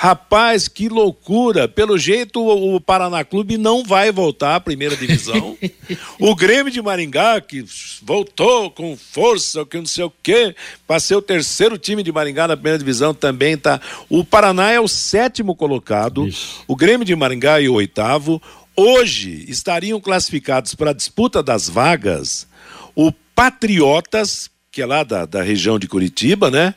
Rapaz, 0.00 0.68
que 0.68 0.88
loucura! 0.88 1.66
Pelo 1.66 1.98
jeito, 1.98 2.40
o, 2.40 2.80
Paraná 2.80 3.24
Clube 3.24 3.58
não 3.58 3.82
vai 3.82 4.12
voltar 4.12 4.54
à 4.54 4.60
primeira 4.60 4.96
divisão. 4.96 5.58
o 6.20 6.36
Grêmio 6.36 6.72
de 6.72 6.80
Maringá, 6.80 7.40
que 7.40 7.64
voltou 8.00 8.70
com 8.70 8.96
força, 8.96 9.66
que 9.66 9.76
não 9.76 9.86
sei 9.86 10.04
o 10.04 10.12
quê, 10.22 10.54
para 10.86 11.00
ser 11.00 11.16
o 11.16 11.20
terceiro 11.20 11.76
time 11.76 12.04
de 12.04 12.12
Maringá 12.12 12.46
na 12.46 12.56
primeira 12.56 12.78
divisão 12.78 13.12
também 13.12 13.58
tá. 13.58 13.80
O 14.08 14.24
Paraná 14.24 14.70
é 14.70 14.78
o 14.78 14.86
sétimo 14.86 15.56
colocado, 15.56 16.28
o 16.68 16.76
Grêmio 16.76 17.04
de 17.04 17.16
Maringá 17.16 17.60
é 17.60 17.66
o 17.66 17.74
oitavo. 17.74 18.40
Hoje 18.76 19.46
estariam 19.48 20.00
classificados 20.00 20.76
para 20.76 20.90
a 20.90 20.94
disputa 20.94 21.42
das 21.42 21.68
vagas 21.68 22.46
o 22.94 23.12
Patriotas, 23.12 24.50
que 24.78 24.82
é 24.82 24.86
lá 24.86 25.02
da, 25.02 25.26
da 25.26 25.42
região 25.42 25.76
de 25.76 25.88
Curitiba, 25.88 26.52
né? 26.52 26.72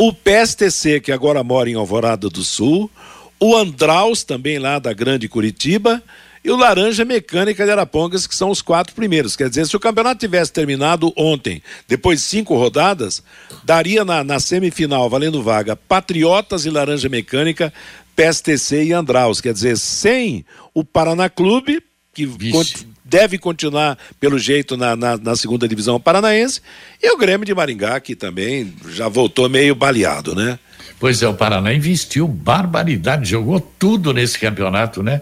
O 0.00 0.12
PSTC, 0.12 0.98
que 0.98 1.12
agora 1.12 1.44
mora 1.44 1.70
em 1.70 1.74
Alvorada 1.74 2.28
do 2.28 2.42
Sul, 2.42 2.90
o 3.38 3.54
Andraus, 3.54 4.24
também 4.24 4.58
lá 4.58 4.80
da 4.80 4.92
Grande 4.92 5.28
Curitiba, 5.28 6.02
e 6.44 6.50
o 6.50 6.56
Laranja 6.56 7.04
Mecânica 7.04 7.64
de 7.64 7.70
Arapongas, 7.70 8.26
que 8.26 8.34
são 8.34 8.50
os 8.50 8.60
quatro 8.60 8.96
primeiros. 8.96 9.36
Quer 9.36 9.48
dizer, 9.48 9.64
se 9.64 9.76
o 9.76 9.80
campeonato 9.80 10.18
tivesse 10.18 10.52
terminado 10.52 11.12
ontem, 11.16 11.62
depois 11.86 12.18
de 12.18 12.24
cinco 12.26 12.56
rodadas, 12.56 13.22
daria 13.62 14.04
na, 14.04 14.24
na 14.24 14.40
semifinal, 14.40 15.08
valendo 15.08 15.40
vaga, 15.40 15.76
Patriotas 15.76 16.66
e 16.66 16.70
Laranja 16.70 17.08
Mecânica, 17.08 17.72
PSTC 18.16 18.86
e 18.86 18.92
Andraus. 18.92 19.40
Quer 19.40 19.52
dizer, 19.52 19.78
sem 19.78 20.44
o 20.74 20.82
Paraná 20.84 21.28
Clube, 21.28 21.80
que 22.12 22.26
con- 22.50 22.64
deve 23.08 23.38
continuar, 23.38 23.96
pelo 24.18 24.38
jeito, 24.38 24.76
na, 24.76 24.96
na, 24.96 25.16
na 25.16 25.36
segunda 25.36 25.68
divisão 25.68 26.00
paranaense, 26.00 26.60
e 27.02 27.10
o 27.14 27.16
Grêmio 27.16 27.46
de 27.46 27.54
Maringá, 27.54 28.00
que 28.00 28.16
também 28.16 28.74
já 28.90 29.08
voltou 29.08 29.48
meio 29.48 29.74
baleado, 29.74 30.34
né? 30.34 30.58
Pois 30.98 31.22
é, 31.22 31.28
o 31.28 31.34
Paraná 31.34 31.72
investiu 31.72 32.26
barbaridade, 32.26 33.28
jogou 33.28 33.60
tudo 33.60 34.12
nesse 34.12 34.38
campeonato, 34.38 35.02
né? 35.02 35.20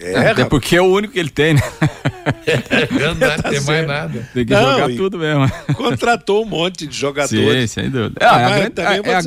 É, 0.00 0.30
Até 0.30 0.44
porque 0.46 0.76
é 0.76 0.80
o 0.80 0.86
único 0.86 1.12
que 1.12 1.20
ele 1.20 1.28
tem, 1.28 1.52
né? 1.54 1.60
não 3.00 3.14
dá, 3.16 3.36
tem 3.38 3.60
mais 3.60 3.86
nada. 3.86 4.28
Tem 4.32 4.46
que 4.46 4.52
Não, 4.52 4.72
jogar 4.72 4.88
tudo 4.96 5.18
mesmo. 5.18 5.50
Contratou 5.74 6.42
um 6.42 6.46
monte 6.46 6.86
de 6.86 6.94
Sim, 6.94 7.00
jogadores. 7.00 7.70
sem 7.70 7.90
dúvida. 7.90 8.14
Ah, 8.20 8.36
Ah, 8.36 8.40
é, 8.40 8.44
a 8.44 8.48
mas 8.48 8.58
grande, 8.58 8.70
também 8.74 8.96
eu 8.96 9.02
vou 9.04 9.12
é, 9.12 9.18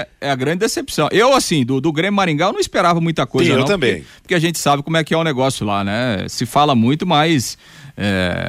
a, 0.00 0.06
é 0.20 0.28
a 0.28 0.32
é 0.32 0.36
grande 0.36 0.58
decepção. 0.58 1.08
Eu, 1.12 1.32
assim, 1.32 1.64
do, 1.64 1.80
do 1.80 1.92
Grêmio 1.92 2.14
Maringá, 2.16 2.46
eu 2.46 2.52
não 2.52 2.60
esperava 2.60 3.00
muita 3.00 3.24
coisa, 3.24 3.46
Sim, 3.50 3.54
eu 3.54 3.58
não. 3.60 3.66
também. 3.66 3.96
Porque, 3.96 4.06
porque 4.22 4.34
a 4.34 4.38
gente 4.40 4.58
sabe 4.58 4.82
como 4.82 4.96
é 4.96 5.04
que 5.04 5.14
é 5.14 5.16
o 5.16 5.22
negócio 5.22 5.64
lá, 5.64 5.84
né? 5.84 6.26
Se 6.28 6.44
fala 6.44 6.74
muito, 6.74 7.06
mas 7.06 7.56
é, 8.02 8.42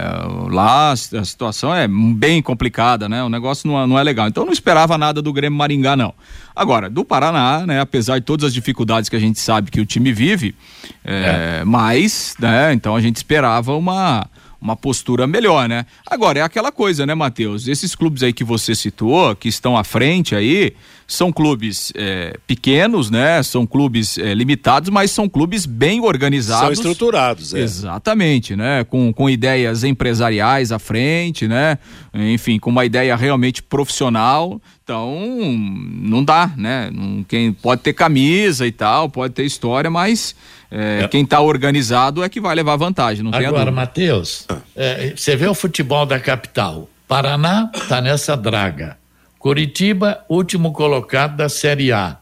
lá 0.49 0.91
a 0.91 0.95
situação 0.95 1.76
é 1.76 1.86
bem 1.86 2.41
complicada, 2.41 3.10
né? 3.10 3.22
O 3.22 3.28
negócio 3.28 3.68
não, 3.70 3.84
é- 3.84 3.86
não 3.86 3.99
é 3.99 4.04
legal. 4.04 4.30
Então 4.30 4.43
eu 4.43 4.45
não 4.45 4.54
esperava 4.54 4.97
nada 4.97 5.22
do 5.22 5.34
Grêmio 5.34 5.58
Maringá, 5.58 5.93
não. 5.97 6.14
Agora, 6.56 6.89
do 6.89 7.04
Paraná, 7.04 7.66
né? 7.68 7.82
Apesar 7.82 8.18
de 8.20 8.26
todas 8.26 8.45
as 8.45 8.54
dificuldades 8.54 9.10
que 9.10 9.16
a 9.18 9.20
gente 9.20 9.41
sabe 9.41 9.70
que 9.70 9.82
o 9.82 9.86
time 9.86 10.14
vive, 10.14 10.56
é, 11.04 11.64
mas, 11.66 12.34
né? 12.39 12.72
Então 12.72 12.95
a 12.95 13.02
gente 13.02 13.18
esperava 13.18 13.76
uma 13.76 14.26
uma 14.62 14.76
postura 14.76 15.26
melhor, 15.26 15.68
né? 15.68 15.86
Agora, 16.05 16.39
é 16.39 16.41
aquela 16.43 16.72
coisa, 16.72 17.05
né, 17.05 17.16
Matheus? 17.16 17.68
Esses 17.68 17.95
clubes 17.95 18.22
aí 18.22 18.32
que 18.32 18.43
você 18.43 18.76
citou, 18.76 19.36
que 19.36 19.49
estão 19.49 19.76
à 19.76 19.84
frente 19.84 20.36
aí, 20.36 20.74
são 21.07 21.32
clubes 21.32 21.91
é, 21.95 22.38
pequenos, 22.45 23.09
né? 23.09 23.41
São 23.41 23.66
clubes 23.66 24.18
é, 24.20 24.34
limitados, 24.36 24.89
mas 24.89 25.09
são 25.09 25.28
clubes 25.28 25.66
bem 25.66 25.99
organizados. 25.99 26.78
São 26.78 26.91
estruturados, 26.91 27.53
é. 27.55 27.59
Exatamente, 27.59 28.55
né? 28.55 28.84
Com, 28.84 29.12
com 29.12 29.28
ideias 29.28 29.84
empresariais 29.84 30.72
à 30.72 30.78
frente, 30.78 31.47
né? 31.47 31.80
Enfim, 32.14 32.59
com 32.59 32.70
uma 32.70 32.86
ideia 32.86 33.16
realmente 33.16 33.64
profissional. 33.64 34.62
Então, 34.91 35.57
não 36.01 36.21
dá, 36.21 36.51
né? 36.57 36.91
Quem 37.29 37.53
pode 37.53 37.81
ter 37.81 37.93
camisa 37.93 38.67
e 38.67 38.73
tal, 38.73 39.07
pode 39.07 39.33
ter 39.33 39.45
história, 39.45 39.89
mas 39.89 40.35
é, 40.69 41.07
quem 41.07 41.23
está 41.23 41.39
organizado 41.39 42.21
é 42.21 42.27
que 42.27 42.41
vai 42.41 42.53
levar 42.53 42.75
vantagem, 42.75 43.23
não 43.23 43.31
Agora. 43.33 43.71
Matheus, 43.71 44.45
é, 44.75 45.13
você 45.15 45.37
vê 45.37 45.47
o 45.47 45.53
futebol 45.53 46.05
da 46.05 46.19
capital. 46.19 46.89
Paraná 47.07 47.71
está 47.73 48.01
nessa 48.01 48.35
draga. 48.35 48.97
Curitiba, 49.39 50.25
último 50.27 50.73
colocado 50.73 51.37
da 51.37 51.47
Série 51.47 51.93
A. 51.93 52.17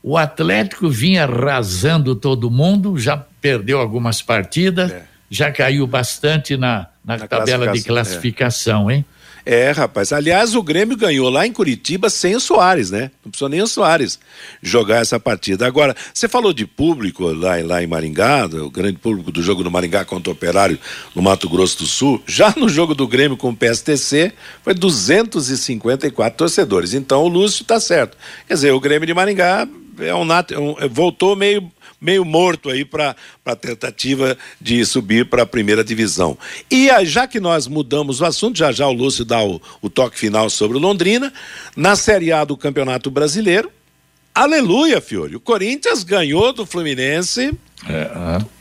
O 0.00 0.16
Atlético 0.16 0.88
vinha 0.88 1.24
arrasando 1.24 2.14
todo 2.14 2.48
mundo, 2.48 2.96
já 2.98 3.16
perdeu 3.16 3.80
algumas 3.80 4.22
partidas, 4.22 4.94
já 5.28 5.50
caiu 5.50 5.88
bastante 5.88 6.56
na, 6.56 6.86
na, 7.04 7.18
tabela 7.18 7.72
de 7.72 7.82
classificação, 7.82 8.84
classificação, 8.84 8.90
hein? 8.92 9.04
É, 9.44 9.72
rapaz. 9.72 10.12
Aliás, 10.12 10.54
o 10.54 10.62
Grêmio 10.62 10.96
ganhou 10.96 11.28
lá 11.28 11.44
em 11.46 11.52
Curitiba 11.52 12.08
sem 12.08 12.36
o 12.36 12.40
Soares, 12.40 12.90
né? 12.92 13.10
Não 13.24 13.30
precisou 13.30 13.48
nem 13.48 13.60
o 13.60 13.66
Soares 13.66 14.18
jogar 14.62 14.98
essa 15.02 15.18
partida. 15.18 15.66
Agora, 15.66 15.96
você 16.14 16.28
falou 16.28 16.52
de 16.52 16.64
público 16.64 17.24
lá, 17.32 17.56
lá 17.64 17.82
em 17.82 17.86
Maringá, 17.88 18.46
o 18.46 18.70
grande 18.70 18.98
público 18.98 19.32
do 19.32 19.42
jogo 19.42 19.64
do 19.64 19.70
Maringá 19.70 20.04
contra 20.04 20.30
o 20.30 20.32
Operário 20.32 20.78
no 21.14 21.20
Mato 21.22 21.48
Grosso 21.48 21.78
do 21.78 21.86
Sul. 21.86 22.22
Já 22.26 22.54
no 22.56 22.68
jogo 22.68 22.94
do 22.94 23.08
Grêmio 23.08 23.36
com 23.36 23.50
o 23.50 23.56
PSTC, 23.56 24.32
foi 24.62 24.74
254 24.74 26.36
torcedores. 26.36 26.94
Então 26.94 27.22
o 27.24 27.28
Lúcio 27.28 27.64
tá 27.64 27.80
certo. 27.80 28.16
Quer 28.46 28.54
dizer, 28.54 28.72
o 28.72 28.80
Grêmio 28.80 29.06
de 29.06 29.14
Maringá 29.14 29.66
é 29.98 30.14
um, 30.14 30.26
é 30.32 30.58
um- 30.58 30.88
voltou 30.88 31.34
meio 31.36 31.70
meio 32.02 32.24
morto 32.24 32.68
aí 32.68 32.84
para 32.84 33.14
a 33.46 33.54
tentativa 33.54 34.36
de 34.60 34.84
subir 34.84 35.26
para 35.26 35.44
a 35.44 35.46
primeira 35.46 35.84
divisão. 35.84 36.36
E 36.68 36.88
já 37.04 37.28
que 37.28 37.38
nós 37.38 37.68
mudamos 37.68 38.20
o 38.20 38.24
assunto, 38.24 38.58
já 38.58 38.72
já 38.72 38.88
o 38.88 38.92
Lúcio 38.92 39.24
dá 39.24 39.42
o, 39.42 39.62
o 39.80 39.88
toque 39.88 40.18
final 40.18 40.50
sobre 40.50 40.76
o 40.76 40.80
Londrina, 40.80 41.32
na 41.76 41.94
Série 41.94 42.32
A 42.32 42.44
do 42.44 42.56
Campeonato 42.56 43.08
Brasileiro, 43.10 43.70
aleluia, 44.34 45.00
Fiore, 45.00 45.36
o 45.36 45.40
Corinthians 45.40 46.02
ganhou 46.02 46.52
do 46.52 46.66
Fluminense, 46.66 47.52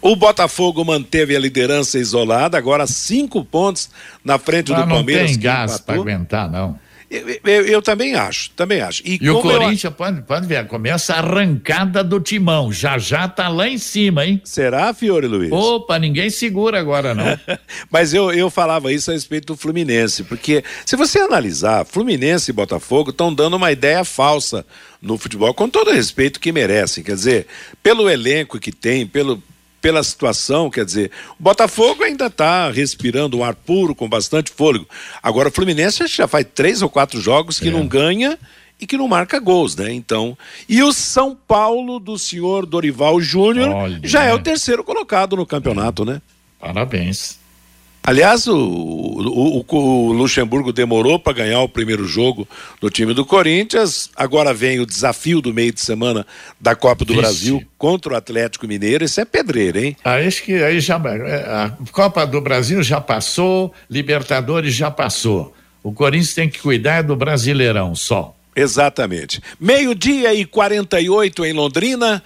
o 0.02 0.16
Botafogo 0.16 0.84
manteve 0.86 1.36
a 1.36 1.40
liderança 1.40 1.98
isolada, 1.98 2.58
agora 2.58 2.86
cinco 2.86 3.44
pontos 3.44 3.90
na 4.24 4.38
frente 4.38 4.68
do 4.68 4.80
não 4.82 4.88
Palmeiras. 4.88 5.32
tem 5.32 5.38
que 5.38 5.44
gás 5.44 5.80
para 5.80 5.96
aguentar, 5.96 6.52
não. 6.52 6.80
Eu, 7.12 7.28
eu- 7.44 7.66
eu 7.68 7.82
também 7.82 8.16
acho, 8.16 8.50
também 8.52 8.80
acho. 8.80 9.02
E 9.06 9.16
o 9.30 9.42
como 9.42 9.52
eu- 9.52 9.60
Corinthians, 9.60 9.94
pode, 9.94 10.22
pode 10.22 10.48
ver, 10.48 10.66
começa 10.68 11.14
a 11.14 11.18
arrancada 11.20 12.02
do 12.02 12.22
timão. 12.22 12.72
Já 12.72 12.98
já 12.98 13.28
tá 13.28 13.50
lá 13.50 13.68
em 13.68 13.78
cima, 13.78 14.26
hein? 14.26 14.40
Será, 14.46 14.94
Fiore 14.94 15.28
Luiz? 15.28 15.52
Opa, 15.52 16.00
ninguém 16.00 16.30
segura 16.30 16.80
agora, 16.80 17.14
não. 17.14 17.26
Mas 17.92 18.14
eu, 18.14 18.32
eu 18.32 18.50
falava 18.50 18.94
isso 18.94 19.12
a 19.12 19.14
respeito 19.14 19.48
do 19.48 19.58
Fluminense, 19.58 20.24
porque 20.24 20.64
se 20.86 20.96
você 20.96 21.20
analisar, 21.20 21.86
Fluminense 21.86 22.50
e 22.52 22.54
Botafogo 22.54 23.10
estão 23.10 23.34
dando 23.34 23.58
uma 23.58 23.74
ideia 23.74 24.06
falsa 24.06 24.66
no 25.02 25.18
futebol, 25.18 25.54
com 25.54 25.68
todo 25.68 25.90
o 25.90 25.94
respeito 25.94 26.40
que 26.40 26.52
merecem. 26.54 27.04
Quer 27.04 27.16
dizer, 27.16 27.48
pelo 27.84 28.10
elenco 28.10 28.58
que 28.58 28.72
tem, 28.72 29.06
pelo, 29.06 29.44
pela 29.82 30.04
situação, 30.04 30.70
quer 30.70 30.86
dizer, 30.86 31.12
o 31.40 31.44
Botafogo 31.44 32.04
ainda 32.04 32.28
está 32.28 32.70
respirando 32.70 33.40
um 33.40 33.44
ar 33.44 33.56
puro, 33.56 33.96
com 33.96 34.08
bastante 34.08 34.52
fôlego. 34.52 34.88
Agora, 35.24 35.50
o 35.50 35.52
Fluminense 35.52 36.06
já 36.08 36.28
faz 36.28 36.46
três 36.54 36.82
ou 36.82 36.90
quatro 36.90 37.20
jogos 37.20 37.60
que 37.60 37.72
não 37.72 37.88
ganha 37.88 38.38
e 38.80 38.86
que 38.86 38.98
não 38.98 39.08
marca 39.08 39.40
gols, 39.40 39.76
né? 39.76 39.92
Então, 39.92 40.38
e 40.70 40.82
o 40.84 40.94
São 40.94 41.36
Paulo 41.36 42.00
do 42.00 42.18
senhor 42.18 42.66
Dorival 42.66 43.20
Júnior 43.20 43.70
já 44.04 44.24
é 44.24 44.34
o 44.34 44.40
terceiro 44.40 44.84
colocado 44.84 45.36
no 45.36 45.46
campeonato, 45.46 46.06
né? 46.06 46.22
Parabéns. 46.60 47.41
Aliás, 48.04 48.48
o, 48.48 48.56
o, 48.58 49.66
o- 49.68 50.12
Luxemburgo 50.12 50.74
demorou 50.74 51.20
para 51.20 51.34
ganhar 51.34 51.62
o 51.62 51.70
primeiro 51.70 52.08
jogo 52.08 52.48
do 52.80 52.90
time 52.90 53.14
do 53.14 53.24
Corinthians. 53.24 54.10
Agora 54.16 54.54
vem 54.54 54.80
o 54.80 54.86
desafio 54.86 55.40
do 55.40 55.54
meio 55.54 55.72
de 55.72 55.82
semana 55.82 56.26
da 56.60 56.76
Copa 56.76 57.06
do 57.06 57.14
Vixe. 57.14 57.22
Brasil 57.22 57.64
contra 57.78 58.14
o 58.14 58.16
Atlético 58.16 58.68
Mineiro. 58.68 59.04
Isso 59.06 59.22
é 59.22 59.26
pedreiro, 59.26 59.78
hein? 59.80 59.96
Aí 60.04 60.26
acho 60.26 60.44
que 60.44 60.54
aí 60.64 60.80
já 60.80 60.96
é, 61.06 61.36
a 61.46 61.74
Copa 61.92 62.26
do 62.26 62.42
Brasil 62.42 62.82
já 62.82 63.00
passou, 63.00 63.72
Libertadores 63.90 64.74
já 64.74 64.90
passou. 64.90 65.54
O 65.84 65.92
Corinthians 65.92 66.34
tem 66.34 66.50
que 66.50 66.60
cuidar 66.60 67.04
do 67.04 67.16
Brasileirão 67.16 67.96
só. 67.96 68.36
Exatamente. 68.56 69.42
Meio-dia 69.60 70.34
e 70.34 70.44
48 70.44 71.46
em 71.46 71.54
Londrina. 71.54 72.22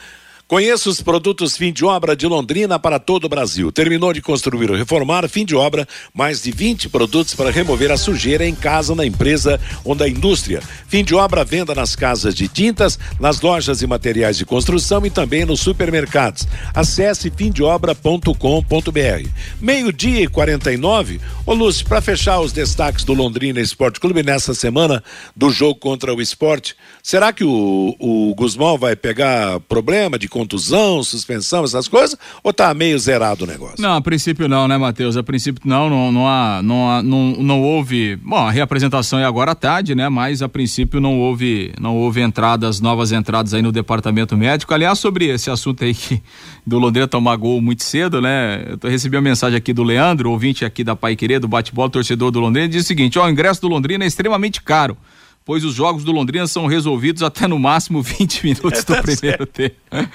Conheça 0.48 0.92
os 0.92 1.02
produtos 1.02 1.58
fim 1.58 1.74
de 1.74 1.84
obra 1.84 2.16
de 2.16 2.28
Londrina 2.28 2.78
para 2.78 3.00
todo 3.00 3.26
o 3.26 3.30
Brasil. 3.30 3.72
Terminou 3.72 4.14
de 4.14 4.22
construir 4.22 4.70
ou 4.70 4.78
reformar, 4.78 5.28
fim 5.28 5.44
de 5.44 5.56
obra, 5.56 5.88
mais 6.14 6.44
de 6.44 6.52
20 6.52 6.88
produtos 6.90 7.34
para 7.34 7.50
remover 7.50 7.92
a 7.92 7.98
sujeira 7.98 8.46
em 8.46 8.54
casa, 8.54 8.94
na 8.94 9.04
empresa 9.04 9.60
ou 9.84 9.96
na 9.96 10.08
indústria. 10.08 10.62
Fim 10.88 11.04
de 11.04 11.16
obra, 11.16 11.44
venda 11.44 11.74
nas 11.74 11.96
casas 11.96 12.36
de 12.36 12.48
tintas, 12.48 13.00
nas 13.20 13.42
lojas 13.42 13.82
e 13.82 13.88
materiais 13.88 14.38
de 14.38 14.46
construção 14.46 15.04
e 15.04 15.10
também 15.10 15.46
nos 15.46 15.62
supermercados. 15.62 16.48
Acesse 16.76 17.32
fimdeobra.com.br. 17.32 19.30
Meio-dia 19.60 20.22
e 20.22 20.28
49. 20.28 21.22
Ô 21.44 21.56
Lúcio, 21.56 21.88
para 21.88 22.02
fechar 22.02 22.40
os 22.40 22.52
destaques 22.52 23.04
do 23.04 23.16
Londrina 23.16 23.60
Esporte 23.60 24.00
Clube 24.00 24.22
nessa 24.22 24.54
semana 24.54 25.04
do 25.36 25.50
jogo 25.50 25.80
contra 25.80 26.14
o 26.14 26.22
esporte, 26.22 26.76
será 27.02 27.34
que 27.34 27.44
o, 27.44 27.96
o 28.00 28.36
Guzmão 28.36 28.78
vai 28.78 28.96
pegar 28.96 29.60
problema 29.62 30.20
de 30.20 30.35
contusão, 30.36 31.02
suspensão, 31.02 31.64
essas 31.64 31.88
coisas? 31.88 32.18
Ou 32.44 32.52
tá 32.52 32.74
meio 32.74 33.00
zerado 33.00 33.46
o 33.46 33.48
negócio? 33.48 33.82
Não, 33.82 33.96
a 33.96 34.02
princípio 34.02 34.50
não, 34.50 34.68
né, 34.68 34.78
Matheus? 34.78 35.16
A 35.16 35.24
princípio 35.24 35.62
não, 35.64 35.90
não, 35.90 36.12
não, 36.12 36.28
há, 36.28 36.62
não, 36.62 36.90
há- 36.92 37.02
não, 37.02 37.32
não 37.40 37.62
houve. 37.62 38.18
Bom, 38.18 38.36
a 38.36 38.52
reapresentação 38.52 39.18
é 39.18 39.24
agora 39.24 39.52
à 39.52 39.56
tarde, 39.56 39.96
né? 39.96 40.10
Mas 40.10 40.42
a 40.42 40.50
princípio 40.50 41.00
não 41.00 41.18
houve, 41.20 41.74
não 41.80 41.96
houve 41.96 42.20
entradas, 42.22 42.82
novas 42.82 43.14
entradas 43.14 43.54
aí 43.54 43.62
no 43.62 43.72
departamento 43.72 44.36
médico. 44.36 44.74
Aliás, 44.74 45.00
sobre 45.00 45.28
esse 45.30 45.50
assunto 45.50 45.86
aí 45.86 45.94
que, 45.94 46.22
do 46.68 46.78
Londrina 46.78 47.08
tomar 47.08 47.38
gol 47.38 47.62
muito 47.62 47.84
cedo, 47.84 48.20
né? 48.20 48.66
Eu 48.84 48.90
recebi 48.90 49.16
uma 49.16 49.22
mensagem 49.22 49.56
aqui 49.58 49.72
do 49.72 49.84
Leandro, 49.84 50.32
ouvinte 50.32 50.66
aqui 50.66 50.84
da 50.84 50.98
Pai 50.98 51.16
Querer, 51.16 51.40
do 51.40 51.48
bate-bola, 51.48 51.90
torcedor 51.90 52.30
do 52.32 52.42
Londrina, 52.42 52.68
diz 52.68 52.84
o 52.84 52.88
seguinte: 52.88 53.18
ó, 53.18 53.26
o 53.26 53.30
ingresso 53.30 53.62
do 53.62 53.70
Londrina 53.70 54.04
é 54.04 54.08
extremamente 54.08 54.62
caro. 54.62 54.98
Pois 55.46 55.64
os 55.64 55.76
jogos 55.76 56.04
do 56.04 56.12
Londrina 56.12 56.48
são 56.48 56.66
resolvidos 56.66 57.22
até 57.22 57.48
no 57.48 57.60
máximo 57.60 58.02
20 58.04 58.44
minutos 58.44 58.84
do 58.84 58.96
primeiro 59.02 59.46
tempo. 59.46 59.76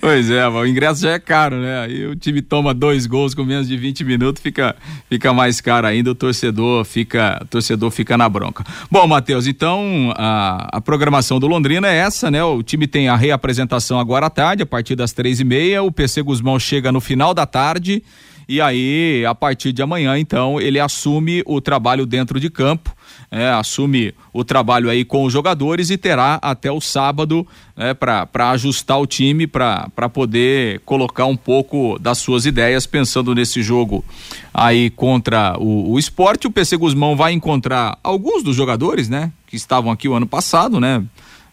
Pois 0.00 0.30
é, 0.30 0.46
o 0.48 0.64
ingresso 0.64 1.02
já 1.02 1.10
é 1.10 1.18
caro, 1.18 1.56
né? 1.56 1.80
Aí 1.80 2.06
o 2.06 2.14
time 2.14 2.40
toma 2.40 2.72
dois 2.72 3.06
gols 3.06 3.34
com 3.34 3.44
menos 3.44 3.66
de 3.66 3.76
20 3.76 4.04
minutos, 4.04 4.40
fica, 4.40 4.76
fica 5.08 5.32
mais 5.32 5.60
caro 5.60 5.86
ainda, 5.86 6.10
o 6.10 6.14
torcedor 6.14 6.84
fica, 6.84 7.40
o 7.42 7.46
torcedor 7.46 7.90
fica 7.90 8.16
na 8.16 8.28
bronca. 8.28 8.64
Bom, 8.90 9.06
Matheus, 9.06 9.46
então 9.46 10.12
a, 10.16 10.68
a 10.72 10.80
programação 10.80 11.40
do 11.40 11.46
Londrina 11.46 11.88
é 11.88 11.96
essa, 11.96 12.30
né? 12.30 12.42
O 12.42 12.62
time 12.62 12.86
tem 12.86 13.08
a 13.08 13.16
reapresentação 13.16 13.98
agora 13.98 14.26
à 14.26 14.30
tarde, 14.30 14.62
a 14.62 14.66
partir 14.66 14.94
das 14.94 15.12
três 15.12 15.40
e 15.40 15.44
meia, 15.44 15.82
o 15.82 15.90
PC 15.90 16.22
Guzmão 16.22 16.58
chega 16.58 16.92
no 16.92 17.00
final 17.00 17.34
da 17.34 17.46
tarde 17.46 18.02
e 18.48 18.60
aí, 18.60 19.26
a 19.26 19.34
partir 19.34 19.72
de 19.72 19.82
amanhã, 19.82 20.16
então, 20.16 20.60
ele 20.60 20.78
assume 20.78 21.42
o 21.44 21.60
trabalho 21.60 22.06
dentro 22.06 22.38
de 22.38 22.48
campo, 22.48 22.95
é, 23.30 23.48
assume 23.48 24.14
o 24.32 24.44
trabalho 24.44 24.88
aí 24.88 25.04
com 25.04 25.24
os 25.24 25.32
jogadores 25.32 25.90
e 25.90 25.96
terá 25.96 26.38
até 26.42 26.70
o 26.70 26.80
sábado 26.80 27.46
né, 27.76 27.94
para 27.94 28.50
ajustar 28.50 29.00
o 29.00 29.06
time, 29.06 29.46
para 29.46 30.08
poder 30.12 30.80
colocar 30.84 31.26
um 31.26 31.36
pouco 31.36 31.98
das 31.98 32.18
suas 32.18 32.46
ideias, 32.46 32.86
pensando 32.86 33.34
nesse 33.34 33.62
jogo 33.62 34.04
aí 34.52 34.90
contra 34.90 35.56
o, 35.58 35.92
o 35.92 35.98
esporte. 35.98 36.46
O 36.46 36.50
PC 36.50 36.76
Guzmão 36.76 37.16
vai 37.16 37.32
encontrar 37.32 37.98
alguns 38.02 38.42
dos 38.42 38.56
jogadores, 38.56 39.08
né, 39.08 39.32
que 39.46 39.56
estavam 39.56 39.90
aqui 39.90 40.08
o 40.08 40.14
ano 40.14 40.26
passado, 40.26 40.80
né? 40.80 41.04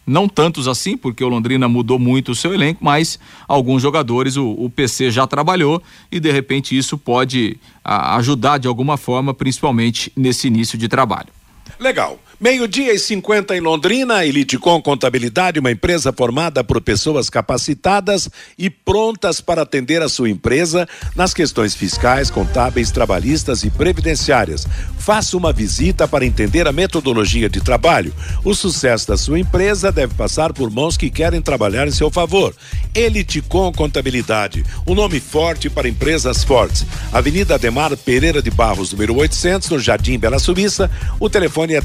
não 0.06 0.28
tantos 0.28 0.68
assim, 0.68 0.98
porque 0.98 1.24
o 1.24 1.30
Londrina 1.30 1.68
mudou 1.68 1.98
muito 1.98 2.34
o 2.34 2.36
seu 2.36 2.54
elenco, 2.54 2.84
mas 2.84 3.18
alguns 3.48 3.82
jogadores 3.82 4.36
o, 4.36 4.52
o 4.52 4.70
PC 4.70 5.10
já 5.10 5.26
trabalhou 5.26 5.82
e 6.12 6.20
de 6.20 6.32
repente 6.32 6.78
isso 6.78 6.98
pode 6.98 7.58
a, 7.84 8.16
ajudar 8.18 8.58
de 8.58 8.68
alguma 8.68 8.98
forma, 8.98 9.34
principalmente 9.34 10.12
nesse 10.16 10.48
início 10.48 10.78
de 10.78 10.88
trabalho. 10.88 11.30
Legal. 11.80 12.20
Meio-dia 12.42 12.94
e 12.94 13.00
50 13.00 13.56
em 13.56 13.60
Londrina, 13.60 14.26
Elitecom 14.26 14.82
Contabilidade, 14.82 15.60
uma 15.60 15.72
empresa 15.72 16.12
formada 16.12 16.64
por 16.64 16.82
pessoas 16.82 17.30
capacitadas 17.30 18.28
e 18.58 18.72
prontas 18.72 19.40
para 19.40 19.62
atender 19.62 20.02
a 20.02 20.10
sua 20.10 20.32
empresa 20.32 20.88
nas 21.16 21.32
questões 21.32 21.76
fiscais, 21.76 22.32
contábeis, 22.32 22.92
trabalhistas 22.92 23.64
e 23.64 23.70
previdenciárias. 23.70 24.68
Faça 24.98 25.38
uma 25.38 25.54
visita 25.54 26.08
para 26.08 26.26
entender 26.26 26.68
a 26.68 26.72
metodologia 26.72 27.48
de 27.48 27.62
trabalho. 27.62 28.14
O 28.44 28.56
sucesso 28.56 29.08
da 29.08 29.18
sua 29.18 29.40
empresa 29.40 29.92
deve 29.92 30.16
passar 30.16 30.52
por 30.54 30.72
mãos 30.72 30.98
que 30.98 31.12
querem 31.12 31.42
trabalhar 31.42 31.88
em 31.88 31.92
seu 31.92 32.10
favor. 32.10 32.56
Elitecom 32.96 33.72
Contabilidade, 33.72 34.66
um 34.88 34.96
nome 34.96 35.20
forte 35.20 35.70
para 35.70 35.88
empresas 35.88 36.44
fortes. 36.44 36.86
Avenida 37.12 37.56
Ademar 37.56 37.96
Pereira 37.96 38.42
de 38.42 38.50
Barros, 38.50 38.92
número 38.92 39.16
800, 39.18 39.70
no 39.70 39.80
Jardim 39.80 40.18
Bela 40.18 40.40
Suíça. 40.40 40.90
O 41.20 41.30
telefone 41.30 41.76
é 41.76 41.82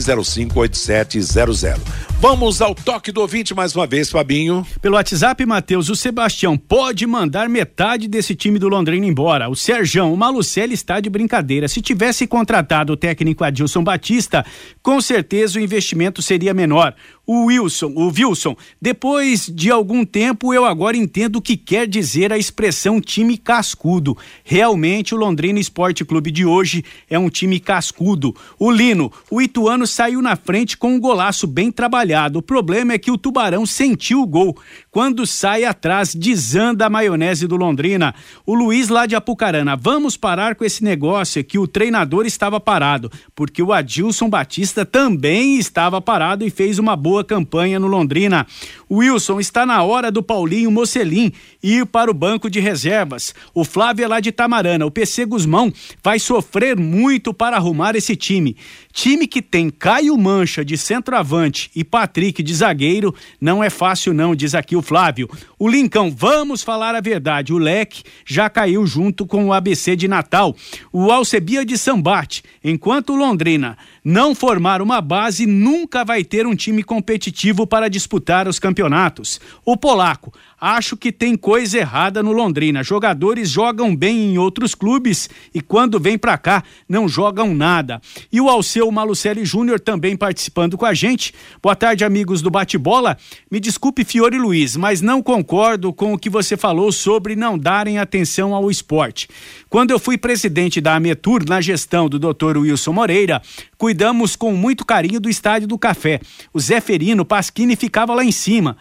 33058700. 0.00 1.78
Vamos 2.20 2.60
ao 2.60 2.74
toque 2.74 3.10
do 3.10 3.22
ouvinte 3.22 3.54
mais 3.54 3.74
uma 3.74 3.86
vez, 3.86 4.10
Fabinho. 4.10 4.66
Pelo 4.82 4.96
WhatsApp, 4.96 5.46
Matheus, 5.46 5.88
o 5.88 5.96
Sebastião 5.96 6.54
pode 6.54 7.06
mandar 7.06 7.48
metade 7.48 8.06
desse 8.06 8.34
time 8.34 8.58
do 8.58 8.68
Londrina 8.68 9.06
embora. 9.06 9.48
O 9.48 9.56
Serjão, 9.56 10.12
o 10.12 10.16
Malucelli 10.18 10.74
está 10.74 11.00
de 11.00 11.08
brincadeira. 11.08 11.66
Se 11.66 11.80
tivesse 11.80 12.26
contratado 12.26 12.92
o 12.92 12.96
técnico 12.96 13.42
Adilson 13.42 13.82
Batista, 13.82 14.44
com 14.82 15.00
certeza 15.00 15.58
o 15.58 15.62
investimento 15.62 16.20
seria 16.20 16.52
menor. 16.52 16.94
O 17.26 17.44
Wilson, 17.46 17.92
o 17.94 18.08
Wilson, 18.08 18.56
depois 18.82 19.46
de 19.46 19.70
algum 19.70 20.04
tempo 20.04 20.52
eu 20.52 20.64
agora 20.64 20.96
entendo 20.96 21.36
o 21.36 21.42
que 21.42 21.56
quer 21.56 21.86
dizer 21.86 22.32
a 22.32 22.38
expressão 22.38 23.00
time 23.00 23.38
cascudo. 23.38 24.18
Realmente 24.44 25.14
o 25.14 25.18
Londrina 25.18 25.58
Esporte 25.58 26.04
Clube 26.04 26.30
de 26.30 26.44
hoje 26.44 26.84
é 27.08 27.18
um 27.18 27.30
time 27.30 27.60
cascudo. 27.60 28.34
O 28.58 28.70
Lino, 28.70 29.12
o 29.30 29.40
Ituano 29.40 29.79
Ituano 29.80 29.86
saiu 29.86 30.22
na 30.22 30.36
frente 30.36 30.76
com 30.76 30.94
um 30.94 31.00
golaço 31.00 31.46
bem 31.46 31.70
trabalhado. 31.70 32.38
O 32.38 32.42
problema 32.42 32.92
é 32.92 32.98
que 32.98 33.10
o 33.10 33.16
Tubarão 33.16 33.64
sentiu 33.64 34.20
o 34.20 34.26
gol. 34.26 34.56
Quando 34.90 35.26
sai 35.26 35.64
atrás, 35.64 36.14
desanda 36.14 36.86
a 36.86 36.90
maionese 36.90 37.46
do 37.46 37.56
Londrina. 37.56 38.14
O 38.44 38.54
Luiz 38.54 38.88
lá 38.88 39.06
de 39.06 39.14
Apucarana, 39.14 39.76
vamos 39.76 40.16
parar 40.16 40.54
com 40.54 40.64
esse 40.64 40.84
negócio 40.84 41.42
que 41.44 41.58
o 41.58 41.66
treinador 41.66 42.26
estava 42.26 42.60
parado, 42.60 43.10
porque 43.34 43.62
o 43.62 43.72
Adilson 43.72 44.28
Batista 44.28 44.84
também 44.84 45.58
estava 45.58 46.00
parado 46.00 46.44
e 46.44 46.50
fez 46.50 46.78
uma 46.78 46.96
boa 46.96 47.24
campanha 47.24 47.78
no 47.78 47.86
Londrina. 47.86 48.46
Wilson, 48.90 49.38
está 49.40 49.64
na 49.64 49.82
hora 49.82 50.10
do 50.10 50.22
Paulinho 50.22 50.70
Mocelin 50.70 51.32
ir 51.62 51.86
para 51.86 52.10
o 52.10 52.14
banco 52.14 52.50
de 52.50 52.60
reservas. 52.60 53.34
O 53.54 53.64
Flávio 53.64 54.04
é 54.04 54.08
lá 54.08 54.20
de 54.20 54.32
Tamarana. 54.32 54.84
O 54.84 54.90
PC 54.90 55.24
Guzmão 55.24 55.72
vai 56.02 56.18
sofrer 56.18 56.76
muito 56.76 57.32
para 57.32 57.56
arrumar 57.56 57.94
esse 57.94 58.16
time. 58.16 58.56
Time 58.92 59.26
que 59.26 59.40
tem 59.40 59.70
Caio 59.70 60.16
Mancha 60.16 60.64
de 60.64 60.76
centroavante 60.76 61.70
e 61.74 61.84
Patrick 61.84 62.42
de 62.42 62.54
zagueiro 62.54 63.14
não 63.40 63.62
é 63.62 63.70
fácil 63.70 64.12
não, 64.12 64.34
diz 64.34 64.54
aqui 64.54 64.74
o 64.74 64.82
Flávio. 64.82 65.28
O 65.58 65.68
Lincão, 65.68 66.10
vamos 66.10 66.62
falar 66.62 66.94
a 66.94 67.00
verdade, 67.00 67.52
o 67.52 67.58
Leque 67.58 68.02
já 68.26 68.50
caiu 68.50 68.84
junto 68.86 69.24
com 69.24 69.46
o 69.46 69.52
ABC 69.52 69.94
de 69.94 70.08
Natal. 70.08 70.56
O 70.92 71.10
Alcebia 71.10 71.64
de 71.64 71.78
Sambate, 71.78 72.42
enquanto 72.64 73.12
o 73.12 73.16
Londrina 73.16 73.78
não 74.04 74.34
formar 74.34 74.80
uma 74.80 75.00
base, 75.00 75.46
nunca 75.46 76.04
vai 76.04 76.24
ter 76.24 76.46
um 76.46 76.54
time 76.54 76.82
competitivo 76.82 77.66
para 77.66 77.88
disputar 77.88 78.48
os 78.48 78.58
campeonatos. 78.58 79.40
O 79.64 79.76
Polaco, 79.76 80.32
acho 80.60 80.96
que 80.96 81.12
tem 81.12 81.36
coisa 81.36 81.78
errada 81.78 82.22
no 82.22 82.32
Londrina. 82.32 82.82
Jogadores 82.82 83.48
jogam 83.48 83.94
bem 83.94 84.32
em 84.32 84.38
outros 84.38 84.74
clubes 84.74 85.28
e 85.54 85.60
quando 85.60 86.00
vem 86.00 86.18
para 86.18 86.36
cá 86.38 86.62
não 86.88 87.08
jogam 87.08 87.54
nada. 87.54 88.00
E 88.32 88.40
o 88.40 88.48
Alceu 88.48 88.90
Malucelli 88.90 89.44
Júnior 89.44 89.80
também 89.80 90.16
participando 90.16 90.76
com 90.76 90.86
a 90.86 90.94
gente. 90.94 91.34
Boa 91.62 91.76
tarde, 91.76 92.04
amigos 92.04 92.42
do 92.42 92.50
Bate-Bola. 92.50 93.16
Me 93.50 93.60
desculpe, 93.60 94.04
Fiore 94.04 94.38
Luiz, 94.38 94.76
mas 94.76 95.00
não 95.00 95.22
concordo 95.22 95.92
com 95.92 96.12
o 96.12 96.18
que 96.18 96.30
você 96.30 96.56
falou 96.56 96.92
sobre 96.92 97.36
não 97.36 97.58
darem 97.58 97.98
atenção 97.98 98.54
ao 98.54 98.70
esporte. 98.70 99.28
Quando 99.70 99.92
eu 99.92 100.00
fui 100.00 100.18
presidente 100.18 100.80
da 100.80 100.96
Ametur 100.96 101.44
na 101.48 101.60
gestão 101.60 102.08
do 102.08 102.18
Dr. 102.18 102.58
Wilson 102.58 102.92
Moreira, 102.92 103.40
cuidamos 103.78 104.34
com 104.34 104.52
muito 104.52 104.84
carinho 104.84 105.20
do 105.20 105.30
Estádio 105.30 105.68
do 105.68 105.78
Café. 105.78 106.20
O 106.52 106.58
Zé 106.58 106.80
Ferino 106.80 107.24
Pasquini 107.24 107.76
ficava 107.76 108.12
lá 108.12 108.24
em 108.24 108.32
cima. 108.32 108.76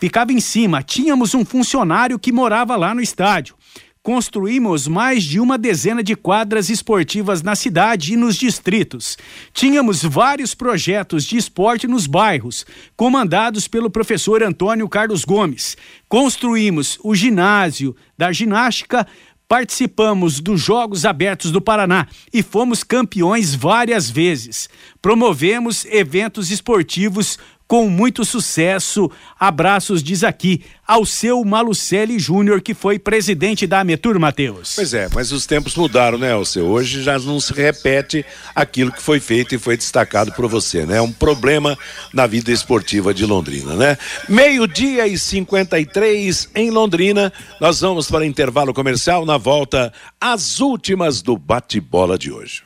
Ficava 0.00 0.32
em 0.32 0.40
cima. 0.40 0.82
Tínhamos 0.82 1.36
um 1.36 1.44
funcionário 1.44 2.18
que 2.18 2.32
morava 2.32 2.74
lá 2.74 2.92
no 2.92 3.00
estádio. 3.00 3.54
Construímos 4.02 4.88
mais 4.88 5.22
de 5.22 5.38
uma 5.38 5.56
dezena 5.56 6.02
de 6.02 6.16
quadras 6.16 6.68
esportivas 6.68 7.40
na 7.40 7.54
cidade 7.54 8.12
e 8.12 8.16
nos 8.16 8.34
distritos. 8.34 9.16
Tínhamos 9.52 10.02
vários 10.02 10.52
projetos 10.52 11.24
de 11.24 11.36
esporte 11.36 11.86
nos 11.86 12.08
bairros, 12.08 12.66
comandados 12.96 13.68
pelo 13.68 13.88
professor 13.88 14.42
Antônio 14.42 14.88
Carlos 14.88 15.24
Gomes. 15.24 15.76
Construímos 16.08 16.98
o 17.04 17.14
ginásio 17.14 17.96
da 18.18 18.30
ginástica 18.30 19.06
Participamos 19.46 20.40
dos 20.40 20.60
Jogos 20.60 21.04
Abertos 21.04 21.50
do 21.50 21.60
Paraná 21.60 22.08
e 22.32 22.42
fomos 22.42 22.82
campeões 22.82 23.54
várias 23.54 24.10
vezes. 24.10 24.68
Promovemos 25.02 25.84
eventos 25.86 26.50
esportivos 26.50 27.38
com 27.66 27.88
muito 27.88 28.24
sucesso. 28.24 29.10
Abraços, 29.38 30.02
diz 30.02 30.22
aqui, 30.22 30.62
ao 30.86 31.04
seu 31.04 31.44
Malucelli 31.44 32.18
Júnior, 32.18 32.60
que 32.60 32.74
foi 32.74 32.98
presidente 32.98 33.66
da 33.66 33.80
Ametur, 33.80 34.18
Matheus. 34.18 34.74
Pois 34.76 34.92
é, 34.94 35.08
mas 35.14 35.32
os 35.32 35.46
tempos 35.46 35.74
mudaram, 35.74 36.18
né, 36.18 36.32
Alceu? 36.32 36.66
Hoje 36.66 37.02
já 37.02 37.18
não 37.18 37.40
se 37.40 37.52
repete 37.52 38.24
aquilo 38.54 38.92
que 38.92 39.02
foi 39.02 39.20
feito 39.20 39.54
e 39.54 39.58
foi 39.58 39.76
destacado 39.76 40.32
por 40.32 40.46
você, 40.48 40.84
né? 40.84 40.98
É 40.98 41.02
um 41.02 41.12
problema 41.12 41.76
na 42.12 42.26
vida 42.26 42.50
esportiva 42.52 43.14
de 43.14 43.24
Londrina, 43.24 43.74
né? 43.74 43.98
Meio-dia 44.28 45.06
e 45.06 45.18
53 45.18 46.50
em 46.54 46.70
Londrina. 46.70 47.32
Nós 47.60 47.80
vamos 47.80 48.10
para 48.10 48.26
intervalo 48.26 48.74
comercial. 48.74 49.24
Na 49.24 49.38
volta, 49.38 49.92
as 50.20 50.60
últimas 50.60 51.22
do 51.22 51.36
bate-bola 51.36 52.18
de 52.18 52.30
hoje. 52.30 52.62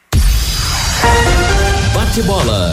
Bate-bola. 1.95 2.73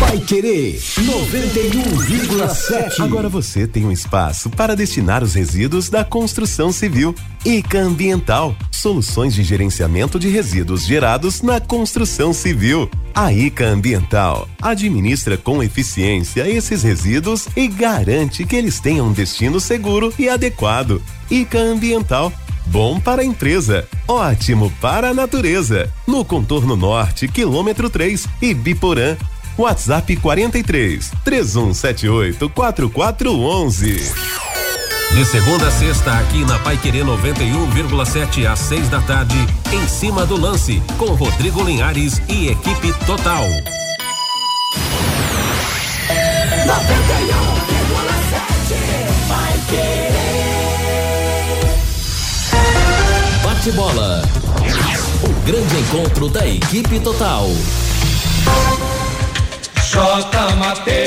Vai 0.00 0.18
querer 0.18 0.78
91,7. 0.78 3.04
Agora 3.04 3.28
você 3.28 3.66
tem 3.66 3.84
um 3.84 3.92
espaço 3.92 4.48
para 4.48 4.74
destinar 4.74 5.22
os 5.22 5.34
resíduos 5.34 5.90
da 5.90 6.02
construção 6.04 6.72
civil. 6.72 7.14
ICA 7.46 7.78
Ambiental, 7.78 8.56
soluções 8.72 9.32
de 9.32 9.44
gerenciamento 9.44 10.18
de 10.18 10.28
resíduos 10.28 10.84
gerados 10.84 11.42
na 11.42 11.60
construção 11.60 12.32
civil. 12.32 12.90
A 13.14 13.32
ICA 13.32 13.66
Ambiental 13.66 14.48
administra 14.60 15.36
com 15.36 15.62
eficiência 15.62 16.48
esses 16.48 16.82
resíduos 16.82 17.46
e 17.56 17.68
garante 17.68 18.44
que 18.44 18.56
eles 18.56 18.80
tenham 18.80 19.06
um 19.06 19.12
destino 19.12 19.60
seguro 19.60 20.12
e 20.18 20.28
adequado. 20.28 21.00
ICA 21.30 21.60
Ambiental 21.60 22.32
Bom 22.66 22.98
para 22.98 23.22
a 23.22 23.24
empresa, 23.24 23.86
ótimo 24.08 24.72
para 24.80 25.10
a 25.10 25.14
natureza. 25.14 25.88
No 26.04 26.24
contorno 26.24 26.74
norte, 26.74 27.28
quilômetro 27.28 27.88
3 27.88 28.26
e 28.42 28.52
Biporã. 28.52 29.16
WhatsApp 29.56 30.16
43 30.16 31.12
3178 31.24 32.50
4411. 32.50 34.65
De 35.12 35.24
segunda 35.24 35.68
a 35.68 35.70
sexta, 35.70 36.12
aqui 36.18 36.44
na 36.44 36.58
Pai 36.58 36.76
Querer 36.76 37.04
91,7 37.04 38.46
às 38.46 38.58
6 38.58 38.88
da 38.88 39.00
tarde, 39.00 39.36
em 39.72 39.88
cima 39.88 40.26
do 40.26 40.36
lance, 40.36 40.82
com 40.98 41.06
Rodrigo 41.06 41.62
Linhares 41.62 42.20
e 42.28 42.48
equipe 42.48 42.92
total. 43.06 43.44
91,7 43.44 43.76
vai 49.28 49.58
querer. 49.70 50.16
Bate-bola. 53.42 54.22
O 55.22 55.28
grande 55.46 55.76
encontro 55.78 56.28
da 56.28 56.46
equipe 56.46 57.00
total. 57.00 57.48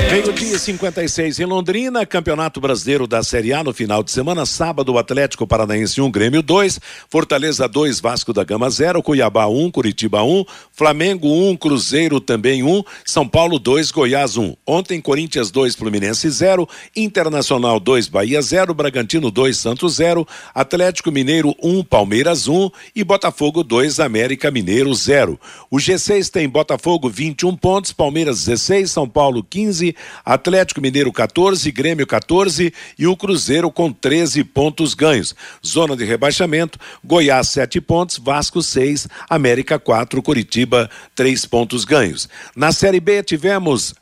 Meio-dia 0.10 0.56
e 0.56 0.60
56 0.60 1.40
em 1.42 1.46
Londrina, 1.46 2.06
Campeonato 2.06 2.62
Brasileiro 2.62 3.06
da 3.06 3.22
Série 3.22 3.52
A 3.52 3.62
no 3.62 3.74
final 3.74 4.02
de 4.02 4.10
semana, 4.10 4.46
sábado, 4.46 4.98
Atlético 4.98 5.46
Paranaense 5.46 6.00
1, 6.00 6.10
Grêmio 6.10 6.42
2, 6.42 6.80
Fortaleza 7.10 7.68
2, 7.68 8.00
Vasco 8.00 8.32
da 8.32 8.46
Gama 8.46 8.70
0, 8.70 9.04
Cuiabá 9.04 9.48
1, 9.48 9.70
Curitiba 9.70 10.24
1, 10.24 10.46
Flamengo 10.72 11.28
1, 11.28 11.58
Cruzeiro 11.58 12.22
também 12.22 12.64
1, 12.64 12.82
São 13.04 13.28
Paulo 13.28 13.60
2, 13.60 13.92
Goiás 13.92 14.38
1. 14.38 14.56
Ontem, 14.66 15.02
Corinthians 15.02 15.52
2, 15.52 15.76
Fluminense 15.76 16.30
0, 16.30 16.68
Internacional 16.96 17.82
2, 17.82 18.08
Bahia 18.08 18.42
0, 18.42 18.74
Bragantino 18.74 19.30
2, 19.30 19.58
Santos 19.58 19.96
0, 19.96 20.26
Atlético 20.56 21.12
Mineiro 21.12 21.54
1, 21.62 21.84
Palmeiras 21.84 22.48
1 22.48 22.70
e 22.96 23.04
Botafogo 23.04 23.62
2, 23.62 24.00
América 24.00 24.50
Mineiro 24.50 24.96
0. 24.96 25.38
O 25.70 25.78
G6 25.78 26.30
tem 26.30 26.48
Botafogo 26.48 27.10
21 27.10 27.58
pontos, 27.58 27.92
Palmeiras 27.92 28.46
16, 28.46 28.69
São 28.86 29.08
Paulo 29.08 29.44
15, 29.44 29.96
Atlético 30.24 30.82
Mineiro 30.82 31.12
14, 31.12 31.72
Grêmio 31.72 32.06
14 32.06 32.74
e 32.98 33.08
o 33.08 33.16
Cruzeiro 33.16 33.72
com 33.72 33.92
13 33.92 34.44
pontos 34.44 34.94
ganhos. 34.94 35.36
Zona 35.66 35.96
de 35.96 36.06
rebaixamento: 36.06 36.80
Goiás 37.04 37.50
7 37.50 37.82
pontos, 37.82 38.18
Vasco 38.18 38.62
6, 38.62 39.08
América 39.30 39.80
4, 39.80 40.22
Curitiba 40.22 40.90
3 41.16 41.46
pontos 41.46 41.86
ganhos. 41.86 42.30
Na 42.56 42.72
Série 42.72 43.00
B 43.00 43.24
tivemos 43.24 43.94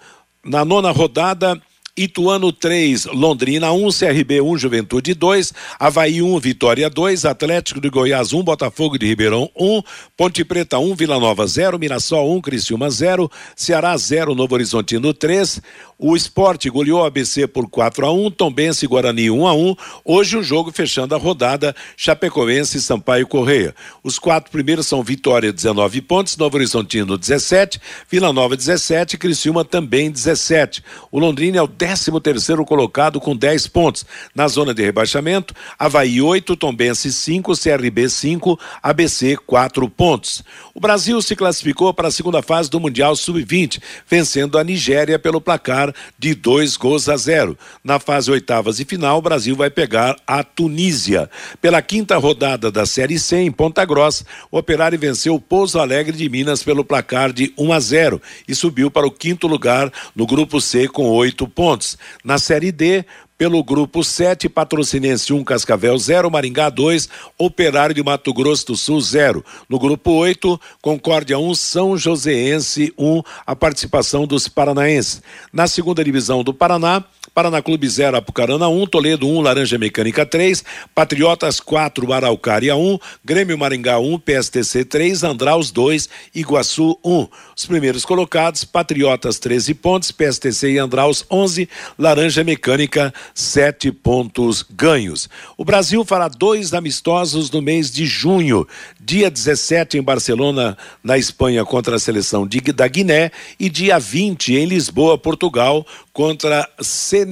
na 0.43 0.63
nona 0.63 0.91
rodada 0.91 1.61
Ituano 1.98 2.52
3, 2.52 3.06
Londrina 3.06 3.72
1, 3.72 3.89
CRB 3.89 4.39
1, 4.39 4.58
Juventude 4.60 5.16
2, 5.16 5.52
Havaí 5.80 6.22
1, 6.22 6.39
Vitória 6.39 6.91
2, 6.91 7.26
Atlético 7.26 7.82
de 7.82 7.89
Goiás 7.89 8.34
1, 8.34 8.43
Botafogo 8.43 9.00
de 9.00 9.08
Ribeirão 9.08 9.50
1, 9.60 9.82
Ponte 10.16 10.45
Preta 10.45 10.78
1, 10.78 10.93
Vila 10.93 11.20
Nova 11.20 11.48
0, 11.48 11.80
Mirassol 11.80 12.36
1, 12.38 12.41
Criciúma 12.41 12.91
0, 12.91 13.32
Ceará 13.56 13.98
0, 13.98 14.36
Novo 14.36 14.54
Horizontino 14.54 15.12
3, 15.12 15.60
o 15.98 16.16
Esporte 16.16 16.70
goleou 16.70 17.04
ABC 17.04 17.48
por 17.48 17.68
4 17.68 18.06
a 18.06 18.12
1, 18.12 18.30
Tombense 18.30 18.86
e 18.86 18.88
Guarani 18.88 19.32
1 19.32 19.48
a 19.48 19.54
1. 19.56 19.76
Hoje 20.06 20.38
o 20.38 20.41
um 20.41 20.43
jogo 20.43 20.72
fechando 20.72 21.16
a 21.16 21.18
rodada 21.18 21.76
Chapecoense 21.95 22.78
e 22.78 22.82
Sampaio 22.82 23.26
Correia. 23.26 23.74
Os 24.04 24.20
quatro 24.20 24.52
primeiros 24.52 24.86
são 24.86 25.02
Vitória 25.02 25.52
19 25.52 26.02
pontos, 26.02 26.38
Novo 26.38 26.58
Horizontino 26.58 27.18
17, 27.18 27.82
Vila 28.12 28.32
Nova 28.32 28.56
17, 28.56 29.18
Criciúma 29.18 29.66
também 29.66 30.12
17. 30.12 30.84
O 31.12 31.18
Londrina 31.18 31.58
é 31.58 31.62
o 31.64 31.68
10 31.68 31.86
13º 31.95 32.65
colocado 32.65 33.19
com 33.19 33.35
10 33.35 33.67
pontos. 33.67 34.05
Na 34.35 34.47
zona 34.47 34.73
de 34.73 34.83
rebaixamento, 34.83 35.53
Havaí 35.79 36.21
8, 36.21 36.55
Tombense 36.55 37.11
5, 37.13 37.53
CRB 37.53 38.09
5, 38.09 38.59
ABC 38.83 39.38
4 39.38 39.89
pontos. 39.89 40.43
O 40.73 40.79
Brasil 40.79 41.21
se 41.21 41.35
classificou 41.35 41.93
para 41.93 42.09
a 42.09 42.11
segunda 42.11 42.41
fase 42.41 42.69
do 42.69 42.79
Mundial 42.79 43.15
Sub-20, 43.15 43.81
vencendo 44.07 44.57
a 44.57 44.63
Nigéria 44.63 45.17
pelo 45.17 45.39
placar 45.39 45.93
de 46.19 46.33
2 46.35 46.75
gols 46.77 47.07
a 47.07 47.15
0. 47.15 47.57
Na 47.83 47.99
fase 47.99 48.29
oitavas 48.31 48.79
e 48.79 48.85
final, 48.85 49.19
o 49.19 49.21
Brasil 49.21 49.55
vai 49.55 49.69
pegar 49.69 50.15
a 50.25 50.43
Tunísia. 50.43 51.29
Pela 51.61 51.81
quinta 51.81 52.17
rodada 52.17 52.71
da 52.71 52.85
Série 52.85 53.19
C 53.19 53.38
em 53.38 53.51
Ponta 53.51 53.85
Grossa, 53.85 54.25
o 54.51 54.57
Operário 54.57 54.99
venceu 54.99 55.35
o 55.35 55.41
Pouso 55.41 55.79
Alegre 55.79 56.15
de 56.15 56.27
Minas 56.29 56.63
pelo 56.63 56.83
placar 56.83 57.31
de 57.31 57.53
1 57.57 57.73
a 57.73 57.79
0 57.79 58.21
e 58.47 58.53
subiu 58.53 58.91
para 58.91 59.07
o 59.07 59.11
quinto 59.11 59.47
lugar 59.47 59.91
no 60.15 60.25
grupo 60.25 60.59
C 60.59 60.88
com 60.88 61.09
8 61.09 61.47
pontos. 61.47 61.76
Na 62.23 62.38
Série 62.38 62.71
D, 62.71 63.05
pelo 63.38 63.63
grupo 63.63 64.03
7, 64.03 64.49
Patrocinense 64.49 65.32
1, 65.32 65.43
Cascavel 65.43 65.97
0, 65.97 66.32
Maringá 66.32 66.69
2, 66.69 67.07
Operário 67.38 67.93
de 67.93 68.01
Mato 68.01 68.34
Grosso 68.34 68.67
do 68.67 68.75
Sul 68.75 68.99
0. 68.99 69.45
No 69.69 69.78
grupo 69.78 70.11
8, 70.11 70.59
Concórdia 70.82 71.38
1, 71.38 71.53
São 71.53 71.95
Joséense 71.95 72.91
1, 72.97 73.21
a 73.45 73.55
participação 73.55 74.25
dos 74.25 74.47
paranaenses. 74.47 75.21
Na 75.53 75.67
segunda 75.67 76.03
divisão 76.03 76.43
do 76.43 76.53
Paraná, 76.53 77.03
Paraná 77.38 77.61
Clube 77.61 77.88
0, 77.88 78.17
Apucarana 78.17 78.67
1, 78.67 78.88
Toledo 78.88 79.27
1, 79.27 79.41
Laranja 79.41 79.77
Mecânica 79.77 80.25
3, 80.25 80.63
Patriotas 80.95 81.59
4, 81.59 82.11
Araucária 82.11 82.75
1, 82.75 82.97
Grêmio 83.23 83.55
Maringá 83.55 83.99
1, 83.99 84.17
PSTC 84.17 84.83
3, 84.83 85.23
Andraus 85.23 85.69
2, 85.69 86.09
Iguaçu 86.33 86.97
1. 87.05 87.27
Os 87.55 87.67
primeiros 87.67 88.03
colocados, 88.03 88.63
Patriotas 88.63 89.38
13 89.38 89.75
pontos, 89.75 90.11
PSTC 90.11 90.71
e 90.71 90.77
Andraus 90.79 91.27
11, 91.29 91.69
Laranja 91.99 92.43
Mecânica 92.43 93.13
7 93.35 93.91
pontos 93.91 94.65
ganhos. 94.67 95.29
O 95.55 95.63
Brasil 95.63 96.03
fará 96.03 96.27
dois 96.27 96.73
amistosos 96.73 97.51
no 97.51 97.61
mês 97.61 97.91
de 97.91 98.07
junho, 98.07 98.67
dia 98.99 99.29
17 99.29 99.99
em 99.99 100.01
Barcelona, 100.01 100.75
na 101.03 101.19
Espanha, 101.19 101.63
contra 101.63 101.97
a 101.97 101.99
seleção 101.99 102.47
de, 102.47 102.61
da 102.73 102.88
Guiné, 102.88 103.31
e 103.59 103.69
dia 103.69 103.99
20 103.99 104.55
em 104.55 104.65
Lisboa, 104.65 105.19
Portugal, 105.19 105.85
contra 106.11 106.67
Senegal. 106.81 107.26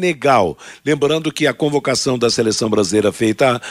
Lembrando 0.86 1.32
que 1.32 1.48
a 1.48 1.54
convocação 1.54 2.18
da 2.18 2.30
seleção 2.30 2.70
brasileira 2.70 3.12
feita 3.12 3.62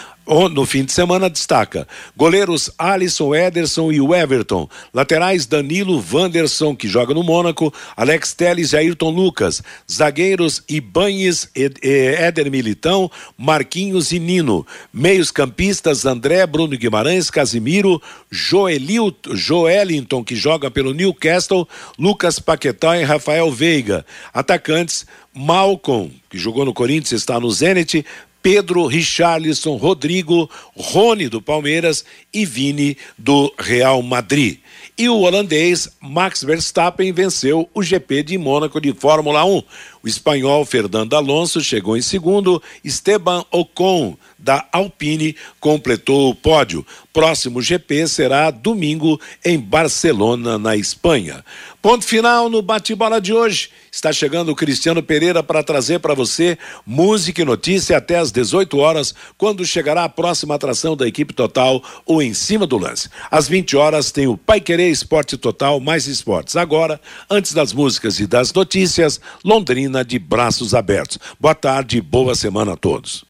no 0.51 0.65
fim 0.65 0.85
de 0.85 0.93
semana 0.93 1.29
destaca 1.29 1.87
goleiros 2.17 2.71
Alisson, 2.79 3.35
Ederson 3.35 3.93
e 3.93 3.99
Everton, 3.99 4.69
laterais 4.93 5.45
Danilo, 5.45 6.03
Wanderson 6.13 6.75
que 6.75 6.89
joga 6.89 7.13
no 7.13 7.23
Mônaco, 7.23 7.73
Alex 7.97 8.33
Teles 8.33 8.73
e 8.73 8.77
Ayrton 8.77 9.11
Lucas, 9.11 9.63
zagueiros 9.91 10.63
Ibanes, 10.69 11.49
Éder 11.55 12.51
Militão, 12.51 13.11
Marquinhos 13.37 14.13
e 14.13 14.19
Nino, 14.19 14.67
meios 14.93 15.31
campistas 15.31 16.07
André, 16.07 16.47
Bruno 16.47 16.77
Guimarães, 16.77 17.31
Casimiro, 17.31 18.01
Joelil, 18.31 19.15
Joelinton 19.31 20.25
que 20.25 20.35
joga 20.35 20.71
pelo 20.71 20.95
Newcastle, 20.95 21.69
Lucas 21.99 22.39
Paquetá 22.39 22.99
e 22.99 23.05
Rafael 23.05 23.51
Veiga, 23.51 24.07
atacantes 24.33 25.07
Malcolm, 25.35 26.11
que 26.31 26.39
jogou 26.39 26.65
no 26.65 26.73
Corinthians, 26.73 27.21
está 27.21 27.41
no 27.41 27.51
Zenit, 27.51 28.05
Pedro, 28.43 28.87
Richarlison, 28.87 29.77
Rodrigo, 29.77 30.51
Rony 30.77 31.29
do 31.29 31.41
Palmeiras 31.41 32.05
e 32.33 32.45
Vini 32.45 32.97
do 33.17 33.53
Real 33.59 34.03
Madrid. 34.03 34.59
E 34.97 35.09
o 35.09 35.19
holandês 35.19 35.89
Max 36.01 36.45
Verstappen 36.45 37.11
venceu 37.11 37.69
o 37.75 37.83
GP 37.83 38.23
de 38.23 38.39
Mônaco 38.39 38.81
de 38.81 38.93
Fórmula 38.93 39.45
1. 39.45 39.63
O 40.05 40.09
espanhol 40.09 40.67
Fernando 40.67 41.17
Alonso 41.17 41.63
chegou 41.63 41.97
em 41.97 42.03
segundo, 42.03 42.63
Esteban 42.85 43.43
Ocon 43.51 44.19
da 44.45 44.69
Alpine 44.71 45.35
completou 45.59 46.29
o 46.29 46.35
pódio. 46.35 46.87
Próximo 47.11 47.63
GP 47.63 48.07
será 48.07 48.51
domingo 48.51 49.19
em 49.43 49.59
Barcelona, 49.59 50.59
na 50.59 50.77
Espanha. 50.77 51.43
Ponto 51.81 52.05
final 52.05 52.51
no 52.51 52.61
bate-bola 52.61 53.21
de 53.21 53.33
hoje. 53.33 53.71
Está 53.91 54.13
chegando 54.13 54.51
o 54.51 54.57
Cristiano 54.57 55.03
Pereira 55.03 55.43
para 55.43 55.63
trazer 55.63 56.01
para 56.01 56.15
você 56.15 56.59
música 56.85 57.41
e 57.41 57.45
notícia 57.45 57.97
até 57.97 58.19
às 58.19 58.33
18 58.33 58.77
horas, 58.79 59.15
quando 59.39 59.65
chegará 59.65 60.05
a 60.05 60.09
próxima 60.09 60.55
atração 60.57 60.97
da 60.97 61.07
equipe 61.07 61.33
total, 61.33 61.83
o 62.05 62.21
Em 62.21 62.35
Cima 62.35 62.67
do 62.67 62.77
Lance. 62.77 63.09
Às 63.31 63.49
20 63.49 63.77
horas 63.77 64.11
tem 64.11 64.27
o 64.27 64.37
Pai 64.37 64.61
Querer 64.61 64.91
Esporte 64.91 65.37
Total 65.37 65.79
mais 65.79 66.07
esportes. 66.07 66.57
Agora, 66.57 67.01
antes 67.31 67.55
das 67.55 67.73
músicas 67.73 68.19
e 68.19 68.27
das 68.27 68.53
notícias, 68.53 69.21
Londrina 69.45 69.94
de 70.03 70.19
braços 70.19 70.75
abertos. 70.75 71.19
Boa 71.39 71.55
tarde 71.55 72.01
boa 72.01 72.35
semana 72.35 72.73
a 72.73 72.77
todos. 72.77 73.27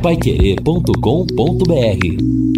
Paiquerê.com.br 0.00 2.57